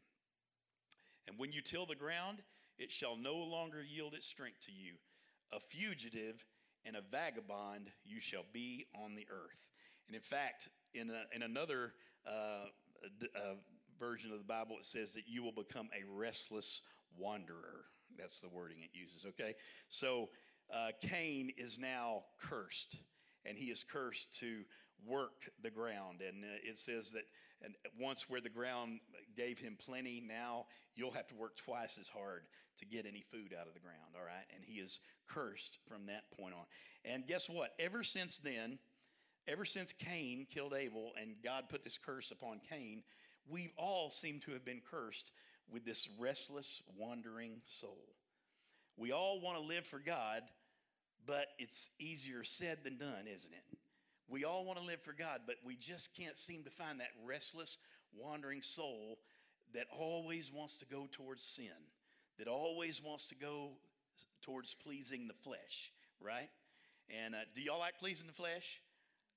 And 1.27 1.37
when 1.37 1.51
you 1.51 1.61
till 1.61 1.85
the 1.85 1.95
ground, 1.95 2.39
it 2.77 2.91
shall 2.91 3.17
no 3.17 3.35
longer 3.37 3.83
yield 3.83 4.13
its 4.13 4.27
strength 4.27 4.65
to 4.65 4.71
you. 4.71 4.93
A 5.51 5.59
fugitive 5.59 6.45
and 6.89 6.97
a 6.97 7.01
vagabond 7.01 7.91
you 8.03 8.19
shall 8.19 8.45
be 8.51 8.87
on 8.95 9.13
the 9.13 9.27
earth. 9.29 9.67
And 10.07 10.15
in 10.15 10.21
fact, 10.23 10.69
in, 10.95 11.11
a, 11.11 11.35
in 11.35 11.43
another 11.43 11.93
uh, 12.25 12.65
uh, 13.35 13.39
version 13.99 14.31
of 14.31 14.39
the 14.39 14.43
Bible, 14.43 14.75
it 14.79 14.85
says 14.85 15.13
that 15.13 15.27
you 15.27 15.43
will 15.43 15.51
become 15.51 15.87
a 15.93 16.03
restless 16.11 16.81
wanderer. 17.15 17.85
That's 18.17 18.39
the 18.39 18.49
wording 18.49 18.77
it 18.81 18.89
uses, 18.91 19.27
okay? 19.27 19.53
So 19.89 20.29
uh, 20.73 20.89
Cain 20.99 21.51
is 21.57 21.77
now 21.77 22.23
cursed, 22.41 22.95
and 23.45 23.55
he 23.55 23.65
is 23.65 23.83
cursed 23.83 24.35
to 24.39 24.63
work 25.05 25.51
the 25.61 25.69
ground. 25.69 26.21
And 26.27 26.43
uh, 26.43 26.57
it 26.63 26.79
says 26.79 27.11
that 27.11 27.25
and 27.63 27.75
once 27.99 28.29
where 28.29 28.41
the 28.41 28.49
ground 28.49 28.99
gave 29.35 29.59
him 29.59 29.75
plenty, 29.77 30.23
now 30.25 30.65
you'll 30.95 31.11
have 31.11 31.27
to 31.27 31.35
work 31.35 31.57
twice 31.57 31.97
as 31.99 32.07
hard 32.07 32.43
to 32.77 32.85
get 32.85 33.05
any 33.05 33.21
food 33.21 33.53
out 33.59 33.67
of 33.67 33.73
the 33.73 33.79
ground, 33.79 34.15
all 34.15 34.23
right? 34.23 34.45
And 34.55 34.63
he 34.63 34.79
is 34.79 34.99
cursed 35.27 35.79
from 35.87 36.05
that 36.05 36.31
point 36.39 36.53
on. 36.53 36.65
And 37.05 37.27
guess 37.27 37.49
what? 37.49 37.73
Ever 37.79 38.03
since 38.03 38.37
then, 38.37 38.79
ever 39.47 39.65
since 39.65 39.93
Cain 39.93 40.47
killed 40.53 40.73
Abel 40.73 41.11
and 41.19 41.35
God 41.43 41.65
put 41.69 41.83
this 41.83 41.97
curse 41.97 42.31
upon 42.31 42.61
Cain, 42.69 43.03
we've 43.49 43.73
all 43.77 44.09
seemed 44.09 44.43
to 44.43 44.51
have 44.51 44.63
been 44.63 44.81
cursed 44.89 45.31
with 45.71 45.85
this 45.85 46.09
restless, 46.19 46.81
wandering 46.97 47.61
soul. 47.65 48.15
We 48.97 49.11
all 49.11 49.39
want 49.39 49.57
to 49.57 49.63
live 49.63 49.85
for 49.85 49.99
God, 49.99 50.43
but 51.25 51.47
it's 51.57 51.89
easier 51.99 52.43
said 52.43 52.83
than 52.83 52.97
done, 52.97 53.27
isn't 53.31 53.53
it? 53.53 53.78
We 54.29 54.45
all 54.45 54.63
want 54.63 54.77
to 54.79 54.85
live 54.85 55.01
for 55.01 55.13
God, 55.13 55.41
but 55.47 55.55
we 55.65 55.75
just 55.75 56.15
can't 56.15 56.37
seem 56.37 56.63
to 56.63 56.69
find 56.69 56.99
that 56.99 57.09
restless, 57.25 57.79
wandering 58.13 58.61
soul 58.61 59.17
that 59.73 59.87
always 59.97 60.51
wants 60.53 60.77
to 60.77 60.85
go 60.85 61.07
towards 61.11 61.43
sin, 61.43 61.65
that 62.37 62.47
always 62.47 63.01
wants 63.03 63.27
to 63.29 63.35
go 63.35 63.71
towards 64.43 64.75
pleasing 64.75 65.27
the 65.27 65.33
flesh, 65.33 65.91
right? 66.21 66.49
And 67.23 67.33
uh, 67.33 67.39
do 67.55 67.61
y'all 67.61 67.79
like 67.79 67.97
pleasing 67.97 68.27
the 68.27 68.33
flesh? 68.33 68.81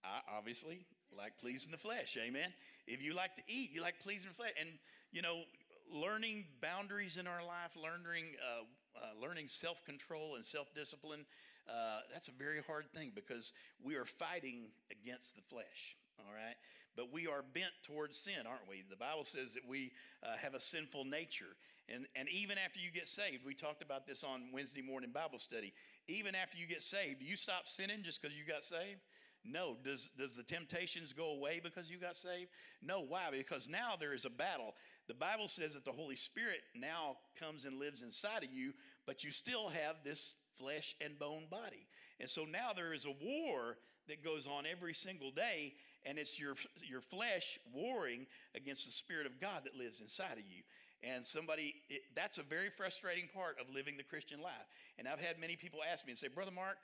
I 0.04 0.20
obviously 0.36 0.84
like 1.16 1.38
pleasing 1.38 1.72
the 1.72 1.78
flesh, 1.78 2.18
amen. 2.20 2.52
If 2.86 3.02
you 3.02 3.14
like 3.14 3.34
to 3.36 3.42
eat, 3.46 3.70
you 3.72 3.80
like 3.80 3.98
pleasing 4.00 4.28
the 4.28 4.34
flesh. 4.34 4.52
And, 4.60 4.68
you 5.10 5.22
know, 5.22 5.42
learning 5.90 6.44
boundaries 6.60 7.16
in 7.16 7.26
our 7.26 7.42
life, 7.42 7.76
learning, 7.76 8.24
uh, 8.42 8.64
uh, 8.96 9.20
learning 9.20 9.48
self 9.48 9.84
control 9.84 10.36
and 10.36 10.44
self 10.44 10.74
discipline 10.74 11.24
uh, 11.68 12.00
that's 12.12 12.28
a 12.28 12.32
very 12.32 12.60
hard 12.66 12.90
thing 12.92 13.12
because 13.14 13.52
we 13.82 13.96
are 13.96 14.04
fighting 14.04 14.68
against 14.90 15.36
the 15.36 15.42
flesh, 15.42 15.96
all 16.18 16.32
right? 16.32 16.56
But 16.96 17.12
we 17.12 17.26
are 17.26 17.42
bent 17.54 17.72
towards 17.82 18.18
sin, 18.18 18.46
aren't 18.46 18.68
we? 18.68 18.82
The 18.88 18.96
Bible 18.96 19.24
says 19.24 19.54
that 19.54 19.66
we 19.66 19.92
uh, 20.22 20.36
have 20.36 20.54
a 20.54 20.60
sinful 20.60 21.04
nature. 21.04 21.56
And, 21.88 22.06
and 22.14 22.28
even 22.28 22.58
after 22.58 22.80
you 22.80 22.90
get 22.90 23.08
saved, 23.08 23.44
we 23.46 23.54
talked 23.54 23.82
about 23.82 24.06
this 24.06 24.22
on 24.22 24.50
Wednesday 24.52 24.82
morning 24.82 25.10
Bible 25.10 25.38
study. 25.38 25.72
Even 26.08 26.34
after 26.34 26.58
you 26.58 26.66
get 26.66 26.82
saved, 26.82 27.20
do 27.20 27.24
you 27.24 27.36
stop 27.36 27.66
sinning 27.66 28.02
just 28.02 28.20
because 28.20 28.36
you 28.36 28.44
got 28.44 28.62
saved? 28.62 29.00
No. 29.44 29.76
Does, 29.82 30.10
does 30.18 30.36
the 30.36 30.42
temptations 30.42 31.12
go 31.12 31.30
away 31.30 31.60
because 31.62 31.90
you 31.90 31.98
got 31.98 32.14
saved? 32.14 32.50
No. 32.82 33.00
Why? 33.00 33.28
Because 33.30 33.68
now 33.68 33.94
there 33.98 34.14
is 34.14 34.24
a 34.24 34.30
battle. 34.30 34.74
The 35.08 35.14
Bible 35.14 35.48
says 35.48 35.74
that 35.74 35.84
the 35.84 35.92
Holy 35.92 36.16
Spirit 36.16 36.60
now 36.74 37.16
comes 37.38 37.64
and 37.64 37.78
lives 37.78 38.02
inside 38.02 38.44
of 38.44 38.52
you, 38.52 38.72
but 39.06 39.24
you 39.24 39.30
still 39.30 39.68
have 39.68 39.96
this 40.04 40.34
flesh 40.62 40.94
and 41.00 41.18
bone 41.18 41.44
body. 41.50 41.86
And 42.20 42.28
so 42.28 42.44
now 42.44 42.72
there 42.74 42.92
is 42.92 43.04
a 43.04 43.10
war 43.24 43.76
that 44.08 44.24
goes 44.24 44.46
on 44.46 44.64
every 44.70 44.94
single 44.94 45.30
day, 45.30 45.74
and 46.04 46.18
it's 46.18 46.38
your, 46.38 46.54
your 46.88 47.00
flesh 47.00 47.58
warring 47.72 48.26
against 48.54 48.86
the 48.86 48.92
Spirit 48.92 49.26
of 49.26 49.40
God 49.40 49.62
that 49.64 49.76
lives 49.76 50.00
inside 50.00 50.32
of 50.32 50.46
you. 50.48 50.62
And 51.02 51.24
somebody, 51.24 51.74
it, 51.88 52.02
that's 52.14 52.38
a 52.38 52.42
very 52.42 52.70
frustrating 52.70 53.28
part 53.34 53.56
of 53.60 53.72
living 53.74 53.96
the 53.96 54.04
Christian 54.04 54.40
life. 54.40 54.68
And 54.98 55.08
I've 55.08 55.20
had 55.20 55.38
many 55.40 55.56
people 55.56 55.80
ask 55.90 56.06
me 56.06 56.12
and 56.12 56.18
say, 56.18 56.28
Brother 56.28 56.52
Mark, 56.54 56.76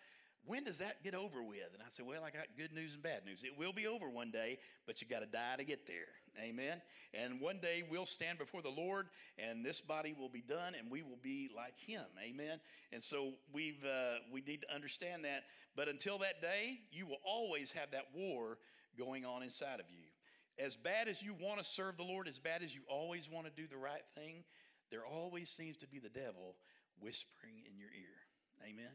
when 0.48 0.64
does 0.64 0.78
that 0.78 1.04
get 1.04 1.14
over 1.14 1.42
with? 1.42 1.68
And 1.74 1.82
I 1.82 1.90
said, 1.90 2.06
Well, 2.06 2.24
I 2.24 2.30
got 2.30 2.46
good 2.56 2.72
news 2.72 2.94
and 2.94 3.02
bad 3.02 3.24
news. 3.24 3.44
It 3.44 3.56
will 3.58 3.72
be 3.72 3.86
over 3.86 4.08
one 4.08 4.30
day, 4.30 4.58
but 4.86 5.00
you 5.00 5.06
got 5.06 5.20
to 5.20 5.26
die 5.26 5.56
to 5.58 5.64
get 5.64 5.86
there. 5.86 6.08
Amen. 6.42 6.80
And 7.12 7.40
one 7.40 7.58
day 7.60 7.84
we'll 7.88 8.06
stand 8.06 8.38
before 8.38 8.62
the 8.62 8.70
Lord, 8.70 9.08
and 9.38 9.64
this 9.64 9.80
body 9.80 10.14
will 10.18 10.28
be 10.28 10.40
done, 10.40 10.74
and 10.74 10.90
we 10.90 11.02
will 11.02 11.18
be 11.22 11.50
like 11.54 11.74
Him. 11.78 12.04
Amen. 12.22 12.60
And 12.92 13.04
so 13.04 13.32
we've 13.52 13.84
uh, 13.84 14.20
we 14.32 14.40
need 14.40 14.62
to 14.62 14.74
understand 14.74 15.24
that. 15.24 15.44
But 15.76 15.88
until 15.88 16.18
that 16.18 16.40
day, 16.40 16.80
you 16.90 17.06
will 17.06 17.20
always 17.24 17.70
have 17.72 17.90
that 17.90 18.06
war 18.14 18.58
going 18.98 19.24
on 19.24 19.42
inside 19.42 19.80
of 19.80 19.86
you. 19.90 20.64
As 20.64 20.76
bad 20.76 21.06
as 21.06 21.22
you 21.22 21.34
want 21.40 21.58
to 21.58 21.64
serve 21.64 21.96
the 21.96 22.04
Lord, 22.04 22.26
as 22.26 22.38
bad 22.38 22.62
as 22.62 22.74
you 22.74 22.80
always 22.88 23.30
want 23.30 23.46
to 23.46 23.52
do 23.52 23.68
the 23.68 23.76
right 23.76 24.02
thing, 24.16 24.42
there 24.90 25.04
always 25.04 25.50
seems 25.50 25.76
to 25.78 25.86
be 25.86 25.98
the 25.98 26.08
devil 26.08 26.56
whispering 27.00 27.62
in 27.70 27.78
your 27.78 27.90
ear. 27.90 28.68
Amen. 28.68 28.90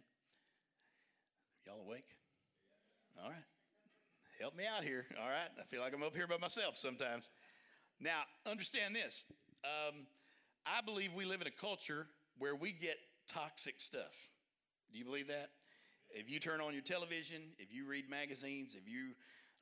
Y'all 1.66 1.80
awake? 1.80 2.06
All 3.22 3.30
right. 3.30 3.46
Help 4.40 4.56
me 4.56 4.66
out 4.66 4.84
here. 4.84 5.06
All 5.22 5.30
right. 5.30 5.50
I 5.58 5.64
feel 5.64 5.82
like 5.82 5.94
I'm 5.94 6.04
up 6.04 6.16
here 6.16 6.28
by 6.28 6.38
myself 6.38 6.76
sometimes. 6.76 7.30
Now, 8.02 8.24
understand 8.46 8.96
this. 8.96 9.24
Um, 9.64 10.06
I 10.66 10.82
believe 10.82 11.14
we 11.14 11.26
live 11.26 11.40
in 11.40 11.48
a 11.48 11.52
culture 11.52 12.08
where 12.38 12.56
we 12.56 12.74
get 12.74 12.98
toxic 13.30 13.80
stuff. 13.80 14.14
Do 14.92 15.00
you 15.00 15.06
believe 15.06 15.28
that? 15.30 15.52
If 16.10 16.30
you 16.30 16.40
turn 16.40 16.60
on 16.60 16.74
your 16.74 16.84
television, 16.84 17.42
if 17.58 17.74
you 17.74 17.88
read 17.88 18.10
magazines, 18.10 18.76
if 18.76 18.88
you 18.92 19.14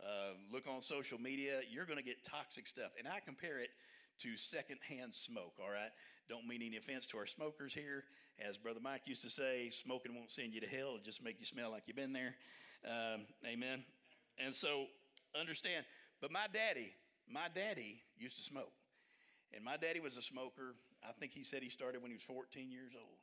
uh, 0.01 0.33
look 0.51 0.63
on 0.67 0.81
social 0.81 1.19
media, 1.19 1.59
you're 1.69 1.85
going 1.85 1.99
to 1.99 2.03
get 2.03 2.23
toxic 2.23 2.65
stuff. 2.65 2.91
And 2.97 3.07
I 3.07 3.19
compare 3.23 3.59
it 3.59 3.69
to 4.21 4.35
secondhand 4.37 5.13
smoke, 5.13 5.53
all 5.61 5.71
right? 5.71 5.91
Don't 6.31 6.47
mean 6.47 6.61
any 6.61 6.77
offense 6.77 7.05
to 7.07 7.17
our 7.17 7.25
smokers 7.25 7.73
here. 7.73 8.05
As 8.39 8.55
Brother 8.55 8.79
Mike 8.81 9.01
used 9.03 9.21
to 9.23 9.29
say, 9.29 9.69
smoking 9.69 10.15
won't 10.15 10.31
send 10.31 10.53
you 10.53 10.61
to 10.61 10.65
hell, 10.65 10.95
it'll 10.95 11.03
just 11.03 11.21
make 11.21 11.41
you 11.41 11.45
smell 11.45 11.71
like 11.71 11.83
you've 11.87 11.97
been 11.97 12.13
there. 12.13 12.35
Um, 12.85 13.23
amen. 13.45 13.83
And 14.39 14.55
so, 14.55 14.85
understand. 15.37 15.83
But 16.21 16.31
my 16.31 16.45
daddy, 16.53 16.93
my 17.27 17.47
daddy 17.53 18.01
used 18.17 18.37
to 18.37 18.43
smoke. 18.43 18.71
And 19.53 19.61
my 19.61 19.75
daddy 19.75 19.99
was 19.99 20.15
a 20.15 20.21
smoker. 20.21 20.75
I 21.03 21.11
think 21.11 21.33
he 21.33 21.43
said 21.43 21.63
he 21.63 21.67
started 21.67 22.01
when 22.01 22.11
he 22.11 22.15
was 22.15 22.23
14 22.23 22.71
years 22.71 22.93
old. 22.95 23.19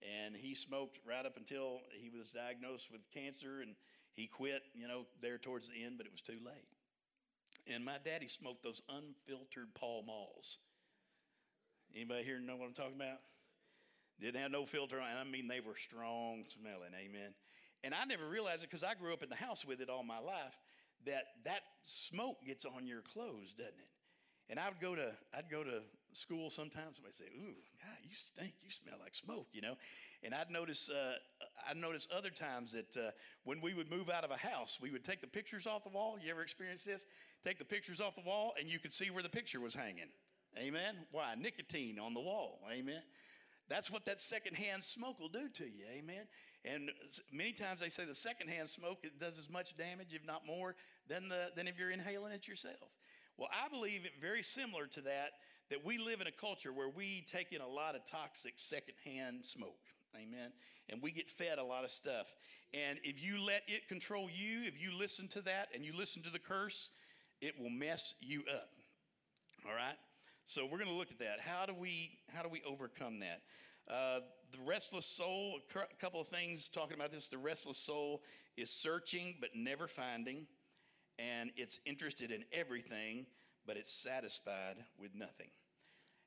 And 0.00 0.34
he 0.34 0.54
smoked 0.54 0.98
right 1.06 1.26
up 1.26 1.36
until 1.36 1.80
he 1.92 2.08
was 2.08 2.30
diagnosed 2.30 2.90
with 2.90 3.02
cancer 3.12 3.60
and 3.60 3.74
he 4.14 4.26
quit, 4.26 4.62
you 4.74 4.88
know, 4.88 5.04
there 5.20 5.36
towards 5.36 5.68
the 5.68 5.84
end, 5.84 5.98
but 5.98 6.06
it 6.06 6.12
was 6.12 6.22
too 6.22 6.38
late. 6.42 6.64
And 7.66 7.84
my 7.84 7.98
daddy 8.02 8.28
smoked 8.28 8.62
those 8.62 8.80
unfiltered 8.88 9.74
Pall 9.74 10.04
Malls. 10.06 10.56
Anybody 11.94 12.24
here 12.24 12.38
know 12.38 12.56
what 12.56 12.66
I'm 12.66 12.74
talking 12.74 12.96
about? 12.96 13.18
Didn't 14.20 14.40
have 14.40 14.50
no 14.50 14.66
filter 14.66 15.00
on, 15.00 15.08
I 15.16 15.24
mean 15.24 15.48
they 15.48 15.60
were 15.60 15.76
strong 15.76 16.44
smelling. 16.48 16.92
Amen. 16.94 17.32
And 17.82 17.94
I 17.94 18.04
never 18.04 18.28
realized 18.28 18.62
it 18.62 18.70
because 18.70 18.84
I 18.84 18.94
grew 18.94 19.12
up 19.12 19.22
in 19.22 19.30
the 19.30 19.36
house 19.36 19.64
with 19.64 19.80
it 19.80 19.88
all 19.88 20.02
my 20.04 20.18
life. 20.18 20.58
That 21.06 21.24
that 21.44 21.62
smoke 21.82 22.36
gets 22.46 22.66
on 22.66 22.86
your 22.86 23.00
clothes, 23.00 23.54
doesn't 23.56 23.72
it? 23.72 23.88
And 24.50 24.60
I 24.60 24.68
would 24.68 24.80
go 24.80 24.94
to 24.94 25.12
I'd 25.32 25.48
go 25.50 25.64
to 25.64 25.80
school 26.12 26.50
sometimes. 26.50 26.96
Somebody 26.96 27.14
say, 27.14 27.24
"Ooh, 27.38 27.54
God, 27.80 27.98
you 28.02 28.14
stink! 28.14 28.52
You 28.62 28.70
smell 28.70 28.96
like 29.02 29.14
smoke," 29.14 29.46
you 29.52 29.62
know. 29.62 29.76
And 30.22 30.34
I'd 30.34 30.50
notice 30.50 30.90
uh, 30.90 31.14
I'd 31.68 31.78
notice 31.78 32.06
other 32.14 32.28
times 32.28 32.72
that 32.72 32.96
uh, 32.96 33.10
when 33.44 33.62
we 33.62 33.72
would 33.72 33.90
move 33.90 34.10
out 34.10 34.24
of 34.24 34.30
a 34.30 34.36
house, 34.36 34.78
we 34.82 34.90
would 34.90 35.04
take 35.04 35.22
the 35.22 35.26
pictures 35.26 35.66
off 35.66 35.84
the 35.84 35.90
wall. 35.90 36.18
You 36.22 36.30
ever 36.30 36.42
experienced 36.42 36.84
this? 36.84 37.06
Take 37.42 37.58
the 37.58 37.64
pictures 37.64 38.00
off 38.00 38.14
the 38.14 38.22
wall, 38.22 38.52
and 38.58 38.70
you 38.70 38.78
could 38.78 38.92
see 38.92 39.10
where 39.10 39.22
the 39.22 39.30
picture 39.30 39.60
was 39.60 39.72
hanging. 39.72 40.10
Amen. 40.58 40.96
Why? 41.12 41.34
Nicotine 41.38 41.98
on 41.98 42.14
the 42.14 42.20
wall. 42.20 42.60
Amen. 42.70 43.02
That's 43.68 43.90
what 43.90 44.04
that 44.06 44.18
secondhand 44.18 44.82
smoke 44.82 45.20
will 45.20 45.28
do 45.28 45.48
to 45.48 45.64
you. 45.64 45.84
Amen. 45.96 46.26
And 46.64 46.90
many 47.32 47.52
times 47.52 47.80
they 47.80 47.88
say 47.88 48.04
the 48.04 48.14
secondhand 48.14 48.68
smoke 48.68 49.04
does 49.18 49.38
as 49.38 49.48
much 49.48 49.76
damage, 49.76 50.12
if 50.12 50.26
not 50.26 50.44
more, 50.44 50.74
than 51.08 51.28
the 51.28 51.50
than 51.54 51.68
if 51.68 51.78
you're 51.78 51.90
inhaling 51.90 52.32
it 52.32 52.48
yourself. 52.48 52.90
Well, 53.38 53.48
I 53.52 53.68
believe 53.68 54.04
it 54.04 54.12
very 54.20 54.42
similar 54.42 54.86
to 54.88 55.00
that, 55.02 55.30
that 55.70 55.84
we 55.84 55.96
live 55.96 56.20
in 56.20 56.26
a 56.26 56.32
culture 56.32 56.72
where 56.72 56.90
we 56.90 57.24
take 57.30 57.52
in 57.52 57.60
a 57.60 57.66
lot 57.66 57.94
of 57.94 58.04
toxic 58.04 58.54
secondhand 58.56 59.46
smoke. 59.46 59.78
Amen. 60.14 60.50
And 60.90 61.00
we 61.00 61.12
get 61.12 61.30
fed 61.30 61.58
a 61.58 61.64
lot 61.64 61.84
of 61.84 61.90
stuff. 61.90 62.34
And 62.74 62.98
if 63.04 63.24
you 63.24 63.40
let 63.40 63.62
it 63.68 63.88
control 63.88 64.28
you, 64.30 64.64
if 64.64 64.82
you 64.82 64.90
listen 64.96 65.28
to 65.28 65.40
that 65.42 65.68
and 65.74 65.84
you 65.84 65.92
listen 65.96 66.22
to 66.22 66.30
the 66.30 66.38
curse, 66.38 66.90
it 67.40 67.58
will 67.58 67.70
mess 67.70 68.14
you 68.20 68.42
up. 68.52 68.70
All 69.64 69.74
right? 69.74 69.96
So 70.50 70.64
we're 70.64 70.78
going 70.78 70.90
to 70.90 70.96
look 70.96 71.12
at 71.12 71.20
that. 71.20 71.38
How 71.38 71.64
do 71.64 71.72
we 71.72 72.18
how 72.34 72.42
do 72.42 72.48
we 72.48 72.60
overcome 72.66 73.20
that? 73.20 73.42
Uh, 73.88 74.18
the 74.50 74.58
restless 74.66 75.06
soul, 75.06 75.60
a 75.72 75.96
couple 76.00 76.20
of 76.20 76.26
things 76.26 76.68
talking 76.68 76.96
about 76.96 77.12
this. 77.12 77.28
The 77.28 77.38
restless 77.38 77.78
soul 77.78 78.22
is 78.56 78.68
searching 78.68 79.36
but 79.40 79.50
never 79.54 79.86
finding 79.86 80.48
and 81.20 81.52
it's 81.56 81.78
interested 81.86 82.32
in 82.32 82.42
everything, 82.52 83.26
but 83.64 83.76
it's 83.76 83.92
satisfied 83.92 84.74
with 84.98 85.14
nothing. 85.14 85.50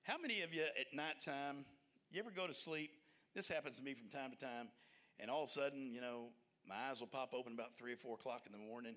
How 0.03 0.17
many 0.17 0.41
of 0.41 0.53
you 0.53 0.61
at 0.61 0.93
nighttime, 0.93 1.65
you 2.09 2.21
ever 2.21 2.31
go 2.31 2.47
to 2.47 2.53
sleep? 2.53 2.91
This 3.35 3.49
happens 3.49 3.75
to 3.75 3.83
me 3.83 3.93
from 3.93 4.07
time 4.07 4.31
to 4.31 4.37
time, 4.37 4.69
and 5.19 5.29
all 5.29 5.43
of 5.43 5.49
a 5.49 5.51
sudden, 5.51 5.91
you 5.91 5.99
know, 5.99 6.27
my 6.65 6.75
eyes 6.89 7.01
will 7.01 7.07
pop 7.07 7.33
open 7.33 7.51
about 7.51 7.75
three 7.77 7.91
or 7.91 7.97
four 7.97 8.13
o'clock 8.13 8.43
in 8.45 8.53
the 8.53 8.57
morning, 8.57 8.95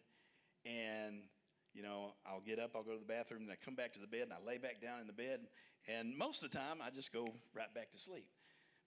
and 0.64 1.22
you 1.76 1.82
know, 1.82 2.14
I'll 2.26 2.40
get 2.40 2.58
up, 2.58 2.70
I'll 2.74 2.82
go 2.82 2.94
to 2.94 2.98
the 2.98 3.04
bathroom, 3.04 3.42
and 3.42 3.52
I 3.52 3.56
come 3.62 3.74
back 3.74 3.92
to 3.92 4.00
the 4.00 4.06
bed, 4.06 4.22
and 4.22 4.32
I 4.32 4.44
lay 4.44 4.56
back 4.56 4.80
down 4.80 5.00
in 5.00 5.06
the 5.06 5.12
bed, 5.12 5.40
and 5.86 6.16
most 6.16 6.42
of 6.42 6.50
the 6.50 6.56
time, 6.56 6.78
I 6.82 6.90
just 6.90 7.12
go 7.12 7.28
right 7.54 7.72
back 7.74 7.92
to 7.92 7.98
sleep. 7.98 8.26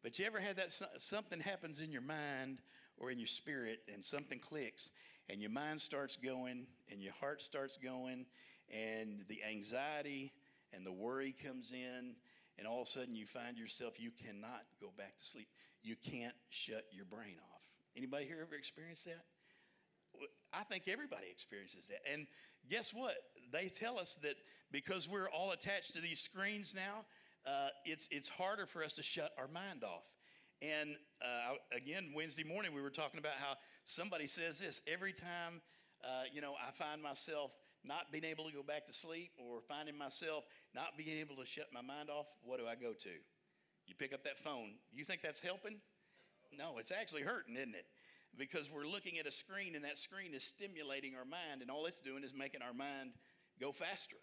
But 0.02 0.18
you 0.18 0.26
ever 0.26 0.40
had 0.40 0.58
that 0.58 0.74
something 0.98 1.40
happens 1.40 1.80
in 1.80 1.92
your 1.92 2.02
mind 2.02 2.60
or 2.98 3.12
in 3.12 3.20
your 3.20 3.28
spirit, 3.28 3.82
and 3.94 4.04
something 4.04 4.40
clicks, 4.40 4.92
and 5.30 5.42
your 5.42 5.52
mind 5.52 5.80
starts 5.80 6.18
going 6.18 6.66
and 6.92 7.02
your 7.02 7.14
heart 7.14 7.42
starts 7.42 7.78
going 7.78 8.26
and 8.74 9.24
the 9.28 9.42
anxiety 9.48 10.34
and 10.74 10.86
the 10.86 10.92
worry 10.92 11.36
comes 11.46 11.72
in 11.72 12.16
and 12.58 12.68
all 12.68 12.82
of 12.82 12.88
a 12.88 12.90
sudden 12.90 13.16
you 13.16 13.26
find 13.26 13.58
yourself 13.58 14.00
you 14.00 14.12
cannot 14.12 14.64
go 14.82 14.92
back 14.98 15.18
to 15.18 15.24
sleep. 15.24 15.48
You 15.82 15.96
can't 15.96 16.34
shut 16.50 16.86
your 16.92 17.06
brain 17.06 17.36
off. 17.54 17.62
Anybody 17.96 18.26
here 18.26 18.40
ever 18.42 18.56
experienced 18.56 19.06
that 19.06 19.24
i 20.54 20.64
think 20.64 20.84
everybody 20.88 21.28
experiences 21.32 21.88
that 21.88 22.00
and 22.12 22.28
guess 22.70 22.94
what 22.94 23.16
they 23.52 23.70
tell 23.70 24.00
us 24.00 24.18
that 24.22 24.36
because 24.72 25.10
we're 25.10 25.30
all 25.30 25.52
attached 25.52 25.94
to 25.94 26.02
these 26.02 26.20
screens 26.20 26.74
now 26.76 27.06
uh, 27.48 27.70
it's, 27.86 28.08
it's 28.12 28.28
harder 28.28 28.66
for 28.66 28.84
us 28.84 28.94
to 28.94 29.02
shut 29.02 29.32
our 29.38 29.48
mind 29.48 29.84
off 29.84 30.04
and 30.62 30.96
uh, 31.22 31.56
again, 31.76 32.12
Wednesday 32.14 32.44
morning, 32.44 32.74
we 32.74 32.82
were 32.82 32.90
talking 32.90 33.20
about 33.20 33.36
how 33.40 33.56
somebody 33.86 34.28
says 34.28 34.60
this 34.60 34.82
every 34.88 35.14
time, 35.14 35.62
uh, 36.04 36.24
you 36.34 36.42
know, 36.42 36.54
I 36.66 36.72
find 36.72 37.02
myself 37.02 37.56
not 37.86 38.12
being 38.12 38.26
able 38.26 38.44
to 38.46 38.52
go 38.52 38.62
back 38.62 38.86
to 38.88 38.94
sleep 38.94 39.32
or 39.38 39.62
finding 39.62 39.98
myself 39.98 40.44
not 40.76 40.98
being 40.98 41.18
able 41.18 41.38
to 41.38 41.46
shut 41.46 41.68
my 41.74 41.82
mind 41.82 42.10
off, 42.10 42.28
what 42.44 42.60
do 42.60 42.68
I 42.68 42.76
go 42.76 42.92
to? 42.92 43.10
You 43.88 43.96
pick 43.98 44.14
up 44.14 44.26
that 44.26 44.38
phone. 44.38 44.74
You 44.92 45.06
think 45.06 45.22
that's 45.22 45.40
helping? 45.40 45.78
No, 46.52 46.78
it's 46.78 46.92
actually 46.92 47.22
hurting, 47.22 47.56
isn't 47.56 47.76
it? 47.76 47.86
Because 48.38 48.70
we're 48.72 48.88
looking 48.88 49.20
at 49.20 49.28
a 49.28 49.32
screen 49.32 49.76
and 49.76 49.84
that 49.84 49.98
screen 49.98 50.34
is 50.34 50.44
stimulating 50.44 51.16
our 51.16 51.26
mind, 51.26 51.62
and 51.62 51.70
all 51.70 51.86
it's 51.86 52.00
doing 52.00 52.24
is 52.24 52.34
making 52.34 52.62
our 52.62 52.74
mind 52.74 53.12
go 53.60 53.72
faster. 53.72 54.18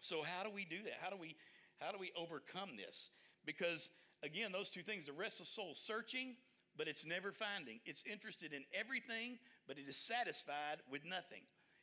So 0.00 0.22
how 0.22 0.42
do 0.42 0.50
we 0.50 0.64
do 0.64 0.82
that? 0.84 0.94
How 1.00 1.10
do 1.10 1.16
we 1.16 1.36
how 1.80 1.92
do 1.92 1.98
we 1.98 2.12
overcome 2.16 2.70
this? 2.76 3.10
Because 3.44 3.90
again, 4.22 4.52
those 4.52 4.70
two 4.70 4.82
things 4.82 5.06
the 5.06 5.12
restless 5.12 5.48
soul 5.48 5.74
searching, 5.74 6.36
but 6.76 6.88
it's 6.88 7.06
never 7.06 7.32
finding. 7.32 7.80
It's 7.84 8.02
interested 8.10 8.52
in 8.52 8.64
everything, 8.74 9.38
but 9.66 9.78
it 9.78 9.88
is 9.88 9.96
satisfied 9.96 10.78
with 10.90 11.04
nothing. 11.04 11.42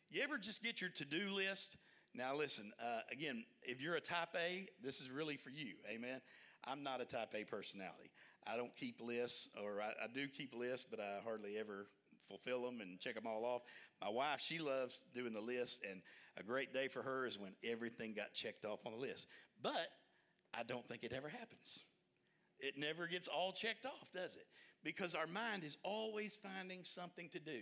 You 0.09 0.21
ever 0.23 0.37
just 0.37 0.63
get 0.63 0.81
your 0.81 0.89
to 0.91 1.05
do 1.05 1.29
list? 1.29 1.77
Now, 2.15 2.35
listen, 2.35 2.71
uh, 2.81 3.01
again, 3.11 3.45
if 3.61 3.81
you're 3.81 3.95
a 3.95 4.01
type 4.01 4.35
A, 4.35 4.67
this 4.83 4.99
is 4.99 5.11
really 5.11 5.37
for 5.37 5.51
you. 5.51 5.75
Amen. 5.87 6.21
I'm 6.65 6.83
not 6.83 7.01
a 7.01 7.05
type 7.05 7.33
A 7.35 7.43
personality. 7.43 8.09
I 8.47 8.55
don't 8.57 8.75
keep 8.75 9.01
lists, 9.01 9.49
or 9.61 9.81
I, 9.81 10.05
I 10.05 10.07
do 10.13 10.27
keep 10.27 10.55
lists, 10.55 10.85
but 10.89 10.99
I 10.99 11.19
hardly 11.23 11.57
ever 11.57 11.87
fulfill 12.27 12.63
them 12.63 12.81
and 12.81 12.99
check 12.99 13.15
them 13.15 13.27
all 13.27 13.43
off. 13.45 13.61
My 14.01 14.09
wife, 14.09 14.39
she 14.39 14.59
loves 14.59 15.01
doing 15.13 15.33
the 15.33 15.41
list, 15.41 15.83
and 15.89 16.01
a 16.37 16.43
great 16.43 16.73
day 16.73 16.87
for 16.87 17.01
her 17.01 17.25
is 17.25 17.37
when 17.37 17.51
everything 17.63 18.13
got 18.13 18.33
checked 18.33 18.65
off 18.65 18.85
on 18.85 18.93
the 18.93 18.97
list. 18.97 19.27
But 19.61 19.89
I 20.53 20.63
don't 20.63 20.87
think 20.87 21.03
it 21.03 21.13
ever 21.13 21.29
happens. 21.29 21.85
It 22.59 22.77
never 22.77 23.07
gets 23.07 23.27
all 23.27 23.51
checked 23.51 23.85
off, 23.85 24.11
does 24.13 24.35
it? 24.35 24.45
Because 24.83 25.15
our 25.15 25.27
mind 25.27 25.63
is 25.63 25.77
always 25.83 26.35
finding 26.35 26.83
something 26.83 27.29
to 27.29 27.39
do. 27.39 27.61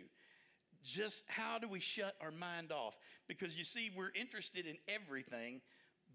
Just 0.84 1.24
how 1.28 1.58
do 1.60 1.68
we 1.68 1.80
shut 1.80 2.16
our 2.22 2.32
mind 2.32 2.72
off? 2.72 2.96
Because 3.28 3.58
you 3.58 3.64
see, 3.64 3.92
we're 3.96 4.12
interested 4.20 4.66
in 4.66 4.78
everything, 4.88 5.62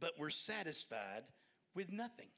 but 0.01 0.13
we're 0.19 0.31
satisfied 0.31 1.25
with 1.75 1.93
nothing. 1.93 2.29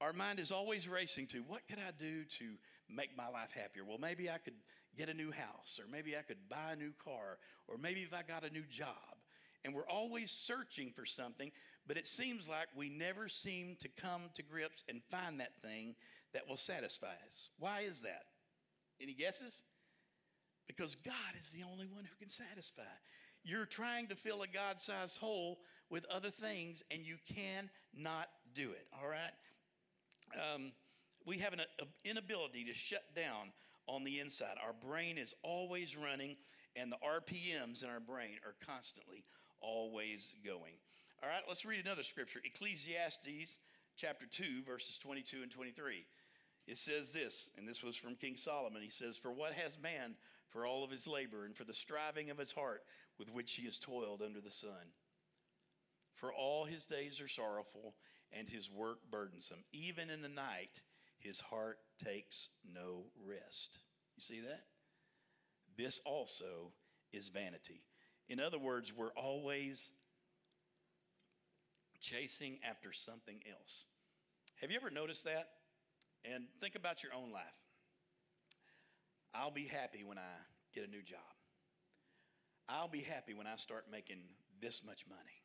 Our 0.00 0.12
mind 0.12 0.38
is 0.38 0.52
always 0.52 0.88
racing 0.88 1.26
to 1.28 1.38
what 1.38 1.66
could 1.68 1.78
I 1.78 1.90
do 1.98 2.24
to 2.38 2.44
make 2.88 3.16
my 3.16 3.28
life 3.28 3.50
happier? 3.52 3.84
Well, 3.84 3.98
maybe 3.98 4.30
I 4.30 4.38
could 4.38 4.54
get 4.96 5.08
a 5.08 5.14
new 5.14 5.32
house, 5.32 5.80
or 5.80 5.90
maybe 5.90 6.16
I 6.16 6.22
could 6.22 6.48
buy 6.48 6.72
a 6.72 6.76
new 6.76 6.92
car, 7.04 7.38
or 7.66 7.76
maybe 7.78 8.00
if 8.00 8.14
I 8.14 8.22
got 8.22 8.44
a 8.44 8.50
new 8.50 8.62
job. 8.70 8.94
And 9.64 9.74
we're 9.74 9.88
always 9.88 10.30
searching 10.30 10.92
for 10.94 11.04
something, 11.04 11.50
but 11.86 11.96
it 11.96 12.06
seems 12.06 12.48
like 12.48 12.68
we 12.76 12.88
never 12.88 13.28
seem 13.28 13.76
to 13.80 13.88
come 14.00 14.22
to 14.34 14.42
grips 14.42 14.84
and 14.88 15.02
find 15.02 15.40
that 15.40 15.60
thing 15.62 15.94
that 16.32 16.48
will 16.48 16.56
satisfy 16.56 17.14
us. 17.26 17.50
Why 17.58 17.80
is 17.80 18.00
that? 18.02 18.22
Any 19.00 19.14
guesses? 19.14 19.62
Because 20.68 20.94
God 20.94 21.14
is 21.38 21.50
the 21.50 21.64
only 21.70 21.86
one 21.86 22.04
who 22.04 22.16
can 22.18 22.28
satisfy. 22.28 22.82
You're 23.42 23.66
trying 23.66 24.06
to 24.08 24.14
fill 24.14 24.42
a 24.42 24.48
God 24.48 24.78
sized 24.78 25.18
hole 25.18 25.58
with 25.90 26.04
other 26.06 26.30
things, 26.30 26.82
and 26.90 27.00
you 27.04 27.16
cannot 27.34 28.28
do 28.54 28.70
it, 28.70 28.86
all 29.00 29.08
right? 29.08 29.32
Um, 30.34 30.72
we 31.26 31.38
have 31.38 31.52
an 31.52 31.60
inability 32.04 32.64
to 32.64 32.74
shut 32.74 33.14
down 33.14 33.52
on 33.86 34.04
the 34.04 34.20
inside. 34.20 34.56
Our 34.64 34.72
brain 34.72 35.18
is 35.18 35.34
always 35.42 35.96
running, 35.96 36.36
and 36.76 36.92
the 36.92 36.96
RPMs 36.96 37.82
in 37.82 37.90
our 37.90 38.00
brain 38.00 38.38
are 38.44 38.54
constantly 38.66 39.24
always 39.60 40.34
going. 40.44 40.74
All 41.22 41.28
right, 41.28 41.42
let's 41.48 41.64
read 41.64 41.84
another 41.84 42.02
scripture 42.02 42.40
Ecclesiastes 42.44 43.58
chapter 43.96 44.26
2, 44.26 44.62
verses 44.64 44.98
22 44.98 45.42
and 45.42 45.50
23. 45.50 46.06
It 46.66 46.76
says 46.76 47.12
this, 47.12 47.50
and 47.56 47.66
this 47.66 47.82
was 47.82 47.96
from 47.96 48.14
King 48.14 48.36
Solomon. 48.36 48.82
He 48.82 48.90
says, 48.90 49.16
For 49.16 49.32
what 49.32 49.54
has 49.54 49.78
man 49.82 50.14
for 50.50 50.66
all 50.66 50.84
of 50.84 50.90
his 50.90 51.06
labor 51.06 51.44
and 51.44 51.56
for 51.56 51.64
the 51.64 51.72
striving 51.72 52.30
of 52.30 52.38
his 52.38 52.52
heart 52.52 52.82
with 53.18 53.32
which 53.32 53.54
he 53.54 53.64
has 53.64 53.78
toiled 53.78 54.22
under 54.22 54.40
the 54.40 54.50
sun? 54.50 54.92
For 56.14 56.32
all 56.32 56.64
his 56.64 56.84
days 56.84 57.20
are 57.20 57.28
sorrowful 57.28 57.94
and 58.32 58.48
his 58.48 58.70
work 58.70 58.98
burdensome. 59.10 59.64
Even 59.72 60.10
in 60.10 60.22
the 60.22 60.28
night, 60.28 60.82
his 61.18 61.40
heart 61.40 61.78
takes 62.02 62.48
no 62.72 63.04
rest. 63.26 63.78
You 64.16 64.22
see 64.22 64.40
that? 64.40 64.64
This 65.76 66.00
also 66.04 66.72
is 67.12 67.28
vanity. 67.28 67.82
In 68.28 68.40
other 68.40 68.58
words, 68.58 68.92
we're 68.94 69.12
always 69.16 69.90
chasing 72.00 72.58
after 72.68 72.92
something 72.92 73.40
else. 73.50 73.86
Have 74.60 74.70
you 74.70 74.76
ever 74.76 74.90
noticed 74.90 75.24
that? 75.24 75.48
And 76.24 76.44
think 76.60 76.74
about 76.74 77.02
your 77.02 77.14
own 77.14 77.32
life. 77.32 77.44
I'll 79.34 79.50
be 79.50 79.64
happy 79.64 80.04
when 80.04 80.18
I 80.18 80.32
get 80.74 80.86
a 80.86 80.90
new 80.90 81.02
job. 81.02 81.20
I'll 82.68 82.88
be 82.88 83.00
happy 83.00 83.34
when 83.34 83.46
I 83.46 83.56
start 83.56 83.86
making 83.90 84.18
this 84.60 84.84
much 84.84 85.04
money. 85.08 85.37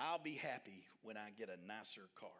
I'll 0.00 0.22
be 0.22 0.34
happy 0.34 0.84
when 1.02 1.18
I 1.18 1.28
get 1.36 1.50
a 1.50 1.66
nicer 1.68 2.08
car. 2.18 2.30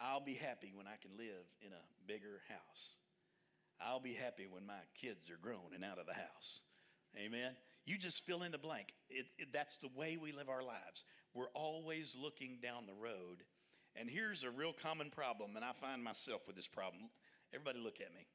I'll 0.00 0.20
be 0.20 0.34
happy 0.34 0.72
when 0.72 0.86
I 0.86 0.94
can 1.02 1.10
live 1.18 1.44
in 1.60 1.72
a 1.72 2.06
bigger 2.06 2.40
house. 2.48 3.00
I'll 3.80 4.00
be 4.00 4.12
happy 4.14 4.46
when 4.48 4.64
my 4.64 4.80
kids 4.94 5.28
are 5.28 5.38
grown 5.42 5.74
and 5.74 5.84
out 5.84 5.98
of 5.98 6.06
the 6.06 6.14
house. 6.14 6.62
Amen. 7.16 7.52
You 7.84 7.98
just 7.98 8.24
fill 8.24 8.42
in 8.42 8.52
the 8.52 8.58
blank. 8.58 8.94
It, 9.10 9.26
it, 9.38 9.48
that's 9.52 9.76
the 9.76 9.88
way 9.96 10.18
we 10.20 10.32
live 10.32 10.48
our 10.48 10.62
lives. 10.62 11.04
We're 11.34 11.50
always 11.54 12.16
looking 12.20 12.58
down 12.62 12.86
the 12.86 12.94
road 12.94 13.42
And 13.98 14.10
here's 14.10 14.44
a 14.44 14.50
real 14.50 14.74
common 14.74 15.10
problem, 15.10 15.56
and 15.56 15.64
I 15.64 15.72
find 15.72 16.04
myself 16.04 16.42
with 16.46 16.54
this 16.54 16.68
problem. 16.68 17.08
Everybody, 17.54 17.78
look 17.78 18.00
at 18.00 18.12
me, 18.14 18.26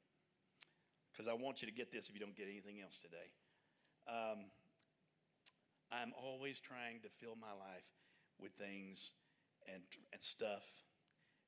because 1.12 1.28
I 1.28 1.34
want 1.34 1.62
you 1.62 1.68
to 1.68 1.74
get 1.74 1.92
this 1.92 2.10
if 2.10 2.16
you 2.16 2.20
don't 2.20 2.36
get 2.36 2.48
anything 2.50 2.82
else 2.82 2.98
today. 2.98 3.30
Um, 4.10 4.50
I'm 5.92 6.14
always 6.18 6.60
trying 6.60 7.02
to 7.04 7.10
fill 7.10 7.36
my 7.40 7.52
life 7.54 7.86
with 8.42 8.54
things 8.54 9.12
and, 9.72 9.84
and 10.12 10.22
stuff. 10.22 10.66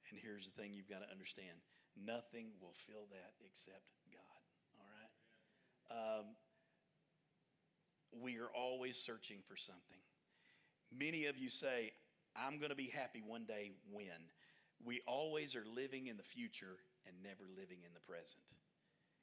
And 0.09 0.19
here's 0.21 0.45
the 0.45 0.61
thing 0.61 0.73
you've 0.73 0.89
got 0.89 1.01
to 1.01 1.11
understand 1.11 1.57
nothing 1.95 2.47
will 2.61 2.73
fill 2.73 3.07
that 3.11 3.33
except 3.45 3.85
God. 4.11 4.41
All 4.79 4.89
right? 4.89 6.19
Um, 6.19 6.25
we 8.21 8.37
are 8.37 8.49
always 8.55 8.97
searching 8.97 9.37
for 9.47 9.57
something. 9.57 9.99
Many 10.91 11.25
of 11.25 11.37
you 11.37 11.49
say, 11.49 11.91
I'm 12.35 12.57
going 12.57 12.69
to 12.69 12.75
be 12.75 12.87
happy 12.87 13.21
one 13.25 13.45
day 13.45 13.71
when. 13.91 14.29
We 14.85 15.01
always 15.07 15.55
are 15.55 15.65
living 15.65 16.07
in 16.07 16.17
the 16.17 16.23
future 16.23 16.77
and 17.07 17.15
never 17.23 17.45
living 17.49 17.79
in 17.85 17.93
the 17.93 17.99
present. 18.01 18.43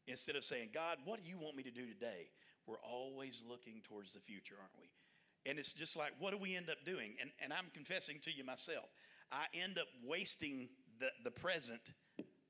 Instead 0.06 0.36
of 0.36 0.44
saying, 0.44 0.70
God, 0.72 0.98
what 1.04 1.22
do 1.22 1.28
you 1.28 1.38
want 1.38 1.56
me 1.56 1.62
to 1.64 1.70
do 1.70 1.86
today? 1.86 2.30
We're 2.66 2.82
always 2.82 3.42
looking 3.46 3.82
towards 3.84 4.12
the 4.12 4.20
future, 4.20 4.54
aren't 4.58 4.78
we? 4.78 4.88
And 5.47 5.59
it's 5.59 5.72
just 5.72 5.97
like, 5.97 6.12
what 6.18 6.32
do 6.32 6.38
we 6.38 6.57
end 6.57 6.68
up 6.68 6.84
doing? 6.84 7.14
And, 7.20 7.30
and 7.43 7.53
I'm 7.53 7.66
confessing 7.72 8.18
to 8.22 8.30
you 8.30 8.45
myself, 8.45 8.84
I 9.32 9.47
end 9.55 9.78
up 9.78 9.86
wasting 10.05 10.68
the, 10.99 11.09
the 11.24 11.30
present 11.30 11.80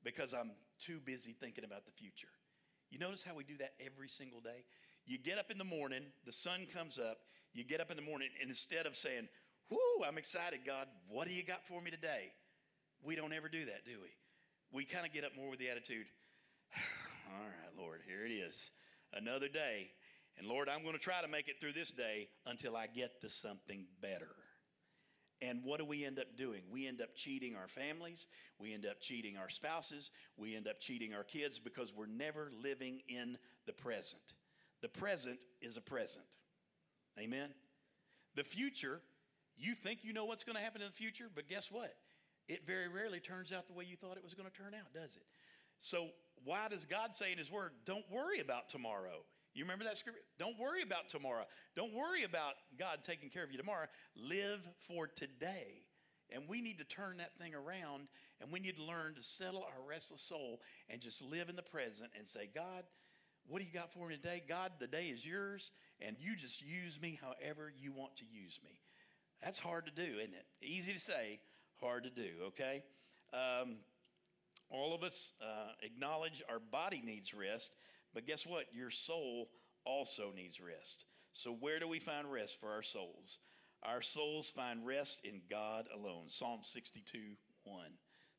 because 0.03 0.33
I'm 0.33 0.51
too 0.79 0.99
busy 1.03 1.33
thinking 1.33 1.63
about 1.63 1.85
the 1.85 1.91
future. 1.91 2.27
You 2.89 2.99
notice 2.99 3.23
how 3.23 3.35
we 3.35 3.43
do 3.43 3.57
that 3.57 3.73
every 3.83 4.09
single 4.09 4.41
day? 4.41 4.65
You 5.05 5.17
get 5.17 5.37
up 5.37 5.49
in 5.51 5.57
the 5.57 5.63
morning, 5.63 6.03
the 6.25 6.31
sun 6.31 6.67
comes 6.73 6.99
up, 6.99 7.19
you 7.53 7.63
get 7.63 7.79
up 7.79 7.91
in 7.91 7.97
the 7.97 8.03
morning, 8.03 8.29
and 8.41 8.49
instead 8.49 8.85
of 8.85 8.95
saying, 8.95 9.27
Whoo, 9.69 10.03
I'm 10.05 10.17
excited, 10.17 10.61
God, 10.65 10.87
what 11.07 11.27
do 11.27 11.33
you 11.33 11.43
got 11.43 11.65
for 11.65 11.79
me 11.79 11.91
today? 11.91 12.33
We 13.01 13.15
don't 13.15 13.31
ever 13.31 13.47
do 13.47 13.65
that, 13.65 13.85
do 13.85 13.93
we? 14.01 14.09
We 14.73 14.83
kind 14.83 15.05
of 15.05 15.13
get 15.13 15.23
up 15.23 15.31
more 15.35 15.49
with 15.49 15.59
the 15.59 15.69
attitude, 15.69 16.07
All 17.31 17.45
right, 17.45 17.77
Lord, 17.77 18.01
here 18.07 18.25
it 18.25 18.31
is. 18.31 18.71
Another 19.13 19.47
day. 19.47 19.91
And 20.37 20.47
Lord, 20.47 20.69
I'm 20.69 20.81
going 20.81 20.93
to 20.93 20.99
try 20.99 21.21
to 21.21 21.27
make 21.27 21.47
it 21.47 21.59
through 21.59 21.73
this 21.73 21.91
day 21.91 22.29
until 22.45 22.75
I 22.75 22.87
get 22.87 23.21
to 23.21 23.29
something 23.29 23.85
better. 24.01 24.35
And 25.41 25.63
what 25.63 25.79
do 25.79 25.85
we 25.85 26.05
end 26.05 26.19
up 26.19 26.37
doing? 26.37 26.61
We 26.69 26.87
end 26.87 27.01
up 27.01 27.15
cheating 27.15 27.55
our 27.55 27.67
families. 27.67 28.27
We 28.59 28.73
end 28.73 28.85
up 28.85 29.01
cheating 29.01 29.37
our 29.37 29.49
spouses. 29.49 30.11
We 30.37 30.55
end 30.55 30.67
up 30.67 30.79
cheating 30.79 31.13
our 31.13 31.23
kids 31.23 31.57
because 31.59 31.93
we're 31.95 32.05
never 32.05 32.51
living 32.63 33.01
in 33.07 33.37
the 33.65 33.73
present. 33.73 34.21
The 34.81 34.89
present 34.89 35.45
is 35.61 35.77
a 35.77 35.81
present. 35.81 36.25
Amen? 37.19 37.49
The 38.35 38.43
future, 38.43 39.01
you 39.57 39.73
think 39.73 40.03
you 40.03 40.13
know 40.13 40.25
what's 40.25 40.43
going 40.43 40.55
to 40.55 40.61
happen 40.61 40.81
in 40.81 40.87
the 40.87 40.93
future, 40.93 41.25
but 41.33 41.49
guess 41.49 41.71
what? 41.71 41.95
It 42.47 42.65
very 42.65 42.87
rarely 42.87 43.19
turns 43.19 43.51
out 43.51 43.67
the 43.67 43.73
way 43.73 43.85
you 43.85 43.95
thought 43.95 44.17
it 44.17 44.23
was 44.23 44.33
going 44.33 44.49
to 44.49 44.55
turn 44.55 44.73
out, 44.73 44.93
does 44.93 45.15
it? 45.15 45.23
So, 45.79 46.09
why 46.43 46.67
does 46.69 46.85
God 46.85 47.15
say 47.15 47.31
in 47.31 47.37
His 47.37 47.51
Word, 47.51 47.71
don't 47.85 48.05
worry 48.11 48.39
about 48.39 48.69
tomorrow? 48.69 49.23
You 49.53 49.63
remember 49.63 49.83
that 49.83 49.97
scripture? 49.97 50.21
Don't 50.39 50.57
worry 50.57 50.81
about 50.81 51.09
tomorrow. 51.09 51.45
Don't 51.75 51.93
worry 51.93 52.23
about 52.23 52.53
God 52.79 52.99
taking 53.03 53.29
care 53.29 53.43
of 53.43 53.51
you 53.51 53.57
tomorrow. 53.57 53.87
Live 54.15 54.61
for 54.87 55.07
today. 55.07 55.83
And 56.33 56.43
we 56.47 56.61
need 56.61 56.77
to 56.77 56.85
turn 56.85 57.17
that 57.17 57.37
thing 57.37 57.53
around 57.53 58.07
and 58.39 58.51
we 58.51 58.59
need 58.59 58.77
to 58.77 58.83
learn 58.83 59.15
to 59.15 59.21
settle 59.21 59.63
our 59.63 59.87
restless 59.87 60.21
soul 60.21 60.61
and 60.89 61.01
just 61.01 61.21
live 61.21 61.49
in 61.49 61.57
the 61.57 61.61
present 61.61 62.09
and 62.17 62.27
say, 62.27 62.49
God, 62.55 62.83
what 63.47 63.59
do 63.59 63.67
you 63.67 63.73
got 63.73 63.91
for 63.91 64.07
me 64.07 64.15
today? 64.15 64.41
God, 64.47 64.71
the 64.79 64.87
day 64.87 65.05
is 65.05 65.25
yours 65.25 65.71
and 65.99 66.15
you 66.19 66.35
just 66.37 66.61
use 66.61 67.01
me 67.01 67.19
however 67.21 67.73
you 67.77 67.91
want 67.91 68.15
to 68.17 68.23
use 68.31 68.59
me. 68.63 68.71
That's 69.43 69.59
hard 69.59 69.85
to 69.87 69.91
do, 69.91 70.19
isn't 70.19 70.33
it? 70.33 70.45
Easy 70.61 70.93
to 70.93 70.99
say, 70.99 71.39
hard 71.81 72.03
to 72.05 72.09
do, 72.09 72.29
okay? 72.47 72.83
Um, 73.33 73.77
all 74.69 74.95
of 74.95 75.03
us 75.03 75.33
uh, 75.41 75.71
acknowledge 75.81 76.41
our 76.49 76.59
body 76.59 77.01
needs 77.03 77.33
rest, 77.33 77.75
but 78.13 78.25
guess 78.25 78.45
what? 78.45 78.65
Your 78.73 78.89
soul 78.89 79.49
also 79.85 80.31
needs 80.35 80.59
rest. 80.59 81.05
So, 81.33 81.53
where 81.53 81.79
do 81.79 81.87
we 81.87 81.99
find 81.99 82.31
rest 82.31 82.59
for 82.59 82.71
our 82.71 82.83
souls? 82.83 83.39
Our 83.83 84.01
souls 84.01 84.49
find 84.49 84.85
rest 84.85 85.21
in 85.23 85.41
God 85.49 85.87
alone. 85.93 86.27
Psalm 86.27 86.59
62 86.61 87.17
1 87.63 87.85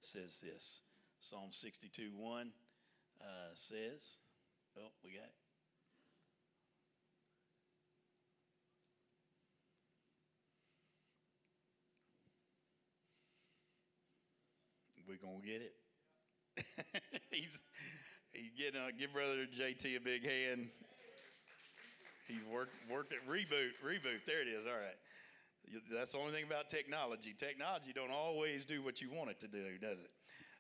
says 0.00 0.38
this. 0.42 0.80
Psalm 1.20 1.48
62 1.50 2.10
1 2.14 2.50
uh, 3.20 3.24
says, 3.54 4.18
Oh, 4.78 4.90
we 5.04 5.12
got 5.12 5.24
it. 5.24 5.34
We're 15.08 15.16
going 15.16 15.42
to 15.42 15.46
get 15.46 15.60
it. 15.60 15.74
He's 17.30 17.58
Getting 18.32 18.80
uh, 18.80 18.88
give 18.98 19.12
brother 19.12 19.46
JT 19.46 19.96
a 19.96 20.00
big 20.00 20.26
hand. 20.26 20.68
He's 22.26 22.44
worked 22.50 22.72
worked 22.90 23.12
at 23.12 23.26
reboot 23.28 23.72
reboot. 23.84 24.24
There 24.26 24.40
it 24.40 24.48
is. 24.48 24.66
All 24.66 24.72
right. 24.72 24.96
That's 25.92 26.12
the 26.12 26.18
only 26.18 26.32
thing 26.32 26.44
about 26.44 26.70
technology. 26.70 27.34
Technology 27.38 27.92
don't 27.94 28.10
always 28.10 28.64
do 28.64 28.82
what 28.82 29.00
you 29.00 29.10
want 29.10 29.30
it 29.30 29.40
to 29.40 29.48
do, 29.48 29.78
does 29.80 29.98
it? 29.98 30.10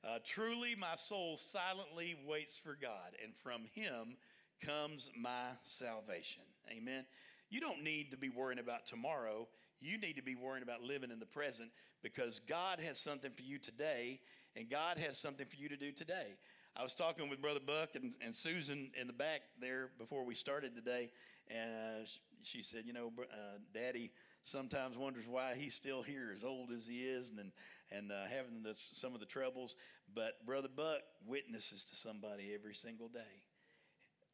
Uh, 0.04 0.18
Truly, 0.24 0.74
my 0.74 0.96
soul 0.96 1.36
silently 1.36 2.16
waits 2.26 2.58
for 2.58 2.76
God, 2.80 3.16
and 3.22 3.34
from 3.34 3.62
Him 3.72 4.16
comes 4.64 5.10
my 5.18 5.50
salvation. 5.62 6.42
Amen. 6.70 7.04
You 7.50 7.60
don't 7.60 7.82
need 7.82 8.10
to 8.10 8.16
be 8.16 8.28
worrying 8.28 8.58
about 8.58 8.86
tomorrow. 8.86 9.48
You 9.80 9.98
need 9.98 10.16
to 10.16 10.22
be 10.22 10.34
worrying 10.34 10.62
about 10.62 10.82
living 10.82 11.10
in 11.10 11.18
the 11.18 11.26
present 11.26 11.70
because 12.02 12.40
God 12.40 12.80
has 12.80 12.98
something 12.98 13.30
for 13.30 13.42
you 13.42 13.58
today, 13.58 14.20
and 14.56 14.68
God 14.68 14.98
has 14.98 15.18
something 15.18 15.46
for 15.46 15.56
you 15.56 15.68
to 15.68 15.76
do 15.76 15.90
today. 15.90 16.36
I 16.74 16.82
was 16.82 16.94
talking 16.94 17.28
with 17.28 17.42
Brother 17.42 17.60
Buck 17.64 17.90
and, 17.94 18.14
and 18.24 18.34
Susan 18.34 18.90
in 18.98 19.06
the 19.06 19.12
back 19.12 19.42
there 19.60 19.90
before 19.98 20.24
we 20.24 20.34
started 20.34 20.74
today, 20.74 21.10
and 21.48 21.70
uh, 21.70 22.06
she 22.42 22.62
said, 22.62 22.84
You 22.86 22.94
know, 22.94 23.12
uh, 23.18 23.58
Daddy 23.74 24.10
sometimes 24.42 24.96
wonders 24.96 25.24
why 25.28 25.54
he's 25.54 25.74
still 25.74 26.02
here, 26.02 26.32
as 26.34 26.44
old 26.44 26.70
as 26.70 26.86
he 26.86 27.02
is, 27.02 27.28
and 27.28 27.52
and 27.90 28.10
uh, 28.10 28.24
having 28.24 28.62
the, 28.62 28.74
some 28.94 29.12
of 29.12 29.20
the 29.20 29.26
troubles. 29.26 29.76
But 30.14 30.44
Brother 30.46 30.68
Buck 30.74 31.00
witnesses 31.26 31.84
to 31.84 31.96
somebody 31.96 32.52
every 32.54 32.74
single 32.74 33.08
day. 33.08 33.42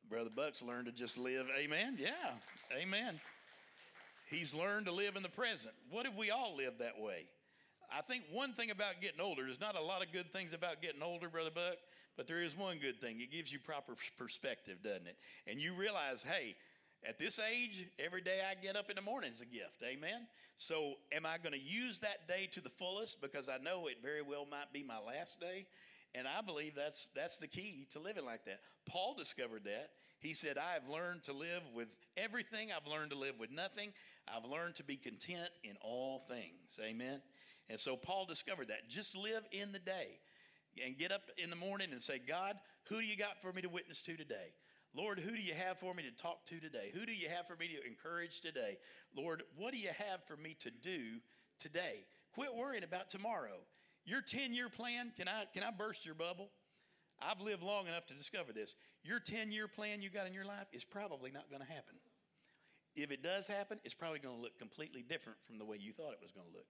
Brother 0.09 0.31
Buck's 0.35 0.63
learned 0.63 0.87
to 0.87 0.93
just 0.93 1.19
live. 1.19 1.47
Amen. 1.59 1.99
Yeah. 1.99 2.13
Amen. 2.81 3.21
He's 4.31 4.55
learned 4.55 4.87
to 4.87 4.93
live 4.93 5.17
in 5.17 5.23
the 5.23 5.29
present. 5.29 5.75
What 5.91 6.07
if 6.07 6.15
we 6.15 6.31
all 6.31 6.55
lived 6.57 6.79
that 6.79 7.01
way? 7.01 7.27
I 7.91 8.03
think 8.03 8.25
one 8.31 8.53
thing 8.53 8.71
about 8.71 9.01
getting 9.01 9.21
older, 9.21 9.45
there's 9.45 9.61
not 9.61 9.77
a 9.77 9.81
lot 9.81 10.05
of 10.05 10.13
good 10.13 10.33
things 10.33 10.53
about 10.53 10.83
getting 10.83 11.03
older, 11.03 11.29
Brother 11.29 11.51
Buck, 11.55 11.77
but 12.17 12.27
there 12.27 12.43
is 12.43 12.57
one 12.57 12.79
good 12.79 13.01
thing. 13.01 13.21
It 13.21 13.33
gives 13.33 13.53
you 13.53 13.59
proper 13.59 13.95
perspective, 14.19 14.79
doesn't 14.83 15.07
it? 15.07 15.17
And 15.47 15.61
you 15.61 15.73
realize, 15.75 16.23
hey, 16.23 16.57
at 17.07 17.19
this 17.19 17.39
age, 17.39 17.87
every 17.99 18.21
day 18.21 18.41
I 18.51 18.61
get 18.61 18.77
up 18.77 18.91
in 18.91 18.97
the 18.97 19.03
morning 19.03 19.33
is 19.33 19.41
a 19.41 19.47
gift. 19.47 19.83
Amen? 19.85 20.27
So, 20.59 20.95
am 21.13 21.25
I 21.25 21.39
going 21.39 21.53
to 21.53 21.59
use 21.59 22.01
that 22.01 22.27
day 22.27 22.49
to 22.53 22.61
the 22.61 22.69
fullest? 22.69 23.21
Because 23.23 23.49
I 23.49 23.59
know 23.59 23.87
it 23.87 23.99
very 24.03 24.23
well 24.23 24.47
might 24.51 24.73
be 24.73 24.83
my 24.83 24.99
last 24.99 25.41
day. 25.41 25.67
And 26.15 26.27
I 26.27 26.41
believe 26.41 26.75
that's, 26.75 27.11
that's 27.15 27.39
the 27.39 27.47
key 27.47 27.87
to 27.93 28.01
living 28.01 28.25
like 28.25 28.45
that. 28.47 28.61
Paul 28.87 29.15
discovered 29.17 29.65
that. 29.65 29.91
He 30.21 30.35
said, 30.35 30.59
I 30.59 30.73
have 30.73 30.89
learned 30.89 31.23
to 31.25 31.33
live 31.33 31.63
with 31.75 31.89
everything, 32.17 32.71
I've 32.73 32.91
learned 32.91 33.13
to 33.13 33.19
live 33.19 33.39
with 33.39 33.53
nothing. 33.53 33.93
I've 34.27 34.45
learned 34.45 34.75
to 34.77 34.85
be 34.85 34.97
content 34.97 35.49
in 35.65 35.77
all 35.81 36.25
things. 36.29 36.79
Amen? 36.83 37.23
And 37.71 37.79
so 37.79 37.97
Paul 37.97 38.25
discovered 38.27 38.69
that. 38.69 38.89
Just 38.89 39.17
live 39.17 39.45
in 39.53 39.73
the 39.73 39.79
day 39.79 40.21
and 40.85 40.97
get 40.97 41.13
up 41.13 41.23
in 41.37 41.51
the 41.51 41.57
morning 41.57 41.89
and 41.93 42.01
say, 42.01 42.19
God, 42.19 42.57
who 42.89 43.01
do 43.01 43.07
you 43.07 43.17
got 43.17 43.41
for 43.43 43.53
me 43.53 43.63
to 43.63 43.69
witness 43.69 44.03
to 44.03 44.17
today? 44.17 44.53
Lord, 44.95 45.21
who 45.21 45.31
do 45.31 45.43
you 45.43 45.55
have 45.55 45.79
for 45.79 45.93
me 45.93 46.03
to 46.03 46.11
talk 46.11 46.45
to 46.47 46.61
today? 46.61 46.91
Who 46.95 47.05
do 47.05 47.13
you 47.13 47.29
have 47.29 47.47
for 47.47 47.57
me 47.57 47.69
to 47.69 47.87
encourage 47.87 48.41
today? 48.41 48.79
Lord, 49.15 49.43
what 49.57 49.73
do 49.73 49.79
you 49.79 49.89
have 49.89 50.25
for 50.27 50.37
me 50.37 50.57
to 50.61 50.71
do 50.71 51.21
today? 51.59 52.07
Quit 52.33 52.55
worrying 52.55 52.85
about 52.85 53.11
tomorrow. 53.11 53.59
Your 54.05 54.23
10 54.23 54.55
year 54.55 54.69
plan, 54.69 55.13
can 55.17 55.29
I, 55.29 55.45
can 55.53 55.63
I 55.63 55.71
burst 55.71 56.07
your 56.07 56.15
bubble? 56.15 56.51
I've 57.21 57.41
lived 57.41 57.63
long 57.63 57.87
enough 57.87 58.07
to 58.07 58.15
discover 58.15 58.53
this. 58.53 58.77
Your 59.03 59.21
10 59.21 59.53
year 59.53 59.69
plan 59.69 60.01
you 60.01 60.09
got 60.09 60.27
in 60.27 60.33
your 60.33 60.45
life 60.45 60.67
is 60.73 60.85
probably 60.85 61.31
not 61.31 61.51
going 61.51 61.63
to 61.63 61.69
happen. 61.69 61.97
If 62.97 63.11
it 63.11 63.23
does 63.23 63.47
happen, 63.47 63.79
it's 63.85 63.95
probably 63.95 64.19
going 64.19 64.37
to 64.37 64.43
look 64.43 64.59
completely 64.59 65.03
different 65.03 65.39
from 65.47 65.59
the 65.59 65.65
way 65.65 65.77
you 65.79 65.93
thought 65.93 66.13
it 66.13 66.23
was 66.23 66.33
going 66.33 66.47
to 66.47 66.53
look. 66.53 66.67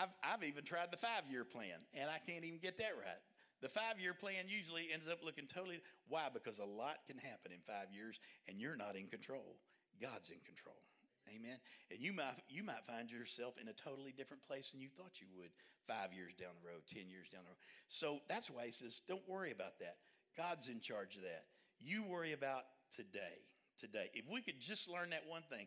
I've, 0.00 0.14
I've 0.22 0.44
even 0.44 0.64
tried 0.64 0.90
the 0.90 0.96
five 0.96 1.24
year 1.30 1.44
plan, 1.44 1.78
and 1.94 2.10
I 2.10 2.18
can't 2.18 2.44
even 2.44 2.58
get 2.58 2.78
that 2.78 2.92
right. 2.96 3.22
The 3.60 3.68
five 3.68 4.00
year 4.00 4.14
plan 4.14 4.46
usually 4.48 4.88
ends 4.92 5.06
up 5.08 5.24
looking 5.24 5.46
totally. 5.46 5.80
Why? 6.08 6.28
Because 6.32 6.58
a 6.58 6.64
lot 6.64 6.98
can 7.06 7.18
happen 7.18 7.52
in 7.52 7.60
five 7.66 7.94
years, 7.94 8.18
and 8.48 8.58
you're 8.60 8.76
not 8.76 8.96
in 8.96 9.06
control. 9.06 9.56
God's 10.00 10.30
in 10.30 10.42
control. 10.44 10.82
Amen. 11.30 11.56
And 11.90 12.00
you 12.00 12.12
might 12.12 12.42
you 12.48 12.64
might 12.64 12.84
find 12.84 13.10
yourself 13.10 13.54
in 13.60 13.68
a 13.68 13.72
totally 13.72 14.12
different 14.12 14.42
place 14.42 14.70
than 14.70 14.80
you 14.80 14.88
thought 14.88 15.20
you 15.20 15.28
would 15.38 15.50
five 15.86 16.12
years 16.12 16.34
down 16.34 16.50
the 16.60 16.68
road, 16.68 16.82
ten 16.86 17.08
years 17.08 17.30
down 17.30 17.42
the 17.44 17.50
road. 17.50 17.62
So 17.88 18.18
that's 18.28 18.50
why 18.50 18.66
he 18.66 18.72
says, 18.72 19.00
don't 19.06 19.26
worry 19.28 19.52
about 19.52 19.78
that. 19.78 19.96
God's 20.36 20.68
in 20.68 20.80
charge 20.80 21.16
of 21.16 21.22
that. 21.22 21.44
You 21.80 22.04
worry 22.04 22.32
about 22.32 22.64
today. 22.96 23.46
Today. 23.78 24.10
If 24.14 24.30
we 24.30 24.40
could 24.42 24.60
just 24.60 24.88
learn 24.88 25.10
that 25.10 25.24
one 25.26 25.42
thing, 25.50 25.66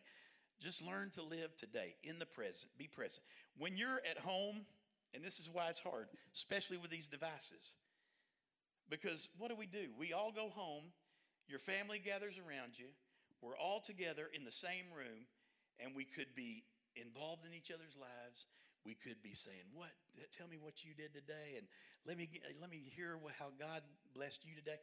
just 0.60 0.84
learn 0.84 1.10
to 1.10 1.22
live 1.22 1.56
today 1.56 1.94
in 2.02 2.18
the 2.18 2.26
present. 2.26 2.70
Be 2.78 2.88
present. 2.88 3.20
When 3.58 3.76
you're 3.76 4.00
at 4.10 4.18
home 4.18 4.66
And 5.16 5.24
this 5.24 5.40
is 5.40 5.48
why 5.50 5.68
it's 5.70 5.80
hard, 5.80 6.08
especially 6.34 6.76
with 6.76 6.90
these 6.90 7.06
devices. 7.06 7.76
Because 8.90 9.28
what 9.38 9.48
do 9.48 9.56
we 9.56 9.66
do? 9.66 9.88
We 9.98 10.12
all 10.12 10.30
go 10.30 10.50
home, 10.50 10.84
your 11.48 11.58
family 11.58 11.98
gathers 11.98 12.36
around 12.38 12.78
you, 12.78 12.86
we're 13.40 13.56
all 13.56 13.80
together 13.80 14.28
in 14.34 14.44
the 14.44 14.52
same 14.52 14.92
room, 14.94 15.24
and 15.80 15.94
we 15.96 16.04
could 16.04 16.34
be 16.34 16.64
involved 16.96 17.46
in 17.46 17.54
each 17.54 17.70
other's 17.70 17.96
lives. 17.96 18.46
We 18.84 18.94
could 18.94 19.22
be 19.22 19.34
saying, 19.34 19.72
"What? 19.72 19.90
Tell 20.32 20.48
me 20.48 20.58
what 20.58 20.84
you 20.84 20.94
did 20.94 21.12
today, 21.12 21.56
and 21.56 21.66
let 22.04 22.16
me 22.16 22.28
let 22.60 22.70
me 22.70 22.78
hear 22.94 23.18
how 23.38 23.50
God 23.58 23.82
blessed 24.14 24.44
you 24.44 24.54
today." 24.54 24.78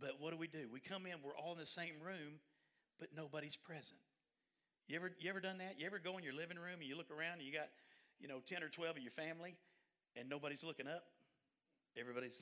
But 0.00 0.20
what 0.20 0.30
do 0.30 0.36
we 0.36 0.48
do? 0.48 0.68
We 0.70 0.80
come 0.80 1.06
in, 1.06 1.22
we're 1.22 1.36
all 1.36 1.52
in 1.52 1.58
the 1.58 1.66
same 1.66 1.98
room, 2.00 2.40
but 2.98 3.12
nobody's 3.12 3.56
present. 3.56 4.00
You 4.88 4.96
ever 4.96 5.12
you 5.20 5.28
ever 5.28 5.40
done 5.40 5.58
that? 5.58 5.76
You 5.76 5.86
ever 5.86 6.00
go 6.00 6.16
in 6.16 6.24
your 6.24 6.32
living 6.32 6.56
room 6.56 6.80
and 6.80 6.88
you 6.88 6.96
look 6.96 7.12
around 7.12 7.38
and 7.38 7.46
you 7.46 7.52
got, 7.52 7.68
you 8.18 8.26
know, 8.26 8.40
10 8.40 8.64
or 8.64 8.68
12 8.68 8.96
of 8.96 9.02
your 9.02 9.12
family 9.12 9.54
and 10.16 10.28
nobody's 10.28 10.64
looking 10.64 10.88
up? 10.88 11.04
Everybody's 11.96 12.40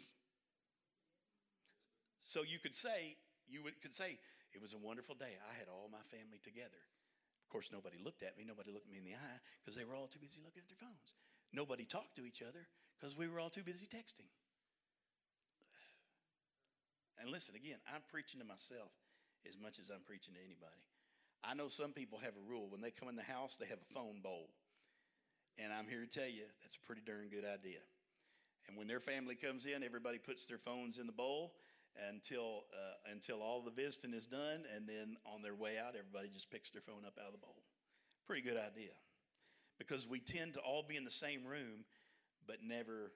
So 2.22 2.42
you 2.42 2.58
could 2.58 2.74
say, 2.74 3.18
you 3.46 3.62
could 3.82 3.94
say, 3.94 4.18
it 4.54 4.62
was 4.62 4.74
a 4.74 4.78
wonderful 4.78 5.14
day. 5.14 5.38
I 5.42 5.52
had 5.58 5.66
all 5.66 5.90
my 5.90 6.02
family 6.10 6.38
together. 6.42 6.78
Of 7.42 7.48
course, 7.50 7.70
nobody 7.70 7.98
looked 8.02 8.22
at 8.22 8.38
me. 8.38 8.42
Nobody 8.46 8.70
looked 8.70 8.90
me 8.90 8.98
in 8.98 9.06
the 9.06 9.14
eye 9.14 9.38
because 9.62 9.78
they 9.78 9.84
were 9.84 9.94
all 9.94 10.06
too 10.06 10.18
busy 10.22 10.38
looking 10.42 10.62
at 10.62 10.70
their 10.70 10.80
phones. 10.82 11.14
Nobody 11.54 11.84
talked 11.84 12.14
to 12.18 12.26
each 12.26 12.42
other 12.42 12.66
because 12.98 13.18
we 13.18 13.26
were 13.26 13.38
all 13.38 13.50
too 13.50 13.62
busy 13.62 13.86
texting. 13.86 14.30
And 17.18 17.30
listen, 17.30 17.54
again, 17.54 17.78
I'm 17.86 18.02
preaching 18.10 18.40
to 18.40 18.46
myself 18.46 18.90
as 19.48 19.58
much 19.58 19.78
as 19.78 19.90
I'm 19.90 20.02
preaching 20.02 20.34
to 20.34 20.42
anybody. 20.42 20.82
I 21.48 21.54
know 21.54 21.68
some 21.68 21.92
people 21.92 22.18
have 22.18 22.34
a 22.34 22.50
rule 22.50 22.68
when 22.68 22.80
they 22.80 22.90
come 22.90 23.08
in 23.08 23.16
the 23.16 23.22
house, 23.22 23.56
they 23.56 23.66
have 23.66 23.78
a 23.78 23.94
phone 23.94 24.20
bowl. 24.22 24.48
And 25.58 25.72
I'm 25.72 25.86
here 25.88 26.00
to 26.00 26.06
tell 26.06 26.28
you 26.28 26.42
that's 26.60 26.76
a 26.76 26.86
pretty 26.86 27.02
darn 27.06 27.28
good 27.30 27.44
idea. 27.44 27.78
And 28.68 28.76
when 28.76 28.88
their 28.88 29.00
family 29.00 29.36
comes 29.36 29.64
in, 29.64 29.82
everybody 29.84 30.18
puts 30.18 30.44
their 30.46 30.58
phones 30.58 30.98
in 30.98 31.06
the 31.06 31.12
bowl 31.12 31.54
until 32.10 32.64
uh, 32.74 33.10
until 33.10 33.40
all 33.40 33.62
the 33.62 33.70
visiting 33.70 34.12
is 34.12 34.26
done, 34.26 34.64
and 34.74 34.86
then 34.86 35.16
on 35.24 35.40
their 35.40 35.54
way 35.54 35.78
out, 35.78 35.94
everybody 35.96 36.28
just 36.28 36.50
picks 36.50 36.70
their 36.70 36.82
phone 36.82 37.06
up 37.06 37.16
out 37.18 37.28
of 37.28 37.32
the 37.32 37.38
bowl. 37.38 37.62
Pretty 38.26 38.42
good 38.42 38.58
idea, 38.58 38.92
because 39.78 40.06
we 40.06 40.20
tend 40.20 40.54
to 40.54 40.60
all 40.60 40.82
be 40.86 40.96
in 40.96 41.04
the 41.04 41.10
same 41.10 41.46
room, 41.46 41.86
but 42.46 42.56
never 42.62 43.12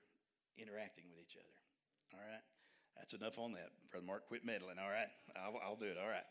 interacting 0.56 1.04
with 1.10 1.18
each 1.20 1.36
other. 1.36 1.52
All 2.14 2.20
right, 2.20 2.40
that's 2.96 3.12
enough 3.12 3.38
on 3.38 3.52
that, 3.52 3.68
Brother 3.90 4.06
Mark. 4.06 4.26
Quit 4.28 4.46
meddling. 4.46 4.78
All 4.78 4.88
right, 4.88 5.10
I'll, 5.36 5.60
I'll 5.62 5.76
do 5.76 5.86
it. 5.86 5.98
All 6.00 6.08
right, 6.08 6.24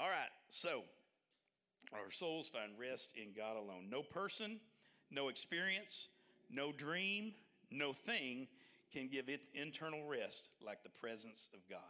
all 0.00 0.08
right. 0.08 0.32
So 0.48 0.82
our 1.92 2.10
souls 2.10 2.48
find 2.48 2.72
rest 2.78 3.12
in 3.16 3.32
God 3.36 3.56
alone. 3.56 3.88
No 3.90 4.02
person, 4.02 4.60
no 5.10 5.28
experience, 5.28 6.08
no 6.50 6.72
dream, 6.72 7.32
no 7.70 7.92
thing 7.92 8.48
can 8.92 9.08
give 9.08 9.28
it 9.28 9.44
internal 9.54 10.04
rest 10.06 10.48
like 10.64 10.82
the 10.82 10.90
presence 10.90 11.48
of 11.54 11.60
God. 11.68 11.80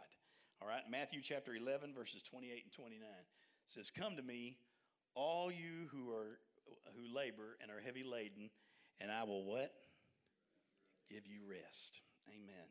All 0.61 0.67
right, 0.67 0.81
Matthew 0.89 1.21
chapter 1.21 1.55
11, 1.55 1.93
verses 1.93 2.23
28 2.23 2.63
and 2.63 2.73
29 2.73 3.07
says, 3.67 3.91
Come 3.91 4.15
to 4.15 4.23
me, 4.23 4.57
all 5.13 5.51
you 5.51 5.87
who 5.91 6.11
are 6.11 6.39
who 6.95 7.15
labor 7.15 7.57
and 7.61 7.71
are 7.71 7.79
heavy 7.79 8.03
laden, 8.03 8.49
and 8.99 9.11
I 9.11 9.23
will 9.23 9.43
what? 9.45 9.71
Give 11.09 11.25
you 11.25 11.39
rest. 11.49 12.01
Amen. 12.29 12.67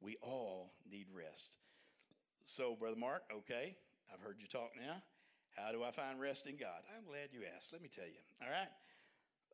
We 0.00 0.16
all 0.20 0.74
need 0.90 1.06
rest. 1.14 1.56
So, 2.44 2.76
Brother 2.76 2.96
Mark, 2.96 3.22
okay, 3.32 3.76
I've 4.12 4.20
heard 4.20 4.36
you 4.38 4.46
talk 4.46 4.72
now. 4.76 5.02
How 5.56 5.72
do 5.72 5.82
I 5.82 5.90
find 5.90 6.20
rest 6.20 6.46
in 6.46 6.56
God? 6.56 6.84
I'm 6.96 7.04
glad 7.08 7.32
you 7.32 7.40
asked. 7.56 7.72
Let 7.72 7.82
me 7.82 7.88
tell 7.88 8.04
you. 8.04 8.20
All 8.42 8.50
right. 8.50 8.68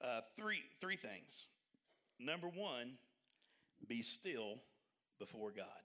Uh, 0.03 0.21
three, 0.37 0.63
three 0.81 0.97
things. 0.97 1.47
Number 2.19 2.49
one, 2.49 2.99
be 3.87 4.03
still 4.03 4.59
before 5.19 5.53
God. 5.55 5.83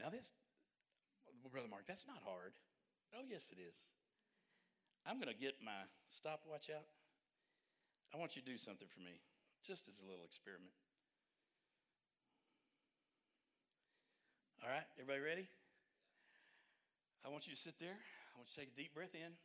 Now, 0.00 0.10
this, 0.10 0.32
Brother 1.50 1.68
Mark, 1.70 1.86
that's 1.86 2.06
not 2.06 2.18
hard. 2.24 2.52
Oh, 3.14 3.22
yes, 3.28 3.50
it 3.52 3.58
is. 3.62 3.78
I'm 5.06 5.16
going 5.16 5.32
to 5.32 5.38
get 5.38 5.54
my 5.64 5.86
stopwatch 6.08 6.70
out. 6.74 6.86
I 8.12 8.16
want 8.16 8.34
you 8.34 8.42
to 8.42 8.48
do 8.50 8.58
something 8.58 8.88
for 8.88 9.00
me, 9.00 9.20
just 9.66 9.86
as 9.88 10.00
a 10.00 10.08
little 10.08 10.24
experiment. 10.24 10.74
All 14.62 14.70
right, 14.70 14.86
everybody 14.98 15.20
ready? 15.20 15.48
I 17.24 17.28
want 17.28 17.46
you 17.46 17.54
to 17.54 17.60
sit 17.60 17.78
there. 17.78 17.98
I 18.34 18.42
want 18.42 18.50
you 18.50 18.58
to 18.58 18.60
take 18.66 18.74
a 18.74 18.78
deep 18.78 18.92
breath 18.92 19.14
in. 19.14 19.38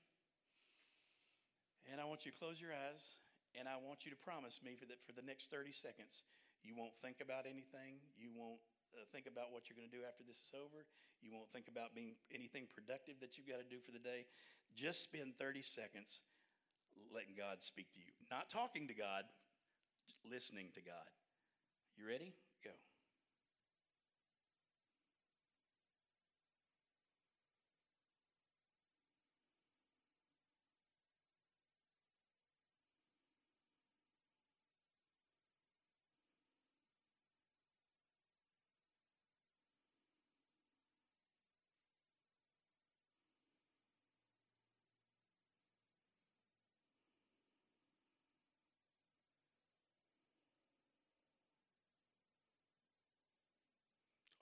And 1.86 2.02
I 2.02 2.06
want 2.10 2.26
you 2.26 2.34
to 2.34 2.38
close 2.38 2.58
your 2.58 2.74
eyes. 2.74 3.22
And 3.54 3.70
I 3.70 3.78
want 3.78 4.06
you 4.06 4.10
to 4.10 4.20
promise 4.20 4.62
me 4.66 4.78
the, 4.82 4.98
for 5.06 5.14
the 5.14 5.26
next 5.26 5.54
30 5.54 5.74
seconds, 5.74 6.26
you 6.66 6.74
won't 6.74 6.98
think 6.98 7.22
about 7.22 7.46
anything. 7.46 8.02
You 8.18 8.30
won't 8.34 8.62
uh, 8.94 9.06
think 9.14 9.30
about 9.30 9.54
what 9.54 9.70
you're 9.70 9.78
going 9.78 9.90
to 9.90 9.96
do 9.96 10.06
after 10.06 10.26
this 10.26 10.38
is 10.42 10.54
over. 10.58 10.86
You 11.22 11.34
won't 11.34 11.50
think 11.54 11.70
about 11.70 11.94
being 11.94 12.18
anything 12.34 12.66
productive 12.70 13.22
that 13.22 13.38
you've 13.38 13.50
got 13.50 13.62
to 13.62 13.70
do 13.70 13.82
for 13.82 13.94
the 13.94 14.02
day. 14.02 14.26
Just 14.74 15.06
spend 15.06 15.38
30 15.38 15.62
seconds 15.62 16.22
letting 17.14 17.34
God 17.38 17.62
speak 17.62 17.94
to 17.94 18.00
you. 18.00 18.14
Not 18.30 18.50
talking 18.50 18.88
to 18.88 18.94
God, 18.94 19.26
listening 20.26 20.70
to 20.78 20.82
God. 20.82 21.10
You 21.98 22.08
ready? 22.08 22.34
Go. 22.64 22.72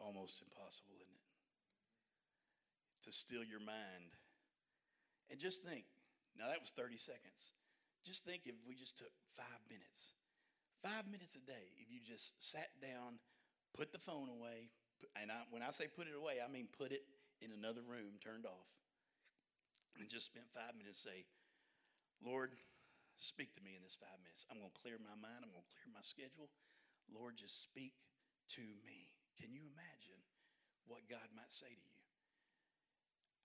Almost 0.08 0.40
impossible, 0.40 0.96
isn't 1.04 1.20
it? 1.20 1.28
To 3.04 3.12
still 3.12 3.44
your 3.44 3.60
mind. 3.60 4.16
And 5.28 5.36
just 5.36 5.68
think 5.68 5.84
now, 6.38 6.54
that 6.54 6.62
was 6.62 6.70
30 6.78 7.02
seconds. 7.02 7.58
Just 8.06 8.22
think 8.22 8.46
if 8.46 8.56
we 8.70 8.78
just 8.78 9.02
took 9.02 9.12
five 9.34 9.62
minutes, 9.66 10.14
five 10.86 11.10
minutes 11.10 11.34
a 11.34 11.44
day, 11.44 11.74
if 11.82 11.90
you 11.90 11.98
just 11.98 12.38
sat 12.38 12.70
down, 12.78 13.18
put 13.74 13.90
the 13.90 13.98
phone 13.98 14.30
away, 14.30 14.70
and 15.18 15.34
I, 15.34 15.42
when 15.50 15.66
I 15.66 15.74
say 15.74 15.90
put 15.90 16.06
it 16.06 16.14
away, 16.14 16.38
I 16.40 16.48
mean 16.48 16.70
put 16.70 16.94
it 16.94 17.04
in 17.42 17.50
another 17.52 17.82
room, 17.82 18.22
turned 18.22 18.46
off, 18.46 18.70
and 19.98 20.06
just 20.06 20.30
spent 20.30 20.46
five 20.54 20.78
minutes 20.78 21.02
say, 21.02 21.26
Lord, 22.22 22.54
speak 23.18 23.58
to 23.58 23.66
me 23.66 23.74
in 23.74 23.82
this 23.82 23.98
five 23.98 24.22
minutes. 24.22 24.46
I'm 24.48 24.62
going 24.62 24.72
to 24.72 24.82
clear 24.82 25.02
my 25.02 25.18
mind. 25.18 25.42
I'm 25.42 25.54
going 25.54 25.66
to 25.66 25.74
clear 25.74 25.90
my 25.90 26.06
schedule. 26.06 26.54
Lord, 27.10 27.38
just 27.38 27.66
speak 27.66 27.98
to 28.58 28.64
me. 28.86 29.10
Can 29.40 29.54
you 29.54 29.62
imagine 29.74 30.22
what 30.88 31.06
God 31.10 31.26
might 31.36 31.52
say 31.52 31.70
to 31.70 31.86
you? 31.88 31.98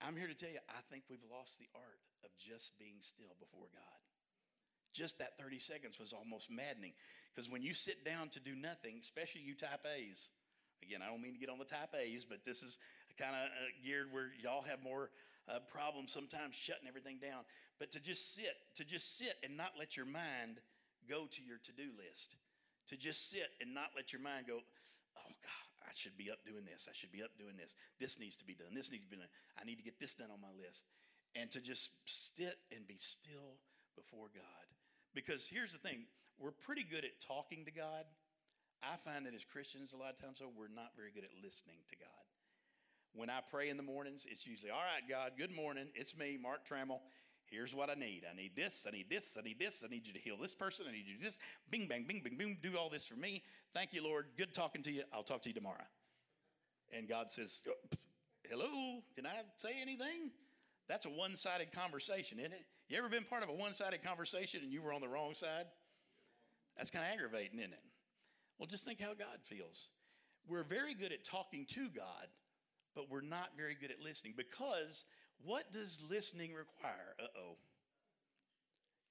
I'm 0.03 0.19
here 0.19 0.27
to 0.27 0.35
tell 0.35 0.51
you, 0.51 0.59
I 0.67 0.83
think 0.91 1.07
we've 1.07 1.23
lost 1.31 1.55
the 1.57 1.69
art 1.73 2.01
of 2.27 2.31
just 2.35 2.75
being 2.77 2.99
still 2.99 3.31
before 3.39 3.71
God. 3.71 3.99
Just 4.91 5.17
that 5.19 5.39
30 5.39 5.59
seconds 5.59 5.97
was 5.97 6.13
almost 6.13 6.51
maddening 6.51 6.93
because 7.33 7.49
when 7.49 7.63
you 7.63 7.73
sit 7.73 8.05
down 8.05 8.29
to 8.29 8.39
do 8.39 8.53
nothing, 8.53 8.99
especially 9.01 9.41
you 9.41 9.55
type 9.55 9.87
A's, 9.87 10.29
again, 10.83 11.01
I 11.01 11.09
don't 11.09 11.21
mean 11.21 11.33
to 11.33 11.39
get 11.39 11.49
on 11.49 11.57
the 11.57 11.65
type 11.65 11.95
A's, 11.97 12.25
but 12.25 12.43
this 12.43 12.61
is 12.61 12.77
kind 13.17 13.33
of 13.33 13.47
uh, 13.47 13.71
geared 13.83 14.11
where 14.11 14.29
y'all 14.41 14.61
have 14.61 14.83
more 14.83 15.09
uh, 15.47 15.59
problems 15.71 16.11
sometimes 16.11 16.55
shutting 16.55 16.87
everything 16.87 17.17
down. 17.17 17.43
But 17.79 17.91
to 17.93 17.99
just 17.99 18.35
sit, 18.35 18.53
to 18.75 18.83
just 18.83 19.17
sit 19.17 19.33
and 19.43 19.57
not 19.57 19.73
let 19.79 19.97
your 19.97 20.05
mind 20.05 20.59
go 21.09 21.25
to 21.31 21.41
your 21.41 21.57
to 21.63 21.71
do 21.71 21.89
list, 21.97 22.35
to 22.89 22.97
just 22.97 23.29
sit 23.31 23.49
and 23.61 23.73
not 23.73 23.91
let 23.95 24.13
your 24.13 24.21
mind 24.21 24.47
go, 24.47 24.59
oh 24.61 25.31
God, 25.41 25.67
I 25.85 25.91
should 25.93 26.17
be 26.17 26.31
up 26.31 26.39
doing 26.45 26.65
this. 26.65 26.87
I 26.89 26.93
should 26.93 27.11
be 27.11 27.23
up 27.23 27.31
doing 27.37 27.57
this. 27.57 27.75
This 27.99 28.19
needs 28.19 28.35
to 28.37 28.45
be 28.45 28.55
done. 28.55 28.73
This 28.73 28.91
needs 28.91 29.03
to 29.05 29.09
be 29.09 29.17
done. 29.17 29.27
I 29.59 29.65
need 29.65 29.77
to 29.77 29.83
get 29.83 29.99
this 29.99 30.15
done 30.15 30.31
on 30.31 30.41
my 30.41 30.51
list. 30.55 30.85
And 31.35 31.51
to 31.51 31.59
just 31.59 31.91
sit 32.05 32.57
and 32.71 32.87
be 32.87 32.97
still 32.97 33.59
before 33.95 34.27
God. 34.33 34.65
Because 35.13 35.47
here's 35.47 35.71
the 35.71 35.79
thing 35.79 36.05
we're 36.39 36.51
pretty 36.51 36.83
good 36.83 37.05
at 37.05 37.19
talking 37.21 37.65
to 37.65 37.71
God. 37.71 38.05
I 38.83 38.97
find 38.97 39.25
that 39.25 39.33
as 39.33 39.45
Christians, 39.45 39.93
a 39.93 39.97
lot 39.97 40.11
of 40.11 40.19
times, 40.19 40.39
though, 40.39 40.51
we're 40.51 40.67
not 40.67 40.91
very 40.97 41.11
good 41.13 41.23
at 41.23 41.31
listening 41.41 41.77
to 41.89 41.95
God. 41.95 42.23
When 43.15 43.29
I 43.29 43.39
pray 43.49 43.69
in 43.69 43.77
the 43.77 43.83
mornings, 43.83 44.25
it's 44.27 44.45
usually, 44.45 44.71
all 44.71 44.81
right, 44.81 45.07
God, 45.07 45.33
good 45.37 45.55
morning. 45.55 45.87
It's 45.93 46.17
me, 46.17 46.37
Mark 46.41 46.67
Trammell. 46.67 46.99
Here's 47.45 47.75
what 47.75 47.89
I 47.89 47.93
need. 47.93 48.23
I 48.31 48.35
need 48.35 48.55
this, 48.55 48.85
I 48.87 48.91
need 48.91 49.09
this, 49.09 49.37
I 49.37 49.41
need 49.43 49.59
this, 49.59 49.83
I 49.85 49.87
need 49.87 50.07
you 50.07 50.13
to 50.13 50.19
heal 50.19 50.37
this 50.41 50.53
person, 50.53 50.85
I 50.89 50.91
need 50.91 51.05
you 51.07 51.13
to 51.13 51.19
do 51.19 51.25
this. 51.25 51.37
Bing, 51.69 51.87
bang, 51.87 52.05
bing, 52.07 52.21
bing, 52.23 52.37
boom, 52.37 52.57
do 52.61 52.77
all 52.77 52.89
this 52.89 53.05
for 53.05 53.15
me. 53.15 53.43
Thank 53.73 53.93
you, 53.93 54.03
Lord. 54.03 54.27
Good 54.37 54.53
talking 54.53 54.81
to 54.83 54.91
you. 54.91 55.03
I'll 55.13 55.23
talk 55.23 55.41
to 55.43 55.49
you 55.49 55.55
tomorrow. 55.55 55.85
And 56.95 57.07
God 57.07 57.31
says, 57.31 57.63
oh, 57.67 57.97
Hello, 58.49 59.01
can 59.15 59.25
I 59.25 59.41
say 59.55 59.75
anything? 59.81 60.31
That's 60.87 61.05
a 61.05 61.09
one 61.09 61.35
sided 61.35 61.71
conversation, 61.71 62.39
isn't 62.39 62.51
it? 62.51 62.65
You 62.89 62.97
ever 62.97 63.09
been 63.09 63.23
part 63.23 63.41
of 63.41 63.49
a 63.49 63.53
one 63.53 63.73
sided 63.73 64.03
conversation 64.03 64.61
and 64.61 64.71
you 64.71 64.81
were 64.81 64.93
on 64.93 65.01
the 65.01 65.07
wrong 65.07 65.33
side? 65.33 65.65
That's 66.77 66.89
kind 66.89 67.05
of 67.05 67.13
aggravating, 67.13 67.59
isn't 67.59 67.73
it? 67.73 67.83
Well, 68.57 68.67
just 68.67 68.85
think 68.85 68.99
how 68.99 69.13
God 69.13 69.39
feels. 69.43 69.89
We're 70.47 70.63
very 70.63 70.93
good 70.93 71.11
at 71.11 71.23
talking 71.23 71.65
to 71.69 71.87
God, 71.89 72.27
but 72.95 73.09
we're 73.09 73.21
not 73.21 73.51
very 73.55 73.75
good 73.79 73.91
at 73.91 74.01
listening 74.01 74.33
because 74.35 75.05
what 75.45 75.71
does 75.71 75.99
listening 76.09 76.53
require? 76.53 77.15
Uh 77.19 77.27
oh. 77.37 77.57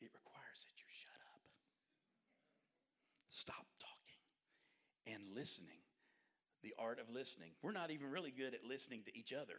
It 0.01 0.11
requires 0.15 0.61
that 0.65 0.77
you 0.79 0.87
shut 0.89 1.21
up, 1.35 1.43
stop 3.29 3.67
talking, 3.79 5.15
and 5.15 5.35
listening. 5.35 5.79
The 6.63 6.75
art 6.79 7.01
of 7.01 7.11
listening. 7.11 7.51
We're 7.61 7.73
not 7.73 7.91
even 7.91 8.11
really 8.11 8.31
good 8.31 8.55
at 8.55 8.63
listening 8.63 9.03
to 9.07 9.19
each 9.19 9.33
other. 9.33 9.59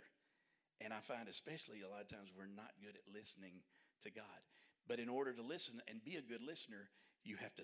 And 0.79 0.93
I 0.93 0.99
find, 0.99 1.27
especially 1.27 1.81
a 1.81 1.89
lot 1.89 2.01
of 2.01 2.07
times, 2.07 2.31
we're 2.35 2.47
not 2.47 2.71
good 2.81 2.95
at 2.95 3.13
listening 3.13 3.59
to 4.03 4.11
God. 4.11 4.39
But 4.87 4.99
in 4.99 5.09
order 5.09 5.33
to 5.33 5.41
listen 5.41 5.81
and 5.87 6.03
be 6.03 6.15
a 6.15 6.21
good 6.21 6.41
listener, 6.41 6.89
you 7.23 7.35
have 7.37 7.53
to 7.55 7.63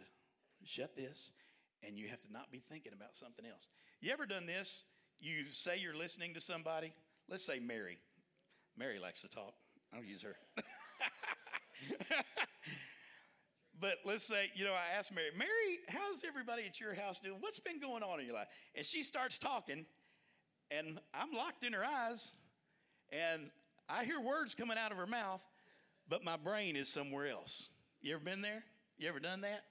shut 0.65 0.95
this 0.95 1.31
and 1.85 1.97
you 1.97 2.07
have 2.09 2.21
to 2.21 2.31
not 2.31 2.51
be 2.51 2.61
thinking 2.69 2.93
about 2.93 3.15
something 3.15 3.45
else. 3.45 3.69
You 4.01 4.11
ever 4.11 4.25
done 4.25 4.45
this? 4.45 4.83
You 5.19 5.45
say 5.51 5.77
you're 5.77 5.95
listening 5.95 6.33
to 6.33 6.41
somebody. 6.41 6.93
Let's 7.29 7.45
say 7.45 7.59
Mary. 7.59 7.97
Mary 8.79 8.97
likes 8.97 9.21
to 9.21 9.27
talk. 9.27 9.53
I'll 9.93 10.03
use 10.03 10.23
her. 10.23 10.37
but 13.81 13.95
let's 14.05 14.23
say, 14.23 14.49
you 14.55 14.63
know, 14.63 14.71
I 14.71 14.97
asked 14.97 15.13
Mary, 15.13 15.27
Mary, 15.37 15.79
how's 15.89 16.23
everybody 16.25 16.63
at 16.65 16.79
your 16.79 16.93
house 16.93 17.19
doing? 17.19 17.35
What's 17.41 17.59
been 17.59 17.81
going 17.81 18.03
on 18.03 18.21
in 18.21 18.25
your 18.25 18.35
life? 18.35 18.47
And 18.75 18.85
she 18.85 19.03
starts 19.03 19.37
talking, 19.37 19.85
and 20.71 20.97
I'm 21.13 21.33
locked 21.33 21.65
in 21.65 21.73
her 21.73 21.83
eyes, 21.83 22.31
and 23.11 23.49
I 23.89 24.05
hear 24.05 24.21
words 24.21 24.55
coming 24.55 24.77
out 24.77 24.91
of 24.91 24.97
her 24.97 25.07
mouth, 25.07 25.41
but 26.07 26.23
my 26.23 26.37
brain 26.37 26.77
is 26.77 26.87
somewhere 26.87 27.27
else. 27.27 27.71
You 28.01 28.13
ever 28.15 28.23
been 28.23 28.41
there? 28.41 28.63
You 28.97 29.09
ever 29.09 29.19
done 29.19 29.41
that? 29.41 29.65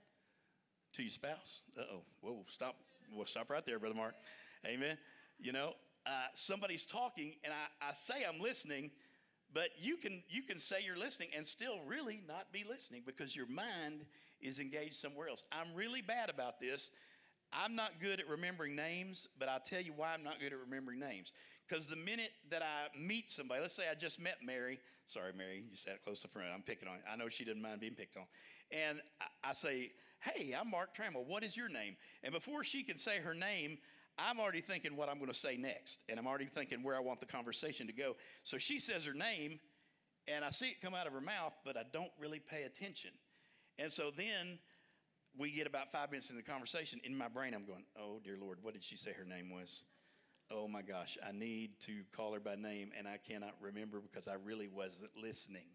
To 0.94 1.02
your 1.02 1.10
spouse? 1.10 1.62
Uh 1.78 1.82
oh. 1.92 2.02
Whoa, 2.20 2.44
stop. 2.48 2.76
Well, 3.14 3.24
stop 3.26 3.48
right 3.48 3.64
there, 3.64 3.78
Brother 3.78 3.94
Mark. 3.94 4.14
Amen. 4.66 4.98
You 5.38 5.52
know, 5.52 5.74
uh, 6.06 6.10
somebody's 6.34 6.84
talking, 6.84 7.34
and 7.44 7.52
I, 7.52 7.90
I 7.90 7.94
say 7.94 8.24
I'm 8.28 8.40
listening, 8.40 8.90
but 9.52 9.68
you 9.78 9.96
can 9.96 10.22
you 10.28 10.42
can 10.42 10.58
say 10.58 10.76
you're 10.84 10.98
listening 10.98 11.28
and 11.36 11.46
still 11.46 11.80
really 11.86 12.22
not 12.26 12.52
be 12.52 12.64
listening 12.68 13.02
because 13.06 13.34
your 13.34 13.46
mind 13.46 14.04
is 14.40 14.58
engaged 14.58 14.96
somewhere 14.96 15.28
else. 15.28 15.44
I'm 15.52 15.74
really 15.74 16.02
bad 16.02 16.30
about 16.30 16.60
this. 16.60 16.90
I'm 17.52 17.74
not 17.74 17.92
good 18.00 18.20
at 18.20 18.28
remembering 18.28 18.76
names, 18.76 19.26
but 19.38 19.48
I'll 19.48 19.60
tell 19.60 19.80
you 19.80 19.92
why 19.96 20.12
I'm 20.12 20.22
not 20.22 20.38
good 20.38 20.52
at 20.52 20.58
remembering 20.58 21.00
names. 21.00 21.32
Because 21.66 21.86
the 21.86 21.96
minute 21.96 22.30
that 22.50 22.62
I 22.62 22.96
meet 22.98 23.30
somebody, 23.30 23.60
let's 23.60 23.74
say 23.74 23.84
I 23.90 23.94
just 23.94 24.20
met 24.20 24.36
Mary, 24.44 24.78
sorry, 25.06 25.32
Mary, 25.36 25.64
you 25.70 25.76
sat 25.76 26.02
close 26.02 26.20
to 26.22 26.28
front. 26.28 26.48
I'm 26.54 26.62
picking 26.62 26.88
on 26.88 26.96
you. 26.96 27.02
I 27.10 27.16
know 27.16 27.28
she 27.28 27.44
doesn't 27.44 27.60
mind 27.60 27.80
being 27.80 27.94
picked 27.94 28.16
on. 28.16 28.24
And 28.70 29.00
I, 29.20 29.50
I 29.50 29.52
say, 29.54 29.92
Hey, 30.20 30.54
I'm 30.58 30.70
Mark 30.70 30.96
Trammell. 30.96 31.26
What 31.26 31.44
is 31.44 31.56
your 31.56 31.68
name? 31.68 31.96
And 32.24 32.32
before 32.32 32.64
she 32.64 32.82
can 32.82 32.98
say 32.98 33.18
her 33.18 33.34
name, 33.34 33.78
I'm 34.18 34.40
already 34.40 34.60
thinking 34.60 34.96
what 34.96 35.08
I'm 35.08 35.18
going 35.18 35.30
to 35.30 35.38
say 35.38 35.56
next. 35.56 36.00
And 36.08 36.18
I'm 36.18 36.26
already 36.26 36.46
thinking 36.46 36.82
where 36.82 36.96
I 36.96 37.00
want 37.00 37.20
the 37.20 37.26
conversation 37.26 37.86
to 37.86 37.92
go. 37.92 38.16
So 38.44 38.58
she 38.58 38.78
says 38.78 39.04
her 39.04 39.14
name, 39.14 39.60
and 40.26 40.44
I 40.44 40.50
see 40.50 40.66
it 40.66 40.80
come 40.82 40.94
out 40.94 41.06
of 41.06 41.12
her 41.12 41.20
mouth, 41.20 41.54
but 41.64 41.76
I 41.76 41.82
don't 41.92 42.10
really 42.18 42.40
pay 42.40 42.64
attention. 42.64 43.10
And 43.78 43.92
so 43.92 44.10
then 44.14 44.58
we 45.38 45.52
get 45.52 45.66
about 45.66 45.92
five 45.92 46.10
minutes 46.10 46.30
in 46.30 46.36
the 46.36 46.42
conversation. 46.42 47.00
In 47.04 47.16
my 47.16 47.28
brain, 47.28 47.54
I'm 47.54 47.64
going, 47.64 47.84
Oh, 47.98 48.20
dear 48.22 48.36
Lord, 48.40 48.58
what 48.62 48.74
did 48.74 48.82
she 48.82 48.96
say 48.96 49.12
her 49.12 49.24
name 49.24 49.50
was? 49.50 49.84
Oh 50.50 50.66
my 50.66 50.82
gosh, 50.82 51.18
I 51.26 51.32
need 51.32 51.78
to 51.80 52.02
call 52.16 52.32
her 52.32 52.40
by 52.40 52.54
name, 52.54 52.90
and 52.96 53.06
I 53.06 53.18
cannot 53.18 53.54
remember 53.60 54.00
because 54.00 54.28
I 54.28 54.34
really 54.42 54.66
wasn't 54.66 55.10
listening. 55.20 55.66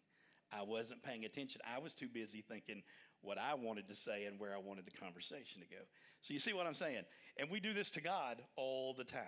I 0.52 0.64
wasn't 0.64 1.04
paying 1.04 1.26
attention. 1.26 1.62
I 1.72 1.80
was 1.80 1.94
too 1.94 2.08
busy 2.08 2.42
thinking, 2.42 2.82
what 3.24 3.38
I 3.38 3.56
wanted 3.56 3.88
to 3.88 3.96
say 3.96 4.26
and 4.26 4.40
where 4.40 4.54
I 4.54 4.58
wanted 4.58 4.86
the 4.86 4.92
conversation 4.92 5.62
to 5.62 5.68
go. 5.68 5.82
So 6.22 6.34
you 6.34 6.40
see 6.40 6.54
what 6.54 6.68
I'm 6.68 6.74
saying? 6.74 7.04
And 7.38 7.50
we 7.50 7.60
do 7.60 7.74
this 7.74 7.90
to 7.92 8.02
God 8.02 8.42
all 8.56 8.94
the 8.94 9.04
time. 9.04 9.22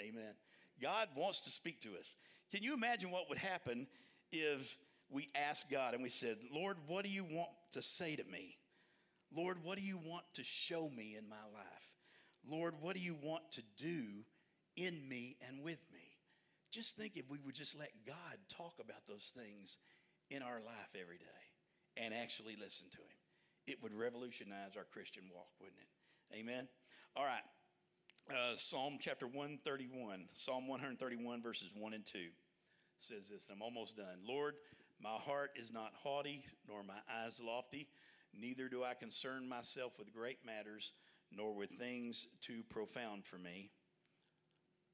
Amen. 0.00 0.34
God 0.80 1.08
wants 1.14 1.42
to 1.42 1.50
speak 1.50 1.80
to 1.82 1.90
us. 2.00 2.14
Can 2.50 2.62
you 2.62 2.74
imagine 2.74 3.10
what 3.10 3.28
would 3.28 3.38
happen 3.38 3.86
if 4.32 4.76
we 5.10 5.28
asked 5.34 5.70
God 5.70 5.94
and 5.94 6.02
we 6.02 6.08
said, 6.08 6.38
Lord, 6.52 6.78
what 6.86 7.04
do 7.04 7.10
you 7.10 7.24
want 7.24 7.50
to 7.72 7.82
say 7.82 8.16
to 8.16 8.24
me? 8.24 8.56
Lord, 9.34 9.58
what 9.62 9.78
do 9.78 9.84
you 9.84 9.98
want 9.98 10.24
to 10.34 10.44
show 10.44 10.90
me 10.94 11.16
in 11.18 11.28
my 11.28 11.36
life? 11.54 11.92
Lord, 12.48 12.74
what 12.80 12.94
do 12.94 13.00
you 13.00 13.16
want 13.22 13.42
to 13.52 13.62
do 13.76 14.04
in 14.76 15.08
me 15.08 15.36
and 15.46 15.62
with 15.62 15.78
me? 15.92 16.00
Just 16.70 16.96
think 16.96 17.12
if 17.16 17.30
we 17.30 17.38
would 17.44 17.54
just 17.54 17.78
let 17.78 17.90
God 18.06 18.38
talk 18.48 18.74
about 18.80 19.06
those 19.06 19.32
things 19.36 19.76
in 20.30 20.42
our 20.42 20.60
life 20.64 20.96
every 20.98 21.18
day 21.18 21.24
and 21.98 22.14
actually 22.14 22.56
listen 22.58 22.88
to 22.90 22.98
Him 22.98 23.21
it 23.66 23.82
would 23.82 23.94
revolutionize 23.94 24.76
our 24.76 24.84
Christian 24.84 25.24
walk, 25.34 25.48
wouldn't 25.60 25.80
it? 25.80 26.38
Amen. 26.38 26.68
All 27.16 27.24
right. 27.24 27.42
Uh, 28.30 28.56
Psalm 28.56 28.98
chapter 29.00 29.26
131, 29.26 30.26
Psalm 30.32 30.68
131, 30.68 31.42
verses 31.42 31.72
1 31.76 31.92
and 31.92 32.06
2 32.06 32.18
says 32.98 33.28
this, 33.28 33.48
and 33.48 33.56
I'm 33.56 33.62
almost 33.62 33.96
done. 33.96 34.18
Lord, 34.26 34.54
my 35.00 35.16
heart 35.16 35.50
is 35.56 35.72
not 35.72 35.92
haughty, 35.94 36.44
nor 36.68 36.84
my 36.84 37.00
eyes 37.12 37.40
lofty, 37.44 37.88
neither 38.32 38.68
do 38.68 38.84
I 38.84 38.94
concern 38.94 39.48
myself 39.48 39.98
with 39.98 40.12
great 40.12 40.38
matters, 40.46 40.92
nor 41.32 41.52
with 41.54 41.70
things 41.70 42.28
too 42.40 42.62
profound 42.68 43.24
for 43.24 43.38
me. 43.38 43.70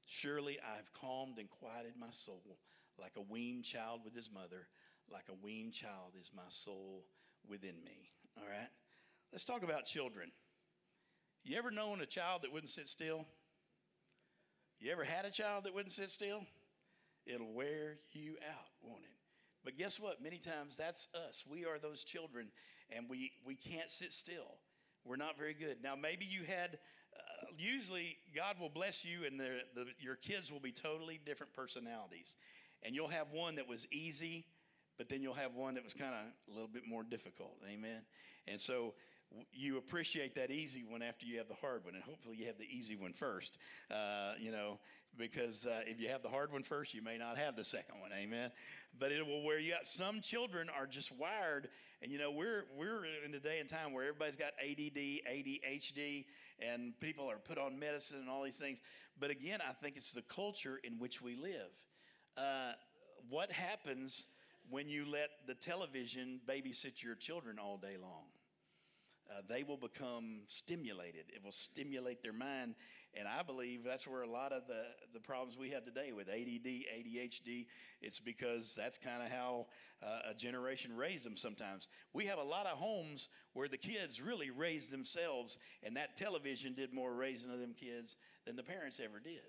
Surely 0.05 0.57
I 0.59 0.77
have 0.77 0.91
calmed 0.93 1.37
and 1.37 1.49
quieted 1.49 1.93
my 1.99 2.09
soul 2.09 2.57
like 2.99 3.13
a 3.15 3.21
weaned 3.21 3.63
child 3.63 4.01
with 4.03 4.15
his 4.15 4.31
mother, 4.31 4.67
like 5.11 5.25
a 5.29 5.45
weaned 5.45 5.73
child 5.73 6.13
is 6.19 6.31
my 6.35 6.49
soul 6.49 7.05
within 7.47 7.75
me. 7.85 8.11
All 8.41 8.49
right? 8.49 8.69
Let's 9.31 9.45
talk 9.45 9.63
about 9.63 9.85
children. 9.85 10.31
You 11.43 11.57
ever 11.57 11.71
known 11.71 12.01
a 12.01 12.05
child 12.05 12.41
that 12.43 12.53
wouldn't 12.53 12.69
sit 12.69 12.87
still? 12.87 13.25
You 14.79 14.91
ever 14.91 15.03
had 15.03 15.25
a 15.25 15.31
child 15.31 15.65
that 15.65 15.73
wouldn't 15.73 15.91
sit 15.91 16.09
still? 16.09 16.41
It'll 17.25 17.53
wear 17.53 17.97
you 18.13 18.35
out, 18.49 18.67
won't 18.81 19.03
it? 19.03 19.15
But 19.63 19.77
guess 19.77 19.99
what? 19.99 20.21
Many 20.21 20.37
times 20.37 20.77
that's 20.77 21.07
us. 21.27 21.43
We 21.49 21.65
are 21.65 21.77
those 21.79 22.03
children, 22.03 22.47
and 22.95 23.09
we, 23.09 23.31
we 23.45 23.55
can't 23.55 23.89
sit 23.89 24.13
still. 24.13 24.57
We're 25.03 25.17
not 25.17 25.37
very 25.37 25.53
good. 25.53 25.77
Now, 25.83 25.95
maybe 25.95 26.25
you 26.25 26.43
had, 26.43 26.79
uh, 27.15 27.47
usually, 27.57 28.17
God 28.35 28.55
will 28.59 28.69
bless 28.69 29.03
you, 29.03 29.25
and 29.25 29.39
the, 29.39 29.59
the, 29.75 29.85
your 29.99 30.15
kids 30.15 30.51
will 30.51 30.59
be 30.59 30.71
totally 30.71 31.19
different 31.23 31.53
personalities. 31.53 32.37
And 32.83 32.95
you'll 32.95 33.09
have 33.09 33.27
one 33.31 33.55
that 33.55 33.67
was 33.67 33.85
easy 33.91 34.45
but 34.99 35.07
then 35.07 35.23
you'll 35.23 35.33
have 35.33 35.55
one 35.55 35.75
that 35.75 35.83
was 35.83 35.93
kind 35.93 36.13
of 36.13 36.51
a 36.51 36.53
little 36.53 36.67
bit 36.67 36.83
more 36.85 37.03
difficult. 37.03 37.55
Amen. 37.67 38.01
And 38.47 38.59
so 38.59 38.93
you 39.53 39.77
appreciate 39.77 40.35
that 40.35 40.51
easy 40.51 40.83
one 40.83 41.01
after 41.01 41.25
you 41.25 41.37
have 41.37 41.47
the 41.47 41.55
hard 41.55 41.85
one, 41.85 41.95
and 41.95 42.03
hopefully 42.03 42.35
you 42.37 42.45
have 42.47 42.57
the 42.57 42.67
easy 42.69 42.97
one 42.97 43.13
first. 43.13 43.57
Uh, 43.89 44.33
you 44.37 44.51
know, 44.51 44.77
because 45.17 45.65
uh, 45.65 45.79
if 45.85 46.01
you 46.01 46.09
have 46.09 46.21
the 46.21 46.27
hard 46.27 46.51
one 46.51 46.63
first, 46.63 46.93
you 46.93 47.01
may 47.01 47.17
not 47.17 47.37
have 47.37 47.55
the 47.55 47.63
second 47.63 48.01
one. 48.01 48.11
Amen. 48.11 48.51
But 48.99 49.13
it 49.13 49.25
will 49.25 49.41
wear 49.41 49.57
you 49.57 49.73
out. 49.73 49.87
Some 49.87 50.19
children 50.19 50.67
are 50.69 50.85
just 50.85 51.13
wired, 51.13 51.69
and 52.01 52.11
you 52.11 52.17
know 52.17 52.31
we're 52.31 52.65
we're 52.77 53.05
in 53.25 53.33
a 53.33 53.39
day 53.39 53.59
and 53.61 53.69
time 53.69 53.93
where 53.93 54.03
everybody's 54.03 54.35
got 54.35 54.51
ADD, 54.61 54.97
ADHD, 55.31 56.25
and 56.59 56.99
people 56.99 57.31
are 57.31 57.37
put 57.37 57.57
on 57.57 57.79
medicine 57.79 58.17
and 58.17 58.29
all 58.29 58.43
these 58.43 58.57
things. 58.57 58.81
But 59.17 59.29
again, 59.29 59.59
I 59.65 59.71
think 59.71 59.95
it's 59.95 60.11
the 60.11 60.23
culture 60.23 60.77
in 60.83 60.99
which 60.99 61.21
we 61.21 61.37
live. 61.37 61.71
Uh, 62.35 62.73
what 63.29 63.49
happens? 63.51 64.25
When 64.69 64.89
you 64.89 65.05
let 65.05 65.29
the 65.47 65.55
television 65.55 66.39
babysit 66.47 67.03
your 67.03 67.15
children 67.15 67.57
all 67.59 67.77
day 67.77 67.97
long. 68.01 68.25
Uh, 69.29 69.41
they 69.47 69.61
will 69.61 69.77
become 69.77 70.41
stimulated. 70.47 71.25
It 71.29 71.43
will 71.43 71.51
stimulate 71.51 72.23
their 72.23 72.33
mind. 72.33 72.73
And 73.13 73.27
I 73.27 73.43
believe 73.43 73.83
that's 73.83 74.07
where 74.07 74.23
a 74.23 74.29
lot 74.29 74.51
of 74.51 74.63
the, 74.67 74.81
the 75.13 75.19
problems 75.19 75.55
we 75.55 75.69
have 75.69 75.85
today 75.85 76.11
with 76.11 76.29
ADD, 76.29 76.65
ADHD, 76.65 77.67
it's 78.01 78.19
because 78.19 78.73
that's 78.75 78.97
kind 78.97 79.21
of 79.21 79.29
how 79.29 79.67
uh, 80.01 80.31
a 80.31 80.33
generation 80.33 80.95
raised 80.95 81.25
them 81.25 81.37
sometimes. 81.37 81.89
We 82.13 82.25
have 82.25 82.39
a 82.39 82.43
lot 82.43 82.65
of 82.65 82.77
homes 82.77 83.29
where 83.53 83.67
the 83.67 83.77
kids 83.77 84.19
really 84.21 84.49
raised 84.49 84.91
themselves, 84.91 85.59
and 85.83 85.95
that 85.95 86.15
television 86.15 86.73
did 86.73 86.93
more 86.93 87.13
raising 87.13 87.51
of 87.51 87.59
them 87.59 87.75
kids 87.79 88.15
than 88.45 88.55
the 88.55 88.63
parents 88.63 88.99
ever 89.03 89.19
did. 89.19 89.41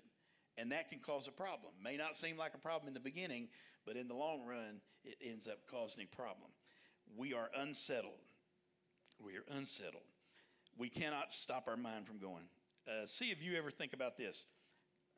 And 0.57 0.71
that 0.71 0.89
can 0.89 0.99
cause 0.99 1.27
a 1.27 1.31
problem. 1.31 1.73
May 1.83 1.97
not 1.97 2.17
seem 2.17 2.37
like 2.37 2.53
a 2.53 2.59
problem 2.59 2.87
in 2.87 2.93
the 2.93 2.99
beginning, 2.99 3.47
but 3.85 3.95
in 3.95 4.07
the 4.07 4.15
long 4.15 4.45
run, 4.45 4.81
it 5.03 5.17
ends 5.21 5.47
up 5.47 5.59
causing 5.69 6.03
a 6.03 6.15
problem. 6.15 6.49
We 7.17 7.33
are 7.33 7.49
unsettled. 7.57 8.13
We 9.19 9.33
are 9.33 9.45
unsettled. 9.57 10.03
We 10.77 10.89
cannot 10.89 11.33
stop 11.33 11.67
our 11.67 11.77
mind 11.77 12.07
from 12.07 12.17
going. 12.19 12.45
Uh, 12.87 13.05
see 13.05 13.31
if 13.31 13.43
you 13.43 13.57
ever 13.57 13.69
think 13.69 13.93
about 13.93 14.17
this. 14.17 14.45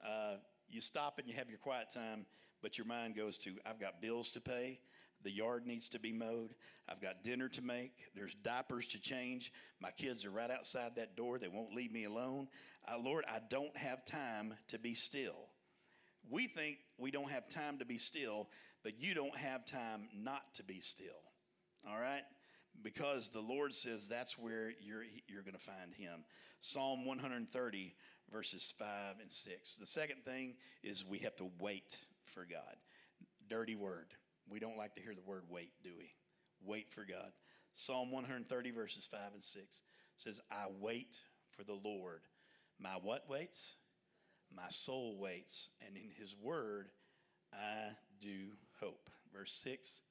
Uh, 0.06 0.36
you 0.70 0.82
stop 0.82 1.20
and 1.20 1.28
you 1.28 1.36
have 1.36 1.50
your 1.50 1.60
quiet 1.60 1.88
time, 1.94 2.26
but 2.62 2.78
your 2.78 2.88
mind 2.88 3.16
goes 3.16 3.38
to, 3.40 3.54
I've 3.66 3.80
got 3.80 4.02
bills 4.02 4.32
to 4.32 4.42
pay. 4.42 4.80
The 5.24 5.32
yard 5.32 5.66
needs 5.66 5.88
to 5.90 6.00
be 6.00 6.12
mowed. 6.12 6.54
I've 6.90 7.02
got 7.02 7.24
dinner 7.24 7.48
to 7.50 7.62
make. 7.62 7.94
There's 8.14 8.34
diapers 8.36 8.88
to 8.88 9.00
change. 9.00 9.54
My 9.80 9.92
kids 9.92 10.26
are 10.26 10.32
right 10.32 10.52
outside 10.52 10.98
that 10.98 11.16
door. 11.16 11.40
They 11.40 11.48
won't 11.48 11.74
leave 11.74 11.94
me 11.94 12.04
alone. 12.04 12.50
Uh, 12.86 12.98
Lord, 13.00 13.24
I 13.30 13.40
don't 13.50 13.76
have 13.78 14.04
time 14.04 14.54
to 14.68 14.80
be 14.80 14.94
still. 14.94 15.48
We 16.30 16.48
think 16.48 16.78
we 16.98 17.12
don't 17.12 17.32
have 17.32 17.48
time 17.50 17.80
to 17.80 17.86
be 17.86 17.98
still, 17.98 18.50
but 18.84 19.00
you 19.00 19.14
don't 19.14 19.36
have 19.38 19.66
time 19.66 20.08
not 20.16 20.54
to 20.56 20.64
be 20.64 20.80
still. 20.80 21.22
All 21.88 22.00
right? 22.00 22.24
because 22.82 23.30
the 23.30 23.42
Lord 23.42 23.74
says 23.74 24.08
that's 24.08 24.38
where 24.38 24.72
you're, 24.82 25.04
you're 25.28 25.44
going 25.44 25.54
to 25.54 25.60
find 25.60 25.94
him. 25.94 26.24
Psalm 26.62 27.06
130, 27.06 27.96
verses 28.32 28.74
5 28.78 28.88
and 29.22 29.32
6. 29.32 29.76
The 29.76 29.86
second 29.86 30.24
thing 30.24 30.56
is 30.82 31.06
we 31.06 31.20
have 31.20 31.36
to 31.36 31.52
wait 31.60 31.98
for 32.26 32.48
God. 32.50 32.76
Dirty 33.50 33.76
word. 33.76 34.08
We 34.50 34.60
don't 34.60 34.78
like 34.78 34.96
to 34.96 35.02
hear 35.02 35.14
the 35.14 35.22
word 35.22 35.44
wait, 35.50 35.72
do 35.84 35.92
we? 35.98 36.10
Wait 36.66 36.90
for 36.90 37.06
God. 37.06 37.32
Psalm 37.76 38.12
130, 38.12 38.72
verses 38.72 39.08
5 39.10 39.20
and 39.34 39.44
6 39.44 39.82
says, 40.18 40.40
I 40.52 40.66
wait 40.80 41.20
for 41.52 41.64
the 41.64 41.78
Lord. 41.84 42.22
My 42.80 42.98
what 43.02 43.30
waits? 43.30 43.76
My 44.56 44.70
soul 44.70 45.18
waits, 45.18 45.70
and 45.86 45.96
in 45.98 46.12
his 46.18 46.36
word 46.42 46.90
I 47.54 47.92
do 48.22 48.52
hope. 48.80 49.10
Verse 49.34 49.52
6 49.64 50.02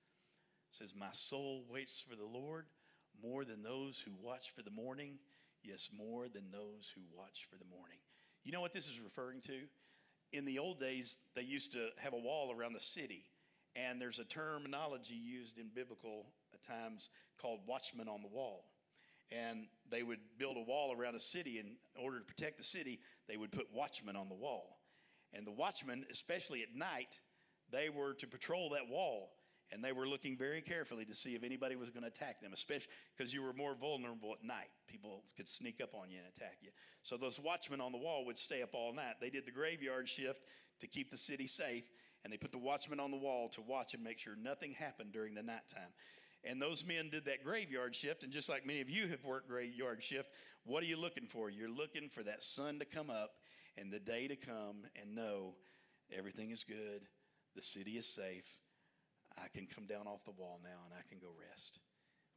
says, 0.71 0.95
My 0.99 1.13
soul 1.13 1.65
waits 1.71 2.01
for 2.01 2.17
the 2.17 2.27
Lord 2.27 2.67
more 3.23 3.45
than 3.45 3.63
those 3.63 4.01
who 4.01 4.13
watch 4.21 4.51
for 4.51 4.63
the 4.63 4.71
morning, 4.71 5.19
yes, 5.63 5.91
more 5.97 6.29
than 6.29 6.51
those 6.51 6.93
who 6.95 7.03
watch 7.17 7.47
for 7.49 7.57
the 7.57 7.71
morning. 7.77 7.99
You 8.45 8.53
know 8.53 8.61
what 8.61 8.73
this 8.73 8.89
is 8.89 9.01
referring 9.01 9.41
to? 9.43 9.61
In 10.33 10.45
the 10.45 10.59
old 10.59 10.81
days, 10.81 11.19
they 11.35 11.43
used 11.43 11.73
to 11.73 11.91
have 11.99 12.15
a 12.15 12.19
wall 12.19 12.53
around 12.53 12.73
the 12.73 12.81
city, 12.81 13.25
and 13.77 14.01
there's 14.01 14.19
a 14.19 14.25
terminology 14.25 15.15
used 15.15 15.59
in 15.59 15.69
biblical 15.75 16.27
times 16.67 17.11
called 17.41 17.61
watchmen 17.67 18.09
on 18.09 18.23
the 18.23 18.29
wall. 18.29 18.65
And 19.31 19.67
they 19.91 20.03
would 20.03 20.19
build 20.39 20.57
a 20.57 20.61
wall 20.61 20.95
around 20.95 21.15
a 21.15 21.21
city, 21.21 21.59
and 21.59 21.69
in 21.69 22.05
order 22.05 22.19
to 22.19 22.25
protect 22.25 22.59
the 22.59 22.65
city, 22.65 23.01
they 23.29 23.37
would 23.37 23.53
put 23.53 23.67
watchmen 23.73 24.17
on 24.17 24.29
the 24.29 24.35
wall. 24.35 24.79
And 25.33 25.47
the 25.47 25.53
watchmen, 25.53 26.05
especially 26.11 26.63
at 26.63 26.75
night, 26.75 27.19
they 27.71 27.89
were 27.89 28.15
to 28.15 28.27
patrol 28.27 28.71
that 28.71 28.89
wall 28.91 29.31
and 29.73 29.83
they 29.83 29.93
were 29.93 30.07
looking 30.07 30.37
very 30.37 30.61
carefully 30.61 31.07
to 31.07 31.15
see 31.15 31.35
if 31.35 31.43
anybody 31.43 31.77
was 31.77 31.89
going 31.89 32.03
to 32.03 32.09
attack 32.09 32.43
them, 32.43 32.53
especially 32.53 32.89
because 33.17 33.33
you 33.33 33.43
were 33.43 33.55
more 33.55 33.75
vulnerable 33.75 34.35
at 34.39 34.47
night. 34.47 34.69
People 34.87 35.25
could 35.35 35.49
sneak 35.49 35.81
up 35.83 35.95
on 35.95 36.11
you 36.11 36.19
and 36.19 36.27
attack 36.29 36.59
you. 36.61 36.69
So 37.03 37.17
those 37.17 37.41
watchmen 37.41 37.81
on 37.81 37.91
the 37.91 37.99
wall 37.99 38.27
would 38.27 38.37
stay 38.37 38.63
up 38.63 38.75
all 38.75 38.93
night. 38.93 39.15
They 39.21 39.31
did 39.31 39.47
the 39.47 39.51
graveyard 39.51 40.09
shift 40.09 40.43
to 40.81 40.87
keep 40.87 41.11
the 41.11 41.17
city 41.17 41.47
safe, 41.47 41.91
and 42.23 42.33
they 42.33 42.37
put 42.37 42.53
the 42.53 42.59
watchmen 42.59 43.01
on 43.01 43.11
the 43.11 43.17
wall 43.17 43.49
to 43.51 43.63
watch 43.63 43.95
and 43.95 44.05
make 44.05 44.19
sure 44.19 44.35
nothing 44.37 44.73
happened 44.73 45.13
during 45.13 45.35
the 45.35 45.43
nighttime. 45.43 45.93
And 46.45 46.61
those 46.61 46.85
men 46.85 47.09
did 47.11 47.25
that 47.27 47.45
graveyard 47.45 47.95
shift, 47.95 48.25
and 48.25 48.33
just 48.33 48.49
like 48.49 48.67
many 48.67 48.81
of 48.81 48.91
you 48.91 49.07
have 49.09 49.25
worked 49.25 49.49
graveyard 49.49 50.03
shift, 50.03 50.31
what 50.65 50.83
are 50.83 50.87
you 50.87 50.97
looking 50.97 51.27
for? 51.27 51.51
You're 51.51 51.71
looking 51.71 52.09
for 52.09 52.23
that 52.25 52.43
sun 52.43 52.79
to 52.81 52.85
come 52.85 53.11
up 53.11 53.35
and 53.77 53.93
the 53.93 54.01
day 54.01 54.27
to 54.29 54.37
come 54.37 54.85
and 55.01 55.15
know 55.15 55.55
everything 56.17 56.51
is 56.51 56.65
good, 56.65 57.03
the 57.55 57.63
city 57.63 57.93
is 57.93 58.07
safe, 58.07 58.59
I 59.39 59.49
can 59.49 59.67
come 59.67 59.87
down 59.87 60.07
off 60.07 60.25
the 60.25 60.33
wall 60.33 60.61
now 60.63 60.85
and 60.85 60.95
I 60.95 61.09
can 61.09 61.19
go 61.19 61.33
rest. 61.51 61.79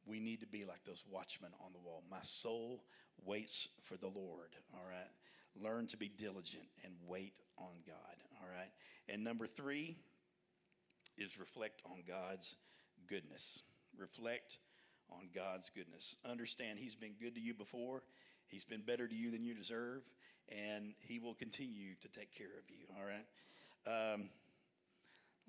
We 0.06 0.20
need 0.20 0.42
to 0.42 0.48
be 0.48 0.66
like 0.66 0.84
those 0.84 1.04
watchmen 1.10 1.52
on 1.64 1.74
the 1.74 1.80
wall. 1.80 2.04
My 2.10 2.22
soul 2.22 2.84
waits 3.24 3.68
for 3.82 3.98
the 3.98 4.08
Lord, 4.08 4.56
all 4.74 4.86
right? 4.88 5.10
Learn 5.62 5.88
to 5.88 5.98
be 5.98 6.10
diligent 6.10 6.68
and 6.84 6.94
wait 7.08 7.34
on 7.58 7.74
God, 7.86 8.18
all 8.42 8.48
right? 8.48 8.72
And 9.10 9.24
number 9.24 9.48
three 9.48 9.98
is 11.18 11.40
reflect 11.40 11.82
on 11.86 12.04
God's 12.08 12.56
goodness. 13.08 13.64
Reflect 14.00 14.60
on 15.12 15.30
God's 15.34 15.70
goodness. 15.70 16.16
Understand 16.30 16.80
He's 16.80 16.96
been 16.96 17.14
good 17.20 17.36
to 17.36 17.42
you 17.42 17.54
before, 17.54 18.04
He's 18.48 18.66
been 18.66 18.82
better 18.82 19.08
to 19.08 19.16
you 19.16 19.32
than 19.32 19.44
you 19.44 19.54
deserve, 19.54 20.04
and 20.50 20.94
He 21.00 21.20
will 21.20 21.34
continue 21.34 21.96
to 22.02 22.08
take 22.08 22.36
care 22.36 22.48
of 22.48 22.70
you, 22.70 22.86
all 22.98 23.06
right? 23.06 24.14
Um, 24.14 24.30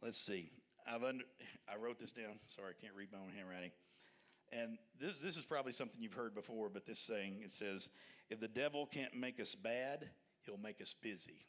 let's 0.02 0.18
see. 0.18 0.50
I've 0.86 1.02
under, 1.02 1.24
I 1.68 1.76
wrote 1.76 1.98
this 1.98 2.12
down. 2.12 2.38
Sorry, 2.46 2.72
I 2.78 2.80
can't 2.80 2.94
read 2.94 3.08
my 3.12 3.18
own 3.18 3.32
handwriting. 3.34 3.72
And 4.52 4.78
this, 5.00 5.18
this 5.18 5.36
is 5.36 5.44
probably 5.44 5.72
something 5.72 6.00
you've 6.00 6.12
heard 6.12 6.34
before, 6.34 6.68
but 6.68 6.86
this 6.86 7.00
saying 7.00 7.40
it 7.42 7.50
says, 7.50 7.90
if 8.30 8.40
the 8.40 8.48
devil 8.48 8.86
can't 8.86 9.14
make 9.14 9.40
us 9.40 9.54
bad, 9.54 10.08
he'll 10.44 10.58
make 10.58 10.80
us 10.80 10.94
busy. 10.94 11.44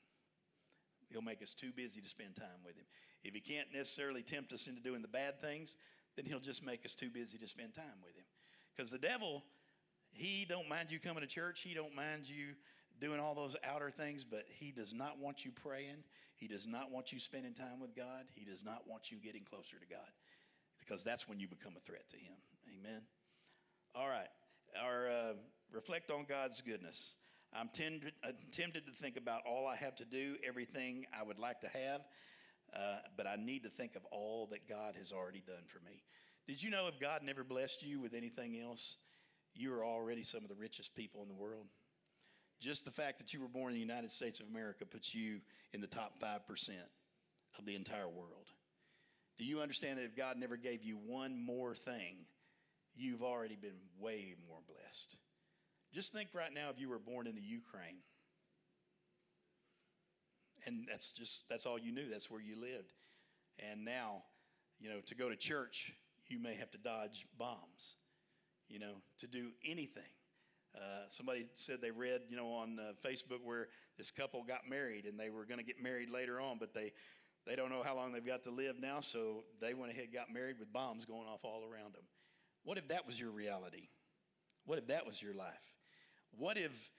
He'll 1.09 1.21
make 1.21 1.41
us 1.41 1.53
too 1.53 1.71
busy 1.75 2.01
to 2.01 2.09
spend 2.09 2.35
time 2.35 2.61
with 2.65 2.75
him. 2.75 2.85
If 3.23 3.33
he 3.33 3.39
can't 3.39 3.67
necessarily 3.73 4.23
tempt 4.23 4.53
us 4.53 4.67
into 4.67 4.81
doing 4.81 5.01
the 5.01 5.07
bad 5.07 5.39
things, 5.39 5.77
then 6.17 6.25
he'll 6.25 6.41
just 6.41 6.65
make 6.65 6.83
us 6.83 6.93
too 6.93 7.09
busy 7.09 7.37
to 7.37 7.47
spend 7.47 7.73
time 7.73 8.01
with 8.03 8.15
him. 8.15 8.25
Because 8.75 8.91
the 8.91 8.97
devil, 8.97 9.43
he 10.11 10.45
don't 10.49 10.67
mind 10.67 10.91
you 10.91 10.99
coming 10.99 11.21
to 11.21 11.27
church. 11.27 11.61
He 11.61 11.73
don't 11.73 11.95
mind 11.95 12.27
you 12.27 12.47
doing 12.99 13.19
all 13.19 13.35
those 13.35 13.55
outer 13.63 13.89
things, 13.91 14.25
but 14.25 14.43
he 14.49 14.71
does 14.71 14.93
not 14.93 15.19
want 15.19 15.45
you 15.45 15.51
praying. 15.51 16.03
He 16.35 16.47
does 16.47 16.67
not 16.67 16.91
want 16.91 17.13
you 17.13 17.19
spending 17.19 17.53
time 17.53 17.79
with 17.79 17.95
God. 17.95 18.25
He 18.33 18.43
does 18.43 18.63
not 18.63 18.83
want 18.87 19.11
you 19.11 19.17
getting 19.17 19.43
closer 19.43 19.77
to 19.77 19.85
God 19.87 20.09
because 20.79 21.03
that's 21.03 21.29
when 21.29 21.39
you 21.39 21.47
become 21.47 21.73
a 21.77 21.79
threat 21.79 22.09
to 22.09 22.17
him. 22.17 22.35
Amen. 22.79 23.01
All 23.95 24.07
right. 24.07 24.27
Our 24.83 25.09
uh, 25.09 25.33
reflect 25.71 26.11
on 26.11 26.25
God's 26.27 26.61
goodness. 26.61 27.15
I'm 27.53 27.69
tempted, 27.73 28.13
I'm 28.23 28.35
tempted 28.51 28.85
to 28.85 28.91
think 28.91 29.17
about 29.17 29.41
all 29.47 29.67
I 29.67 29.75
have 29.75 29.95
to 29.95 30.05
do, 30.05 30.35
everything 30.45 31.05
I 31.17 31.23
would 31.23 31.39
like 31.39 31.61
to 31.61 31.67
have, 31.67 32.01
uh, 32.77 32.97
but 33.15 33.25
I 33.25 33.35
need 33.35 33.63
to 33.63 33.69
think 33.69 33.95
of 33.95 34.05
all 34.11 34.47
that 34.51 34.69
God 34.69 34.95
has 34.97 35.11
already 35.11 35.41
done 35.45 35.65
for 35.67 35.79
me. 35.79 36.03
Did 36.47 36.61
you 36.61 36.69
know 36.69 36.87
if 36.87 36.99
God 36.99 37.23
never 37.23 37.43
blessed 37.43 37.83
you 37.83 37.99
with 37.99 38.13
anything 38.13 38.59
else, 38.59 38.97
you 39.53 39.73
are 39.73 39.83
already 39.83 40.23
some 40.23 40.43
of 40.43 40.49
the 40.49 40.55
richest 40.55 40.95
people 40.95 41.21
in 41.23 41.27
the 41.27 41.33
world? 41.33 41.65
Just 42.59 42.85
the 42.85 42.91
fact 42.91 43.17
that 43.19 43.33
you 43.33 43.41
were 43.41 43.47
born 43.47 43.69
in 43.69 43.75
the 43.75 43.81
United 43.81 44.11
States 44.11 44.39
of 44.39 44.47
America 44.47 44.85
puts 44.85 45.13
you 45.13 45.39
in 45.73 45.81
the 45.81 45.87
top 45.87 46.19
5% 46.21 46.69
of 47.57 47.65
the 47.65 47.75
entire 47.75 48.07
world. 48.07 48.47
Do 49.37 49.45
you 49.45 49.61
understand 49.61 49.99
that 49.99 50.05
if 50.05 50.15
God 50.15 50.37
never 50.37 50.57
gave 50.57 50.83
you 50.83 50.97
one 50.97 51.37
more 51.39 51.75
thing, 51.75 52.25
you've 52.95 53.21
already 53.21 53.55
been 53.55 53.77
way 53.99 54.35
more 54.47 54.59
blessed? 54.67 55.17
Just 55.93 56.13
think 56.13 56.29
right 56.33 56.53
now 56.53 56.69
if 56.69 56.79
you 56.79 56.89
were 56.89 56.99
born 56.99 57.27
in 57.27 57.35
the 57.35 57.41
Ukraine. 57.41 57.97
And 60.67 60.85
that's 60.87 61.11
just 61.11 61.47
that's 61.49 61.65
all 61.65 61.79
you 61.79 61.91
knew, 61.91 62.09
that's 62.09 62.29
where 62.29 62.41
you 62.41 62.59
lived. 62.59 62.93
And 63.71 63.83
now, 63.83 64.23
you 64.79 64.89
know, 64.89 64.99
to 65.07 65.15
go 65.15 65.29
to 65.29 65.35
church, 65.35 65.93
you 66.27 66.39
may 66.39 66.55
have 66.55 66.69
to 66.71 66.77
dodge 66.77 67.25
bombs, 67.39 67.95
you 68.67 68.77
know, 68.77 68.95
to 69.19 69.27
do 69.27 69.49
anything. 69.65 70.03
Uh, 70.75 71.05
somebody 71.09 71.47
said 71.55 71.81
they 71.81 71.89
read, 71.89 72.21
you 72.29 72.35
know, 72.35 72.49
on 72.49 72.77
uh, 72.79 72.91
Facebook 73.07 73.43
where 73.43 73.69
this 73.97 74.11
couple 74.11 74.43
got 74.43 74.69
married 74.69 75.05
and 75.05 75.19
they 75.19 75.29
were 75.29 75.45
going 75.45 75.57
to 75.57 75.63
get 75.63 75.81
married 75.81 76.09
later 76.09 76.39
on, 76.39 76.57
but 76.59 76.73
they 76.73 76.91
they 77.47 77.55
don't 77.55 77.69
know 77.69 77.81
how 77.81 77.95
long 77.95 78.11
they've 78.11 78.25
got 78.25 78.43
to 78.43 78.51
live 78.51 78.75
now, 78.79 78.99
so 78.99 79.45
they 79.61 79.73
went 79.73 79.93
ahead 79.93 80.07
got 80.13 80.31
married 80.31 80.59
with 80.59 80.71
bombs 80.73 81.05
going 81.05 81.27
off 81.27 81.39
all 81.45 81.63
around 81.63 81.93
them. 81.93 82.03
What 82.65 82.77
if 82.77 82.89
that 82.89 83.07
was 83.07 83.17
your 83.17 83.31
reality? 83.31 83.87
What 84.65 84.77
if 84.77 84.87
that 84.87 85.07
was 85.07 85.21
your 85.21 85.33
life? 85.33 85.53
What 86.37 86.57
if 86.57 86.91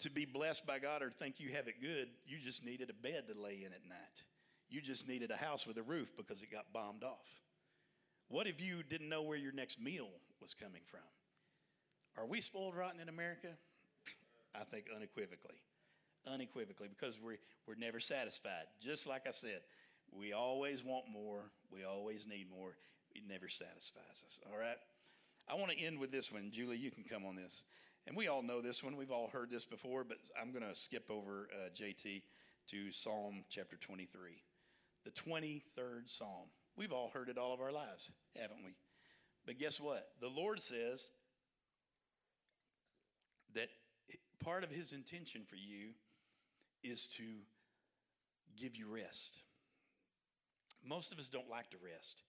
to 0.00 0.10
be 0.10 0.24
blessed 0.24 0.66
by 0.66 0.78
God 0.78 1.02
or 1.02 1.10
think 1.10 1.40
you 1.40 1.50
have 1.50 1.68
it 1.68 1.80
good, 1.80 2.08
you 2.26 2.38
just 2.38 2.64
needed 2.64 2.90
a 2.90 2.92
bed 2.92 3.24
to 3.28 3.40
lay 3.40 3.64
in 3.64 3.72
at 3.72 3.88
night? 3.88 4.22
You 4.68 4.80
just 4.80 5.08
needed 5.08 5.30
a 5.30 5.36
house 5.36 5.66
with 5.66 5.78
a 5.78 5.82
roof 5.82 6.10
because 6.16 6.42
it 6.42 6.52
got 6.52 6.72
bombed 6.72 7.02
off. 7.02 7.42
What 8.28 8.46
if 8.46 8.60
you 8.60 8.82
didn't 8.82 9.08
know 9.08 9.22
where 9.22 9.38
your 9.38 9.52
next 9.52 9.80
meal 9.80 10.08
was 10.42 10.54
coming 10.54 10.82
from? 10.86 11.00
Are 12.16 12.26
we 12.26 12.40
spoiled 12.40 12.76
rotten 12.76 13.00
in 13.00 13.08
America? 13.08 13.48
I 14.54 14.64
think 14.64 14.86
unequivocally. 14.94 15.56
Unequivocally, 16.26 16.88
because 16.88 17.18
we're, 17.22 17.38
we're 17.66 17.76
never 17.76 18.00
satisfied. 18.00 18.66
Just 18.82 19.06
like 19.06 19.26
I 19.26 19.30
said, 19.30 19.60
we 20.12 20.32
always 20.32 20.84
want 20.84 21.04
more, 21.10 21.50
we 21.72 21.84
always 21.84 22.26
need 22.26 22.48
more. 22.50 22.76
It 23.14 23.22
never 23.26 23.48
satisfies 23.48 24.24
us. 24.26 24.40
All 24.50 24.58
right? 24.58 24.76
I 25.48 25.54
want 25.54 25.70
to 25.70 25.80
end 25.80 25.98
with 25.98 26.12
this 26.12 26.30
one. 26.30 26.50
Julie, 26.50 26.76
you 26.76 26.90
can 26.90 27.04
come 27.04 27.24
on 27.24 27.36
this. 27.36 27.64
And 28.08 28.16
we 28.16 28.26
all 28.26 28.42
know 28.42 28.62
this 28.62 28.82
one. 28.82 28.96
We've 28.96 29.10
all 29.10 29.28
heard 29.28 29.50
this 29.50 29.66
before, 29.66 30.02
but 30.02 30.16
I'm 30.40 30.50
going 30.50 30.64
to 30.64 30.74
skip 30.74 31.10
over 31.10 31.46
uh, 31.52 31.68
JT 31.68 32.22
to 32.70 32.90
Psalm 32.90 33.44
chapter 33.50 33.76
23. 33.76 34.30
The 35.04 35.10
23rd 35.10 36.06
Psalm. 36.08 36.48
We've 36.74 36.90
all 36.90 37.10
heard 37.12 37.28
it 37.28 37.36
all 37.36 37.52
of 37.52 37.60
our 37.60 37.70
lives, 37.70 38.10
haven't 38.34 38.64
we? 38.64 38.70
But 39.44 39.58
guess 39.58 39.78
what? 39.78 40.08
The 40.22 40.28
Lord 40.28 40.58
says, 40.62 41.10
that 43.54 43.68
part 44.42 44.64
of 44.64 44.70
his 44.70 44.92
intention 44.92 45.42
for 45.46 45.56
you 45.56 45.90
is 46.82 47.08
to 47.08 47.24
give 48.58 48.74
you 48.74 48.86
rest. 48.88 49.42
Most 50.82 51.12
of 51.12 51.18
us 51.18 51.28
don't 51.28 51.50
like 51.50 51.70
to 51.72 51.76
rest 51.84 52.22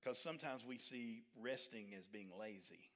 because 0.00 0.20
sometimes 0.20 0.64
we 0.64 0.78
see 0.78 1.24
resting 1.42 1.94
as 1.98 2.06
being 2.06 2.28
lazy. 2.38 2.89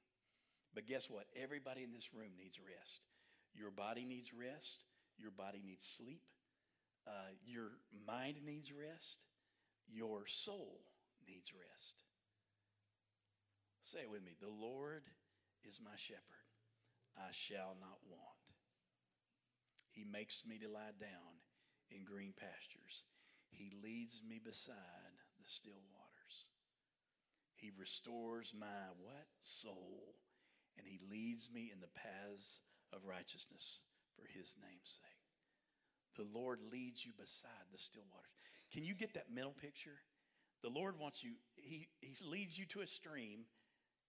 But 0.75 0.87
guess 0.87 1.09
what? 1.09 1.27
Everybody 1.41 1.83
in 1.83 1.93
this 1.93 2.12
room 2.12 2.33
needs 2.37 2.59
rest. 2.59 3.01
Your 3.55 3.70
body 3.70 4.05
needs 4.05 4.33
rest. 4.35 4.85
Your 5.18 5.31
body 5.31 5.62
needs 5.64 5.87
sleep. 5.87 6.22
Uh, 7.07 7.31
your 7.47 7.79
mind 8.07 8.37
needs 8.45 8.72
rest. 8.72 9.18
Your 9.87 10.27
soul 10.27 10.81
needs 11.27 11.53
rest. 11.55 12.03
Say 13.85 14.01
it 14.01 14.11
with 14.11 14.25
me. 14.25 14.33
The 14.41 14.49
Lord 14.49 15.05
is 15.62 15.81
my 15.85 15.97
shepherd. 15.97 16.49
I 17.16 17.31
shall 17.31 17.77
not 17.79 18.01
want. 18.11 18.45
He 19.93 20.05
makes 20.05 20.43
me 20.47 20.59
to 20.59 20.68
lie 20.68 20.97
down 20.99 21.39
in 21.91 22.05
green 22.05 22.33
pastures. 22.37 23.05
He 23.51 23.70
leads 23.83 24.22
me 24.29 24.41
beside 24.43 25.14
the 25.39 25.45
still 25.47 25.83
waters. 25.93 26.51
He 27.55 27.70
restores 27.79 28.53
my 28.59 28.91
what? 28.99 29.27
Soul. 29.43 30.16
And 30.79 30.87
he 30.87 30.99
leads 31.11 31.51
me 31.53 31.70
in 31.72 31.81
the 31.81 31.93
paths 31.95 32.61
of 32.93 33.05
righteousness 33.05 33.81
for 34.14 34.27
his 34.27 34.57
name's 34.59 35.01
sake. 35.01 35.25
The 36.16 36.27
Lord 36.31 36.61
leads 36.70 37.05
you 37.05 37.12
beside 37.18 37.66
the 37.72 37.79
still 37.79 38.07
waters. 38.11 38.31
Can 38.70 38.85
you 38.85 38.95
get 38.95 39.14
that 39.14 39.31
mental 39.31 39.55
picture? 39.55 39.99
The 40.62 40.70
Lord 40.70 40.99
wants 40.99 41.22
you, 41.22 41.35
he, 41.55 41.91
he 42.01 42.14
leads 42.25 42.59
you 42.59 42.66
to 42.75 42.81
a 42.81 42.87
stream 42.87 43.47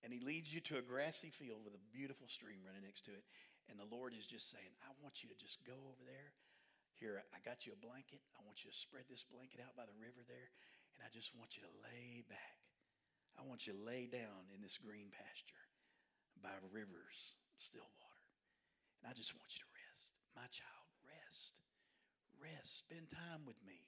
and 0.06 0.14
he 0.14 0.22
leads 0.22 0.54
you 0.54 0.62
to 0.70 0.78
a 0.78 0.86
grassy 0.86 1.34
field 1.34 1.66
with 1.66 1.74
a 1.74 1.82
beautiful 1.90 2.30
stream 2.30 2.62
running 2.62 2.86
next 2.86 3.10
to 3.10 3.14
it. 3.18 3.26
And 3.66 3.82
the 3.82 3.90
Lord 3.90 4.14
is 4.14 4.30
just 4.30 4.54
saying, 4.54 4.70
I 4.86 4.94
want 5.02 5.26
you 5.26 5.30
to 5.34 5.38
just 5.42 5.66
go 5.66 5.74
over 5.74 6.06
there. 6.06 6.38
Here, 6.94 7.26
I 7.34 7.42
got 7.42 7.66
you 7.66 7.74
a 7.74 7.82
blanket. 7.82 8.22
I 8.38 8.46
want 8.46 8.62
you 8.62 8.70
to 8.70 8.78
spread 8.78 9.10
this 9.10 9.26
blanket 9.26 9.66
out 9.66 9.74
by 9.74 9.90
the 9.90 9.98
river 9.98 10.22
there. 10.30 10.54
And 10.94 11.02
I 11.02 11.10
just 11.10 11.34
want 11.34 11.58
you 11.58 11.66
to 11.66 11.74
lay 11.82 12.22
back. 12.30 12.62
I 13.36 13.44
want 13.44 13.66
you 13.66 13.74
to 13.74 13.82
lay 13.82 14.06
down 14.06 14.48
in 14.54 14.62
this 14.62 14.78
green 14.78 15.10
pasture 15.10 15.65
by 16.42 16.56
rivers, 16.72 17.38
still 17.58 17.88
water. 18.00 18.26
And 19.00 19.08
I 19.08 19.14
just 19.14 19.36
want 19.36 19.52
you 19.54 19.62
to 19.64 19.72
rest. 19.72 20.16
My 20.36 20.48
child, 20.52 20.88
rest. 21.06 21.56
Rest. 22.36 22.86
Spend 22.86 23.12
time 23.12 23.48
with 23.48 23.60
me. 23.64 23.86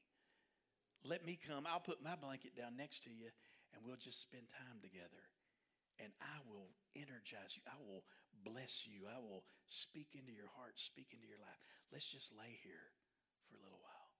Let 1.03 1.25
me 1.25 1.39
come. 1.39 1.67
I'll 1.67 1.83
put 1.83 2.03
my 2.03 2.15
blanket 2.15 2.55
down 2.55 2.75
next 2.75 3.03
to 3.05 3.11
you 3.11 3.31
and 3.73 3.83
we'll 3.83 3.99
just 3.99 4.21
spend 4.21 4.47
time 4.49 4.79
together. 4.81 5.23
And 5.97 6.13
I 6.21 6.37
will 6.45 6.69
energize 6.93 7.57
you. 7.57 7.63
I 7.65 7.79
will 7.81 8.05
bless 8.45 8.85
you. 8.85 9.09
I 9.09 9.17
will 9.17 9.43
speak 9.67 10.13
into 10.13 10.31
your 10.31 10.51
heart, 10.53 10.77
speak 10.77 11.09
into 11.11 11.25
your 11.25 11.41
life. 11.41 11.57
Let's 11.89 12.07
just 12.07 12.29
lay 12.37 12.59
here 12.61 12.93
for 13.49 13.57
a 13.57 13.63
little 13.63 13.81
while. 13.81 14.11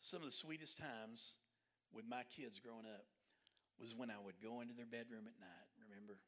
Some 0.00 0.24
of 0.24 0.28
the 0.28 0.34
sweetest 0.34 0.80
times 0.80 1.38
with 1.92 2.08
my 2.08 2.24
kids 2.26 2.58
growing 2.58 2.88
up 2.88 3.06
was 3.78 3.94
when 3.94 4.10
I 4.10 4.18
would 4.20 4.40
go 4.40 4.60
into 4.60 4.74
their 4.74 4.88
bedroom 4.88 5.24
at 5.24 5.38
night, 5.40 5.68
remember, 5.80 6.20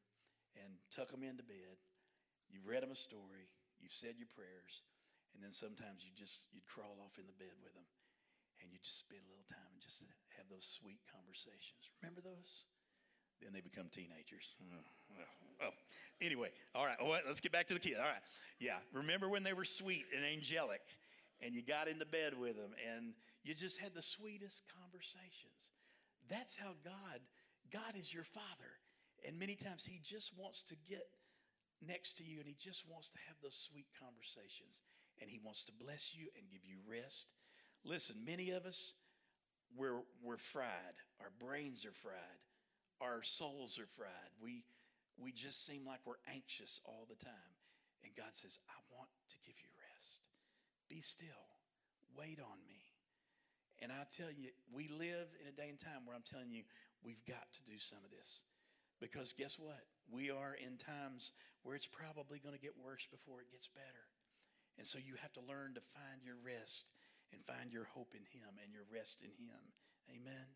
and 0.59 0.77
tuck 0.93 1.11
them 1.11 1.23
into 1.23 1.45
bed. 1.45 1.81
You've 2.51 2.69
read 2.69 2.85
them 2.85 2.93
a 2.93 2.99
story, 2.99 3.49
you've 3.81 3.97
said 3.97 4.21
your 4.21 4.29
prayers, 4.29 4.85
and 5.33 5.41
then 5.41 5.53
sometimes 5.53 6.05
you 6.05 6.13
just 6.13 6.49
you'd 6.53 6.69
crawl 6.69 7.01
off 7.01 7.17
in 7.17 7.25
the 7.25 7.37
bed 7.37 7.57
with 7.65 7.73
them 7.73 7.89
and 8.61 8.71
you 8.71 8.79
just 8.79 9.01
spend 9.01 9.25
a 9.25 9.31
little 9.33 9.49
time 9.49 9.73
and 9.73 9.83
just 9.83 10.05
have 10.39 10.47
those 10.53 10.65
sweet 10.65 11.01
conversations. 11.11 11.91
Remember 12.01 12.23
those? 12.23 12.69
Then 13.43 13.51
they 13.51 13.61
become 13.61 13.91
teenagers. 13.91 14.55
Oh, 15.61 15.75
anyway, 16.21 16.55
all 16.75 16.87
right. 16.87 16.97
Well, 17.01 17.19
let's 17.27 17.41
get 17.41 17.51
back 17.51 17.67
to 17.69 17.75
the 17.75 17.81
kid. 17.81 17.97
All 17.99 18.07
right. 18.07 18.23
Yeah. 18.61 18.79
Remember 18.93 19.29
when 19.29 19.43
they 19.43 19.53
were 19.53 19.65
sweet 19.65 20.07
and 20.15 20.25
angelic 20.25 20.81
and 21.43 21.55
you 21.55 21.63
got 21.63 21.89
into 21.89 22.07
bed 22.07 22.39
with 22.39 22.57
them 22.57 22.71
and 22.87 23.15
you 23.43 23.55
just 23.55 23.79
had 23.79 23.95
the 23.95 24.03
sweetest 24.03 24.63
conversations. 24.71 25.75
That's 26.31 26.55
how 26.55 26.79
God, 26.85 27.19
God 27.73 27.99
is 27.99 28.15
your 28.15 28.25
father. 28.25 28.79
And 29.27 29.39
many 29.39 29.55
times 29.55 29.85
he 29.85 30.01
just 30.03 30.33
wants 30.37 30.63
to 30.65 30.77
get 30.89 31.07
next 31.87 32.17
to 32.19 32.25
you 32.25 32.39
and 32.39 32.47
he 32.47 32.57
just 32.59 32.89
wants 32.89 33.09
to 33.09 33.19
have 33.29 33.37
those 33.43 33.55
sweet 33.55 33.87
conversations 33.99 34.83
and 35.21 35.31
he 35.31 35.41
wants 35.43 35.65
to 35.65 35.73
bless 35.73 36.15
you 36.15 36.27
and 36.37 36.51
give 36.51 36.65
you 36.65 36.77
rest. 36.89 37.29
Listen, 37.85 38.17
many 38.25 38.51
of 38.51 38.67
us, 38.67 38.95
we're, 39.77 40.03
we're 40.23 40.37
fried. 40.37 40.97
Our 41.21 41.31
brains 41.39 41.85
are 41.87 41.93
fried. 41.93 42.41
Our 43.01 43.23
souls 43.23 43.79
are 43.79 43.91
fried. 43.97 44.31
We, 44.41 44.65
we 45.19 45.33
just 45.33 45.67
seem 45.67 45.87
like 45.87 46.01
we're 46.05 46.23
anxious 46.33 46.81
all 46.85 47.07
the 47.09 47.23
time. 47.25 47.53
And 48.05 48.15
God 48.17 48.33
says, 48.33 48.59
I 48.69 48.79
want 48.95 49.11
to 49.31 49.37
give 49.47 49.55
you 49.59 49.71
rest. 49.95 50.29
Be 50.89 51.01
still. 51.01 51.47
Wait 52.17 52.39
on 52.39 52.59
me. 52.67 52.83
And 53.81 53.91
I 53.91 54.07
tell 54.17 54.31
you, 54.31 54.51
we 54.73 54.87
live 54.89 55.27
in 55.41 55.49
a 55.49 55.53
day 55.53 55.69
and 55.69 55.79
time 55.79 56.07
where 56.07 56.15
I'm 56.15 56.23
telling 56.23 56.53
you, 56.53 56.63
we've 57.03 57.25
got 57.27 57.51
to 57.55 57.63
do 57.67 57.79
some 57.79 57.99
of 58.05 58.11
this. 58.11 58.45
Because 59.03 59.35
guess 59.35 59.59
what? 59.59 59.83
We 60.07 60.31
are 60.31 60.55
in 60.55 60.79
times 60.79 61.35
where 61.67 61.75
it's 61.75 61.91
probably 61.91 62.39
going 62.39 62.55
to 62.55 62.63
get 62.63 62.79
worse 62.79 63.03
before 63.11 63.43
it 63.43 63.51
gets 63.51 63.67
better. 63.67 64.07
And 64.79 64.87
so 64.87 65.03
you 65.03 65.19
have 65.19 65.35
to 65.35 65.43
learn 65.43 65.75
to 65.75 65.83
find 65.83 66.23
your 66.23 66.39
rest 66.39 66.95
and 67.35 67.43
find 67.43 67.75
your 67.75 67.91
hope 67.99 68.15
in 68.15 68.23
Him 68.31 68.63
and 68.63 68.71
your 68.71 68.87
rest 68.87 69.19
in 69.27 69.35
Him. 69.35 69.59
Amen. 70.07 70.47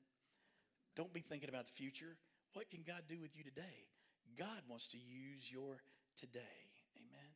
Don't 0.95 1.13
be 1.13 1.27
thinking 1.27 1.51
about 1.51 1.67
the 1.67 1.75
future. 1.75 2.15
What 2.55 2.71
can 2.71 2.87
God 2.87 3.11
do 3.11 3.19
with 3.19 3.35
you 3.35 3.43
today? 3.43 3.91
God 4.39 4.63
wants 4.71 4.87
to 4.95 4.99
use 4.99 5.51
your 5.51 5.83
today. 6.15 6.63
Amen. 7.03 7.31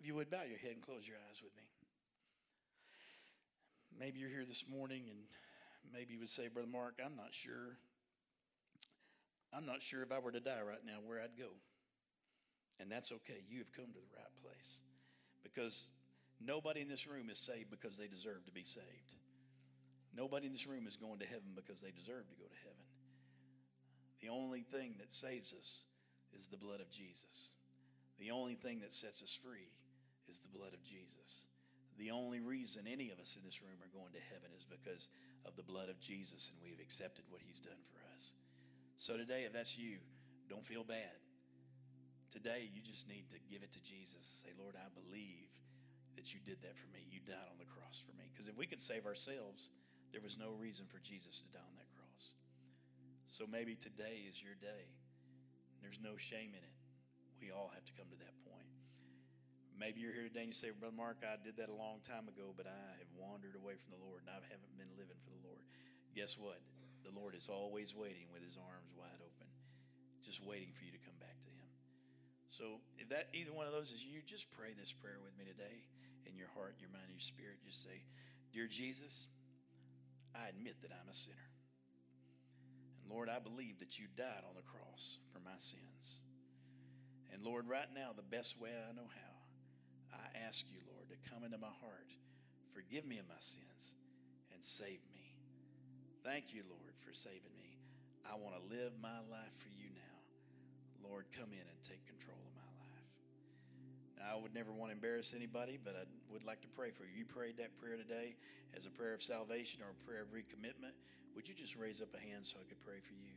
If 0.00 0.06
you 0.06 0.14
would 0.16 0.30
bow 0.30 0.48
your 0.48 0.58
head 0.58 0.80
and 0.80 0.82
close 0.82 1.06
your 1.06 1.20
eyes 1.28 1.44
with 1.44 1.52
me. 1.60 1.68
Maybe 3.92 4.18
you're 4.18 4.32
here 4.32 4.48
this 4.48 4.64
morning 4.64 5.04
and 5.12 5.20
maybe 5.92 6.14
you 6.14 6.20
would 6.20 6.32
say, 6.32 6.48
Brother 6.48 6.72
Mark, 6.72 6.98
I'm 7.04 7.16
not 7.16 7.36
sure. 7.36 7.76
I'm 9.52 9.66
not 9.66 9.82
sure 9.82 10.02
if 10.02 10.12
I 10.12 10.18
were 10.18 10.32
to 10.32 10.40
die 10.40 10.62
right 10.66 10.84
now 10.86 10.98
where 11.04 11.20
I'd 11.20 11.36
go. 11.36 11.50
And 12.78 12.90
that's 12.90 13.12
okay. 13.12 13.42
You 13.48 13.58
have 13.58 13.72
come 13.72 13.92
to 13.92 14.00
the 14.00 14.16
right 14.16 14.34
place. 14.42 14.80
Because 15.42 15.86
nobody 16.40 16.80
in 16.80 16.88
this 16.88 17.06
room 17.06 17.28
is 17.30 17.38
saved 17.38 17.70
because 17.70 17.96
they 17.96 18.06
deserve 18.06 18.46
to 18.46 18.52
be 18.52 18.64
saved. 18.64 19.14
Nobody 20.16 20.46
in 20.46 20.52
this 20.52 20.66
room 20.66 20.86
is 20.86 20.96
going 20.96 21.18
to 21.20 21.26
heaven 21.26 21.54
because 21.54 21.80
they 21.80 21.90
deserve 21.90 22.28
to 22.28 22.34
go 22.34 22.46
to 22.46 22.60
heaven. 22.64 22.86
The 24.20 24.28
only 24.28 24.62
thing 24.62 24.94
that 24.98 25.12
saves 25.12 25.54
us 25.54 25.84
is 26.38 26.48
the 26.48 26.56
blood 26.56 26.80
of 26.80 26.90
Jesus. 26.90 27.52
The 28.18 28.30
only 28.30 28.54
thing 28.54 28.80
that 28.80 28.92
sets 28.92 29.22
us 29.22 29.38
free 29.42 29.70
is 30.28 30.40
the 30.40 30.58
blood 30.58 30.74
of 30.74 30.82
Jesus. 30.84 31.44
The 31.98 32.10
only 32.10 32.40
reason 32.40 32.86
any 32.86 33.10
of 33.10 33.18
us 33.18 33.36
in 33.36 33.44
this 33.44 33.62
room 33.62 33.76
are 33.82 33.92
going 33.92 34.12
to 34.12 34.28
heaven 34.32 34.50
is 34.56 34.64
because 34.64 35.08
of 35.44 35.56
the 35.56 35.62
blood 35.62 35.88
of 35.88 36.00
Jesus 36.00 36.50
and 36.50 36.56
we've 36.62 36.80
accepted 36.80 37.24
what 37.28 37.42
he's 37.44 37.60
done 37.60 37.80
for 37.92 37.98
us. 37.98 38.09
So 39.00 39.16
today, 39.16 39.48
if 39.48 39.56
that's 39.56 39.80
you, 39.80 39.96
don't 40.52 40.60
feel 40.60 40.84
bad. 40.84 41.16
Today, 42.28 42.68
you 42.68 42.84
just 42.84 43.08
need 43.08 43.32
to 43.32 43.40
give 43.48 43.64
it 43.64 43.72
to 43.72 43.80
Jesus. 43.80 44.44
Say, 44.44 44.52
Lord, 44.60 44.76
I 44.76 44.92
believe 44.92 45.48
that 46.20 46.36
you 46.36 46.40
did 46.44 46.60
that 46.60 46.76
for 46.76 46.84
me. 46.92 47.08
You 47.08 47.24
died 47.24 47.48
on 47.48 47.56
the 47.56 47.64
cross 47.64 47.96
for 47.96 48.12
me. 48.20 48.28
Because 48.28 48.44
if 48.44 48.60
we 48.60 48.68
could 48.68 48.76
save 48.76 49.08
ourselves, 49.08 49.72
there 50.12 50.20
was 50.20 50.36
no 50.36 50.52
reason 50.52 50.84
for 50.84 51.00
Jesus 51.00 51.40
to 51.40 51.48
die 51.48 51.64
on 51.64 51.80
that 51.80 51.88
cross. 51.96 52.36
So 53.32 53.48
maybe 53.48 53.72
today 53.72 54.28
is 54.28 54.36
your 54.36 54.52
day. 54.60 54.92
There's 55.80 55.96
no 55.96 56.20
shame 56.20 56.52
in 56.52 56.60
it. 56.60 56.76
We 57.40 57.56
all 57.56 57.72
have 57.72 57.88
to 57.88 57.96
come 57.96 58.12
to 58.12 58.20
that 58.20 58.36
point. 58.44 58.68
Maybe 59.80 60.04
you're 60.04 60.12
here 60.12 60.28
today 60.28 60.44
and 60.44 60.52
you 60.52 60.60
say, 60.60 60.76
Brother 60.76 60.92
Mark, 60.92 61.24
I 61.24 61.40
did 61.40 61.56
that 61.56 61.72
a 61.72 61.78
long 61.78 62.04
time 62.04 62.28
ago, 62.28 62.52
but 62.52 62.68
I 62.68 63.00
have 63.00 63.08
wandered 63.16 63.56
away 63.56 63.80
from 63.80 63.96
the 63.96 64.02
Lord 64.04 64.20
and 64.20 64.28
I 64.28 64.44
haven't 64.44 64.76
been 64.76 64.92
living 64.92 65.16
for 65.24 65.32
the 65.32 65.40
Lord. 65.40 65.64
Guess 66.12 66.36
what? 66.36 66.60
The 67.04 67.14
Lord 67.14 67.34
is 67.34 67.48
always 67.48 67.94
waiting 67.94 68.28
with 68.32 68.42
his 68.42 68.56
arms 68.56 68.92
wide 68.96 69.20
open, 69.20 69.48
just 70.24 70.44
waiting 70.44 70.72
for 70.76 70.84
you 70.84 70.92
to 70.92 71.02
come 71.02 71.16
back 71.18 71.36
to 71.44 71.50
him. 71.50 71.68
So 72.50 72.64
if 72.98 73.08
that 73.08 73.28
either 73.32 73.52
one 73.52 73.66
of 73.66 73.72
those 73.72 73.90
is 73.90 74.04
you, 74.04 74.20
just 74.26 74.50
pray 74.52 74.74
this 74.76 74.92
prayer 74.92 75.18
with 75.22 75.36
me 75.38 75.44
today 75.44 75.86
in 76.26 76.36
your 76.36 76.48
heart, 76.54 76.76
your 76.78 76.90
mind, 76.90 77.08
your 77.08 77.20
spirit. 77.22 77.58
Just 77.64 77.82
say, 77.82 78.04
Dear 78.52 78.66
Jesus, 78.66 79.28
I 80.34 80.48
admit 80.48 80.76
that 80.82 80.90
I'm 80.92 81.08
a 81.08 81.14
sinner. 81.14 81.50
And 83.02 83.10
Lord, 83.10 83.28
I 83.28 83.38
believe 83.38 83.78
that 83.78 83.98
you 83.98 84.06
died 84.16 84.44
on 84.46 84.54
the 84.56 84.66
cross 84.66 85.18
for 85.32 85.40
my 85.40 85.56
sins. 85.58 86.20
And 87.32 87.42
Lord, 87.42 87.68
right 87.68 87.88
now, 87.94 88.10
the 88.14 88.26
best 88.26 88.60
way 88.60 88.70
I 88.70 88.92
know 88.92 89.08
how, 89.08 90.18
I 90.18 90.46
ask 90.46 90.66
you, 90.70 90.78
Lord, 90.92 91.08
to 91.08 91.30
come 91.30 91.44
into 91.44 91.58
my 91.58 91.72
heart, 91.80 92.10
forgive 92.74 93.06
me 93.06 93.18
of 93.18 93.28
my 93.28 93.38
sins, 93.38 93.94
and 94.52 94.64
save 94.64 95.00
me. 95.14 95.19
Thank 96.22 96.52
you, 96.52 96.62
Lord, 96.68 96.92
for 97.00 97.12
saving 97.16 97.56
me. 97.56 97.80
I 98.28 98.36
want 98.36 98.52
to 98.54 98.62
live 98.68 98.92
my 99.00 99.24
life 99.32 99.56
for 99.56 99.72
you 99.72 99.88
now. 99.96 100.16
Lord, 101.00 101.24
come 101.32 101.48
in 101.48 101.64
and 101.64 101.78
take 101.80 102.04
control 102.04 102.36
of 102.36 102.52
my 102.54 102.70
life. 102.84 103.08
Now, 104.20 104.36
I 104.36 104.36
would 104.36 104.52
never 104.52 104.70
want 104.70 104.92
to 104.92 104.96
embarrass 105.00 105.32
anybody, 105.32 105.80
but 105.80 105.96
I 105.96 106.04
would 106.28 106.44
like 106.44 106.60
to 106.60 106.70
pray 106.76 106.92
for 106.92 107.08
you. 107.08 107.24
You 107.24 107.24
prayed 107.24 107.56
that 107.56 107.72
prayer 107.80 107.96
today 107.96 108.36
as 108.76 108.84
a 108.84 108.92
prayer 108.92 109.16
of 109.16 109.22
salvation 109.24 109.80
or 109.80 109.96
a 109.96 109.98
prayer 110.04 110.22
of 110.22 110.30
recommitment. 110.36 110.92
Would 111.34 111.48
you 111.48 111.54
just 111.56 111.74
raise 111.74 112.04
up 112.04 112.12
a 112.12 112.20
hand 112.20 112.44
so 112.44 112.60
I 112.60 112.68
could 112.68 112.80
pray 112.84 113.00
for 113.00 113.16
you? 113.16 113.32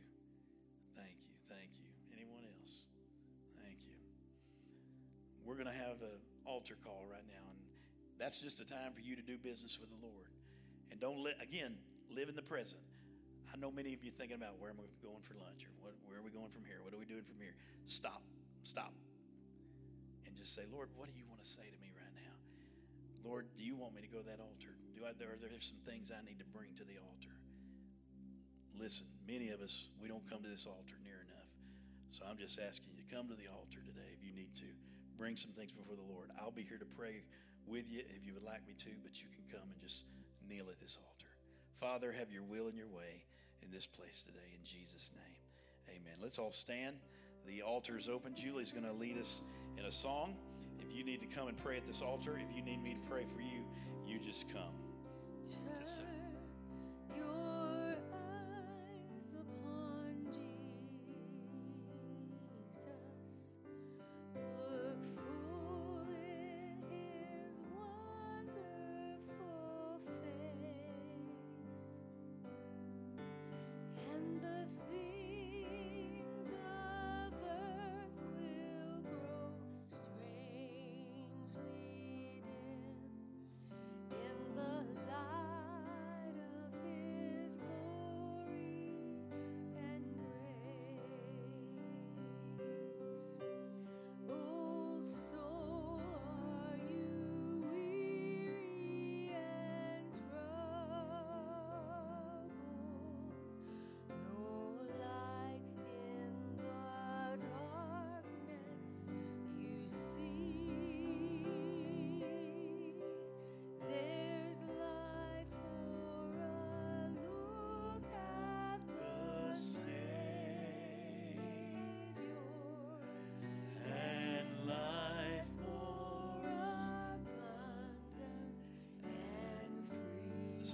Thank 0.92 1.16
you. 1.24 1.34
Thank 1.48 1.72
you. 1.80 1.88
Anyone 2.12 2.44
else? 2.44 2.84
Thank 3.64 3.80
you. 3.88 3.96
We're 5.42 5.56
going 5.56 5.72
to 5.72 5.80
have 5.88 6.04
an 6.04 6.20
altar 6.44 6.76
call 6.84 7.08
right 7.08 7.24
now, 7.26 7.44
and 7.48 7.60
that's 8.20 8.44
just 8.44 8.60
a 8.60 8.66
time 8.68 8.92
for 8.92 9.00
you 9.00 9.16
to 9.16 9.22
do 9.22 9.40
business 9.40 9.80
with 9.80 9.88
the 9.88 10.00
Lord. 10.04 10.28
And 10.92 11.00
don't 11.00 11.24
let, 11.24 11.40
again, 11.40 11.80
live 12.14 12.30
in 12.30 12.38
the 12.38 12.46
present. 12.46 12.80
I 13.50 13.58
know 13.58 13.70
many 13.70 13.94
of 13.94 14.02
you 14.02 14.10
thinking 14.10 14.38
about 14.38 14.58
where 14.58 14.70
am 14.70 14.78
I 14.78 14.86
going 15.02 15.22
for 15.22 15.34
lunch 15.38 15.66
or 15.66 15.74
what, 15.82 15.94
where 16.06 16.18
are 16.18 16.26
we 16.26 16.30
going 16.30 16.50
from 16.50 16.62
here? 16.62 16.82
What 16.82 16.94
are 16.94 16.98
we 16.98 17.06
doing 17.06 17.26
from 17.26 17.38
here? 17.38 17.54
Stop, 17.86 18.22
stop, 18.62 18.94
and 20.26 20.34
just 20.34 20.54
say, 20.54 20.62
Lord, 20.70 20.90
what 20.94 21.10
do 21.10 21.14
you 21.14 21.26
want 21.30 21.42
to 21.42 21.48
say 21.48 21.66
to 21.66 21.78
me 21.82 21.90
right 21.94 22.14
now? 22.14 22.34
Lord, 23.22 23.46
do 23.54 23.62
you 23.62 23.74
want 23.74 23.94
me 23.94 24.02
to 24.02 24.10
go 24.10 24.22
to 24.22 24.28
that 24.30 24.42
altar? 24.42 24.74
Do 24.94 25.06
I, 25.06 25.14
are 25.14 25.38
there 25.38 25.50
some 25.58 25.78
things 25.86 26.10
I 26.10 26.22
need 26.22 26.38
to 26.38 26.48
bring 26.50 26.74
to 26.78 26.84
the 26.86 26.98
altar? 26.98 27.34
Listen, 28.74 29.06
many 29.26 29.50
of 29.54 29.62
us, 29.62 29.90
we 30.02 30.10
don't 30.10 30.24
come 30.26 30.42
to 30.42 30.50
this 30.50 30.66
altar 30.66 30.98
near 31.06 31.22
enough. 31.22 31.50
So 32.10 32.26
I'm 32.26 32.38
just 32.38 32.58
asking 32.58 32.94
you 32.94 32.98
to 33.02 33.08
come 33.10 33.30
to 33.30 33.38
the 33.38 33.50
altar 33.50 33.82
today 33.82 34.10
if 34.14 34.22
you 34.22 34.34
need 34.34 34.54
to. 34.62 34.70
Bring 35.14 35.38
some 35.38 35.54
things 35.54 35.70
before 35.70 35.94
the 35.94 36.06
Lord. 36.10 36.34
I'll 36.42 36.50
be 36.50 36.66
here 36.66 36.78
to 36.78 36.90
pray 36.98 37.22
with 37.70 37.86
you 37.86 38.02
if 38.02 38.26
you 38.26 38.34
would 38.34 38.42
like 38.42 38.66
me 38.66 38.74
to, 38.82 38.90
but 39.06 39.22
you 39.22 39.30
can 39.30 39.46
come 39.46 39.70
and 39.70 39.78
just 39.78 40.02
kneel 40.42 40.66
at 40.70 40.82
this 40.82 40.98
altar. 40.98 41.13
Father, 41.84 42.14
have 42.18 42.32
your 42.32 42.42
will 42.44 42.68
and 42.68 42.74
your 42.74 42.88
way 42.88 43.20
in 43.62 43.70
this 43.70 43.84
place 43.84 44.22
today 44.22 44.38
in 44.58 44.64
Jesus' 44.64 45.10
name. 45.14 45.96
Amen. 46.00 46.14
Let's 46.22 46.38
all 46.38 46.50
stand. 46.50 46.96
The 47.46 47.60
altar 47.60 47.98
is 47.98 48.08
open. 48.08 48.34
Julie's 48.34 48.72
going 48.72 48.86
to 48.86 48.92
lead 48.94 49.18
us 49.18 49.42
in 49.76 49.84
a 49.84 49.92
song. 49.92 50.34
If 50.80 50.96
you 50.96 51.04
need 51.04 51.20
to 51.20 51.26
come 51.26 51.46
and 51.46 51.58
pray 51.58 51.76
at 51.76 51.84
this 51.84 52.00
altar, 52.00 52.40
if 52.42 52.56
you 52.56 52.62
need 52.62 52.82
me 52.82 52.94
to 52.94 53.10
pray 53.10 53.26
for 53.26 53.42
you, 53.42 53.66
you 54.06 54.18
just 54.18 54.48
come. 54.48 54.72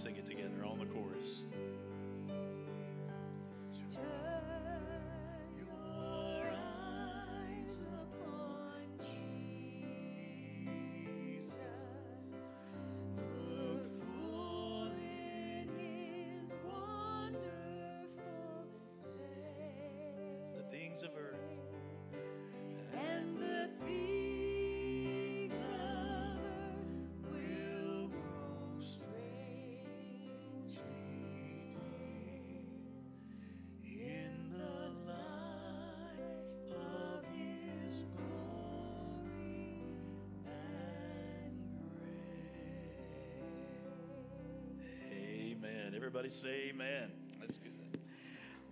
Sing 0.01 0.17
it 0.17 0.25
together 0.25 0.60
Everybody 46.11 46.35
say 46.35 46.71
amen. 46.71 47.13
That's 47.39 47.57
good. 47.59 47.71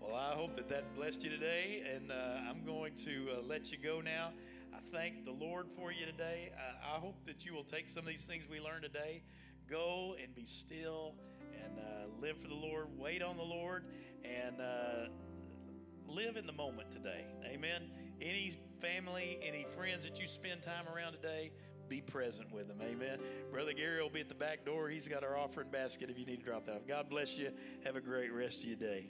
Well, 0.01 0.17
I 0.17 0.35
hope 0.35 0.57
that 0.57 0.69
that 0.71 0.93
blessed 0.97 1.23
you 1.23 1.31
today, 1.31 1.85
and 1.95 2.11
uh, 2.11 2.51
I'm 2.51 2.65
going 2.65 2.97
to 3.05 3.29
uh, 3.31 3.43
let 3.47 3.71
you 3.71 3.79
go 3.79 4.01
now. 4.01 4.33
I 4.75 4.79
thank 4.91 5.25
the 5.25 5.31
Lord 5.31 5.69
for 5.77 5.93
you 5.93 6.05
today. 6.05 6.51
I, 6.59 6.97
I 6.97 6.99
hope 6.99 7.15
that 7.27 7.47
you 7.47 7.55
will 7.55 7.63
take 7.63 7.89
some 7.89 8.01
of 8.01 8.09
these 8.09 8.27
things 8.27 8.43
we 8.51 8.59
learned 8.59 8.83
today, 8.83 9.23
go 9.71 10.17
and 10.21 10.35
be 10.35 10.45
still, 10.47 11.15
and 11.63 11.79
uh, 11.79 12.09
live 12.21 12.41
for 12.41 12.49
the 12.49 12.57
Lord, 12.57 12.89
wait 12.99 13.23
on 13.23 13.37
the 13.37 13.45
Lord, 13.45 13.85
and 14.25 14.61
uh, 14.61 15.07
live 16.09 16.37
in 16.37 16.45
the 16.45 16.53
moment 16.53 16.91
today. 16.91 17.25
Amen. 17.47 17.85
Any 18.21 18.59
family, 18.81 19.39
any 19.45 19.65
friends 19.77 20.03
that 20.03 20.21
you 20.21 20.27
spend 20.27 20.63
time 20.63 20.87
around 20.93 21.13
today, 21.13 21.53
be 21.89 22.01
present 22.01 22.53
with 22.53 22.69
them. 22.69 22.79
Amen. 22.83 23.19
Brother 23.51 23.73
Gary 23.73 24.03
will 24.03 24.11
be 24.11 24.21
at 24.21 24.29
the 24.29 24.35
back 24.35 24.65
door. 24.65 24.89
He's 24.89 25.09
got 25.09 25.25
our 25.25 25.37
offering 25.37 25.69
basket 25.71 26.11
if 26.11 26.19
you 26.19 26.27
need 26.27 26.41
to 26.41 26.45
drop 26.45 26.67
that 26.67 26.77
off. 26.77 26.87
God 26.87 27.09
bless 27.09 27.39
you. 27.39 27.51
Have 27.85 27.97
a 27.97 28.01
great 28.01 28.33
rest 28.33 28.61
of 28.61 28.65
your 28.67 28.77
day. 28.77 29.07